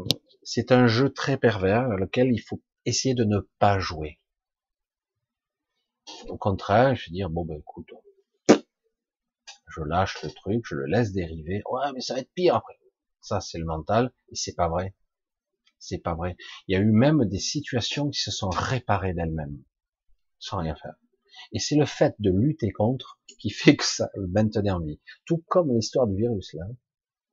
[0.44, 4.19] c'est un jeu très pervers, lequel il faut essayer de ne pas jouer.
[6.28, 7.90] Au contraire, je veux dire, bon ben écoute,
[9.68, 11.62] je lâche le truc, je le laisse dériver.
[11.70, 12.78] Ouais, mais ça va être pire après.
[13.20, 14.94] Ça, c'est le mental, et c'est pas vrai.
[15.78, 16.36] C'est pas vrai.
[16.66, 19.62] Il y a eu même des situations qui se sont réparées d'elles-mêmes,
[20.38, 20.94] sans rien faire.
[21.52, 25.00] Et c'est le fait de lutter contre qui fait que ça le maintenait en vie.
[25.24, 26.64] Tout comme l'histoire du virus, là.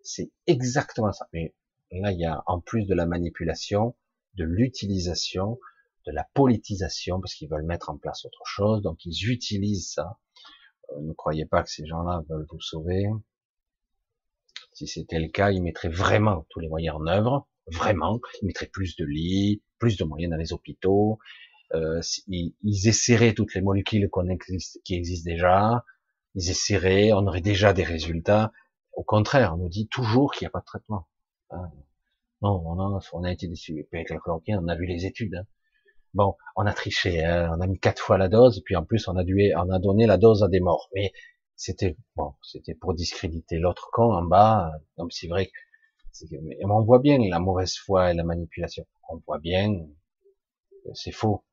[0.01, 1.27] C'est exactement ça.
[1.33, 1.53] Mais
[1.91, 3.95] là, il y a, en plus de la manipulation,
[4.35, 5.59] de l'utilisation,
[6.07, 10.17] de la politisation, parce qu'ils veulent mettre en place autre chose, donc ils utilisent ça
[10.91, 13.07] euh, ne croyez pas que ces gens-là veulent vous sauver.
[14.73, 18.19] Si c'était le cas, ils mettraient vraiment tous les moyens en œuvre, vraiment.
[18.41, 21.19] Ils mettraient plus de lits, plus de moyens dans les hôpitaux.
[21.73, 22.53] Euh, ils,
[22.87, 24.09] essaieraient toutes les molécules
[24.83, 25.83] qui existent déjà.
[26.35, 28.51] Ils essaieraient, on aurait déjà des résultats.
[28.93, 31.07] Au contraire, on nous dit toujours qu'il n'y a pas de traitement.
[31.49, 31.71] Hein.
[32.41, 33.87] Non, on a, on a été déçus.
[33.91, 35.35] Avec la chloroquine, on a vu les études.
[35.35, 35.45] Hein.
[36.17, 38.83] Bon, on a triché, hein, on a mis quatre fois la dose, et puis en
[38.83, 40.89] plus on a dû, on a donné la dose à des morts.
[40.95, 41.13] Mais
[41.55, 44.71] c'était bon, c'était pour discréditer l'autre camp en bas.
[44.97, 46.25] Donc c'est vrai que
[46.63, 48.87] on voit bien la mauvaise foi et la manipulation.
[49.09, 49.85] On voit bien,
[50.95, 51.45] c'est faux.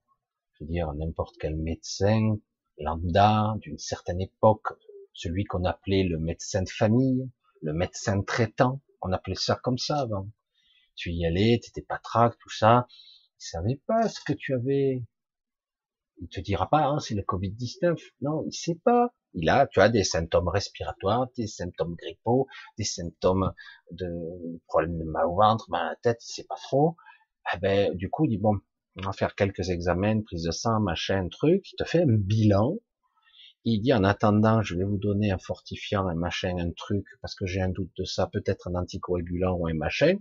[0.54, 2.38] Je veux dire, n'importe quel médecin
[2.78, 4.68] lambda d'une certaine époque,
[5.12, 9.98] celui qu'on appelait le médecin de famille, le médecin traitant, on appelait ça comme ça
[9.98, 10.26] avant.
[10.96, 12.86] Tu y allais, t'étais patraque, tout ça,
[13.44, 15.02] savait pas ce que tu avais.
[16.20, 17.98] Il te dira pas, hein, c'est le Covid-19.
[18.20, 19.12] Non, il sait pas.
[19.34, 22.46] Il a, tu as des symptômes respiratoires, des symptômes grippaux,
[22.78, 23.52] des symptômes
[23.90, 24.08] de
[24.68, 26.96] problèmes de mal au ventre, mal à la tête, il sait pas trop.
[27.52, 28.60] Eh ben, du coup, il dit bon,
[28.96, 31.72] on va faire quelques examens, prise de sang, machin, truc.
[31.72, 32.76] Il te fait un bilan.
[33.64, 37.34] Il dit en attendant, je vais vous donner un fortifiant, un machin, un truc, parce
[37.34, 40.18] que j'ai un doute de ça, peut-être un anticoagulant ou un machin.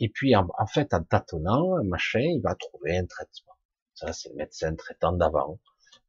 [0.00, 3.52] Et puis, en, fait, en tâtonnant, machin, il va trouver un traitement.
[3.94, 5.60] Ça, c'est le médecin traitant d'avant.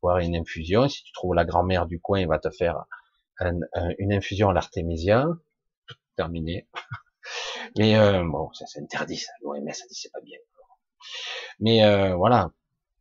[0.01, 0.87] Voir une infusion.
[0.87, 2.85] Si tu trouves la grand-mère du coin, il va te faire
[3.39, 5.27] une infusion à l'artémisia.
[6.15, 6.67] Terminé.
[7.77, 10.37] Mais euh, bon, ça c'est interdit, L'OMS a dit c'est pas bien.
[11.59, 12.51] Mais euh, voilà,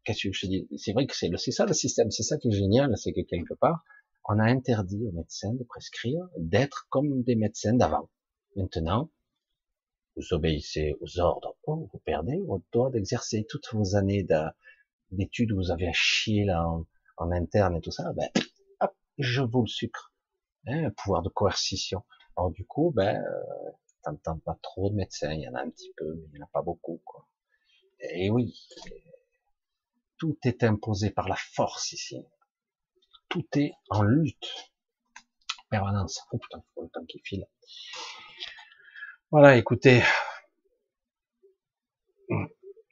[0.04, 0.68] qu'est-ce que je dis?
[0.76, 3.54] C'est vrai que c'est ça le système, c'est ça qui est génial, c'est que quelque
[3.54, 3.82] part,
[4.28, 8.10] on a interdit aux médecins de prescrire, d'être comme des médecins d'avant.
[8.56, 9.10] Maintenant,
[10.20, 14.26] vous obéissez aux ordres, oh, vous perdez votre droit d'exercer toutes vos années
[15.10, 16.86] d'études, vous avez à chier en,
[17.32, 18.28] interne et tout ça, ben,
[18.80, 20.14] hop, je vous le sucre.
[20.66, 22.02] Hein, pouvoir de coercition.
[22.36, 23.70] Alors du coup, ben, euh,
[24.02, 26.42] t'entends pas trop de médecins, il y en a un petit peu, mais il n'y
[26.42, 27.00] en a pas beaucoup.
[27.04, 27.26] Quoi.
[28.00, 28.58] Et oui,
[30.18, 32.24] tout est imposé par la force ici.
[33.28, 34.70] Tout est en lutte.
[35.70, 36.20] Permanence.
[36.32, 37.46] Oh putain, le temps qui file.
[39.32, 40.02] Voilà, écoutez.
[42.28, 42.36] Je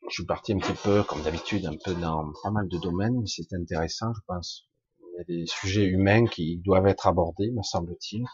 [0.08, 3.26] suis parti un petit peu, comme d'habitude, un peu dans pas mal de domaines, mais
[3.26, 4.68] c'est intéressant, je pense.
[5.00, 8.24] Il y a des sujets humains qui doivent être abordés, me semble-t-il.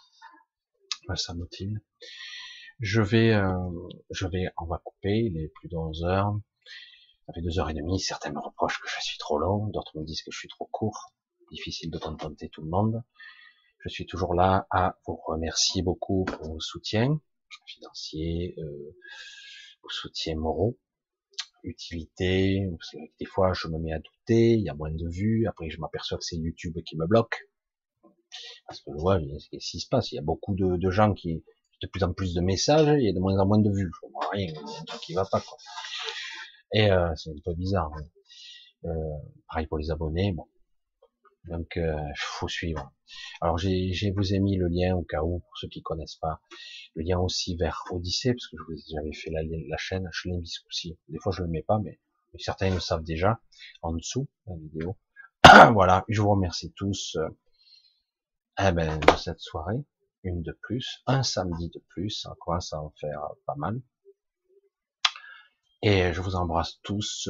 [1.09, 1.81] Me semble-t-il.
[2.79, 3.71] Je vais, euh,
[4.11, 6.39] je vais, on va couper, il est plus de 11 heures.
[7.27, 9.99] Ça fait deux heures et demie, certains me reprochent que je suis trop long, d'autres
[9.99, 11.07] me disent que je suis trop court.
[11.51, 13.03] Difficile de contenter tout le monde.
[13.79, 17.19] Je suis toujours là à vous remercier beaucoup pour vos soutiens
[17.67, 18.97] financiers, euh,
[19.89, 20.79] soutiens moraux,
[21.63, 22.69] utilité.
[23.21, 25.47] des fois, je me mets à douter, il y a moins de vues.
[25.47, 27.49] Après, je m'aperçois que c'est YouTube qui me bloque.
[28.67, 30.13] Parce que ouais, qu'est-ce qui se passe?
[30.13, 31.45] Il y a beaucoup de, de gens qui,
[31.83, 33.91] de plus en plus de messages, il y a de moins en moins de vues.
[34.03, 35.41] Je vois rien, il y a un truc qui va pas.
[35.41, 35.59] Quoi.
[36.73, 37.93] Et euh, c'est un peu bizarre.
[37.95, 38.05] Hein.
[38.87, 39.17] Euh,
[39.49, 40.33] pareil pour les abonnés.
[40.33, 40.47] Bon.
[41.47, 42.93] Donc, euh, faut suivre.
[43.41, 46.41] Alors, j'ai, vous ai mis le lien au cas où, pour ceux qui connaissent pas,
[46.95, 50.29] le lien aussi vers Odyssée, parce que je vous j'avais fait la, la chaîne, je
[50.29, 50.99] l'invite aussi.
[51.09, 52.01] Des fois, je le mets pas, mais,
[52.39, 53.41] certains le savent déjà,
[53.83, 54.97] en dessous, la vidéo.
[55.75, 57.29] voilà, je vous remercie tous, euh,
[58.59, 59.85] eh ben, cette soirée,
[60.23, 63.81] une de plus, un samedi de plus, on commence à en faire pas mal.
[65.83, 67.29] Et je vous embrasse tous.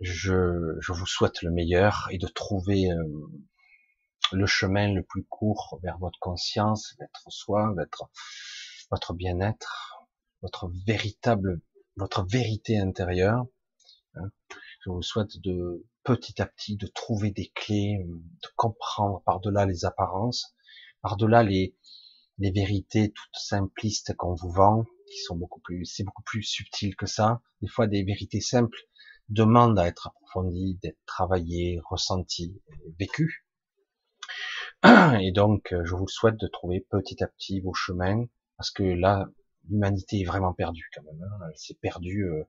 [0.00, 3.30] Euh, je, je vous souhaite le meilleur et de trouver euh,
[4.32, 8.10] le chemin le plus court vers votre conscience, votre soi, votre,
[8.90, 10.06] votre bien-être,
[10.42, 11.60] votre véritable,
[11.96, 13.46] votre vérité intérieure.
[14.14, 14.30] Hein.
[14.84, 19.84] Je vous souhaite de petit à petit de trouver des clés, de comprendre par-delà les
[19.84, 20.54] apparences,
[21.02, 21.76] par-delà les,
[22.38, 26.94] les vérités toutes simplistes qu'on vous vend, qui sont beaucoup plus, c'est beaucoup plus subtil
[26.94, 27.42] que ça.
[27.62, 28.78] Des fois, des vérités simples
[29.28, 32.60] demandent à être approfondies, d'être travaillées, ressenties,
[32.98, 33.46] vécues.
[35.20, 38.24] Et donc, je vous souhaite de trouver petit à petit vos chemins,
[38.56, 39.28] parce que là,
[39.68, 41.22] l'humanité est vraiment perdue quand même.
[41.22, 41.46] Hein.
[41.48, 42.44] Elle s'est perdue, euh,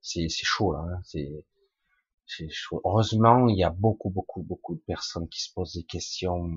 [0.00, 0.80] c'est chaud là.
[0.80, 1.00] Hein.
[1.04, 1.44] C'est
[2.84, 6.50] Heureusement, il y a beaucoup, beaucoup, beaucoup de personnes qui se posent des questions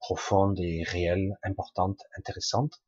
[0.00, 2.82] profondes et réelles, importantes, intéressantes.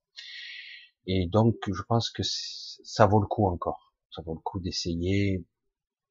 [1.06, 3.94] Et donc, je pense que ça vaut le coup encore.
[4.10, 5.44] Ça vaut le coup d'essayer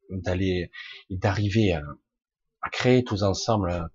[0.10, 0.72] d'aller
[1.10, 1.84] d'arriver à,
[2.72, 3.90] créer tous ensemble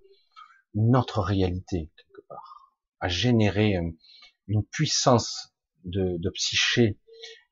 [0.75, 3.77] une autre réalité quelque part, à générer
[4.47, 5.55] une puissance
[5.85, 6.99] de, de psyché,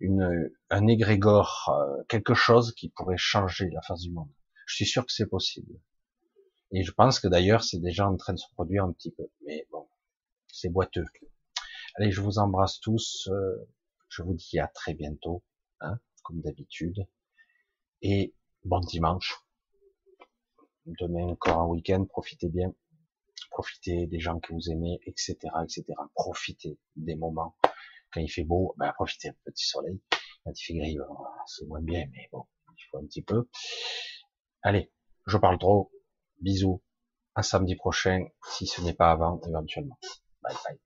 [0.01, 4.31] une, un égrégore, euh, quelque chose qui pourrait changer la face du monde.
[4.67, 5.81] Je suis sûr que c'est possible.
[6.73, 9.29] Et je pense que d'ailleurs c'est déjà en train de se produire un petit peu.
[9.47, 9.89] Mais bon,
[10.49, 11.07] c'est boiteux.
[11.95, 13.29] Allez, je vous embrasse tous.
[13.31, 13.69] Euh,
[14.09, 15.43] je vous dis à très bientôt,
[15.81, 17.07] hein, comme d'habitude.
[18.03, 18.35] Et
[18.67, 19.39] bon dimanche.
[20.87, 22.05] Demain encore un week-end.
[22.05, 22.73] Profitez bien.
[23.51, 25.85] Profitez des gens que vous aimez, etc., etc.
[26.15, 27.57] Profitez des moments.
[28.13, 30.01] Quand il fait beau, ben, profitez un petit soleil.
[30.45, 31.07] Quand il fait gris, ben,
[31.47, 32.45] c'est moins bien, mais bon,
[32.77, 33.49] il faut un petit peu.
[34.63, 34.93] Allez,
[35.27, 35.91] je parle trop.
[36.41, 36.83] Bisous.
[37.35, 39.99] À samedi prochain, si ce n'est pas avant, éventuellement.
[40.43, 40.86] Bye bye.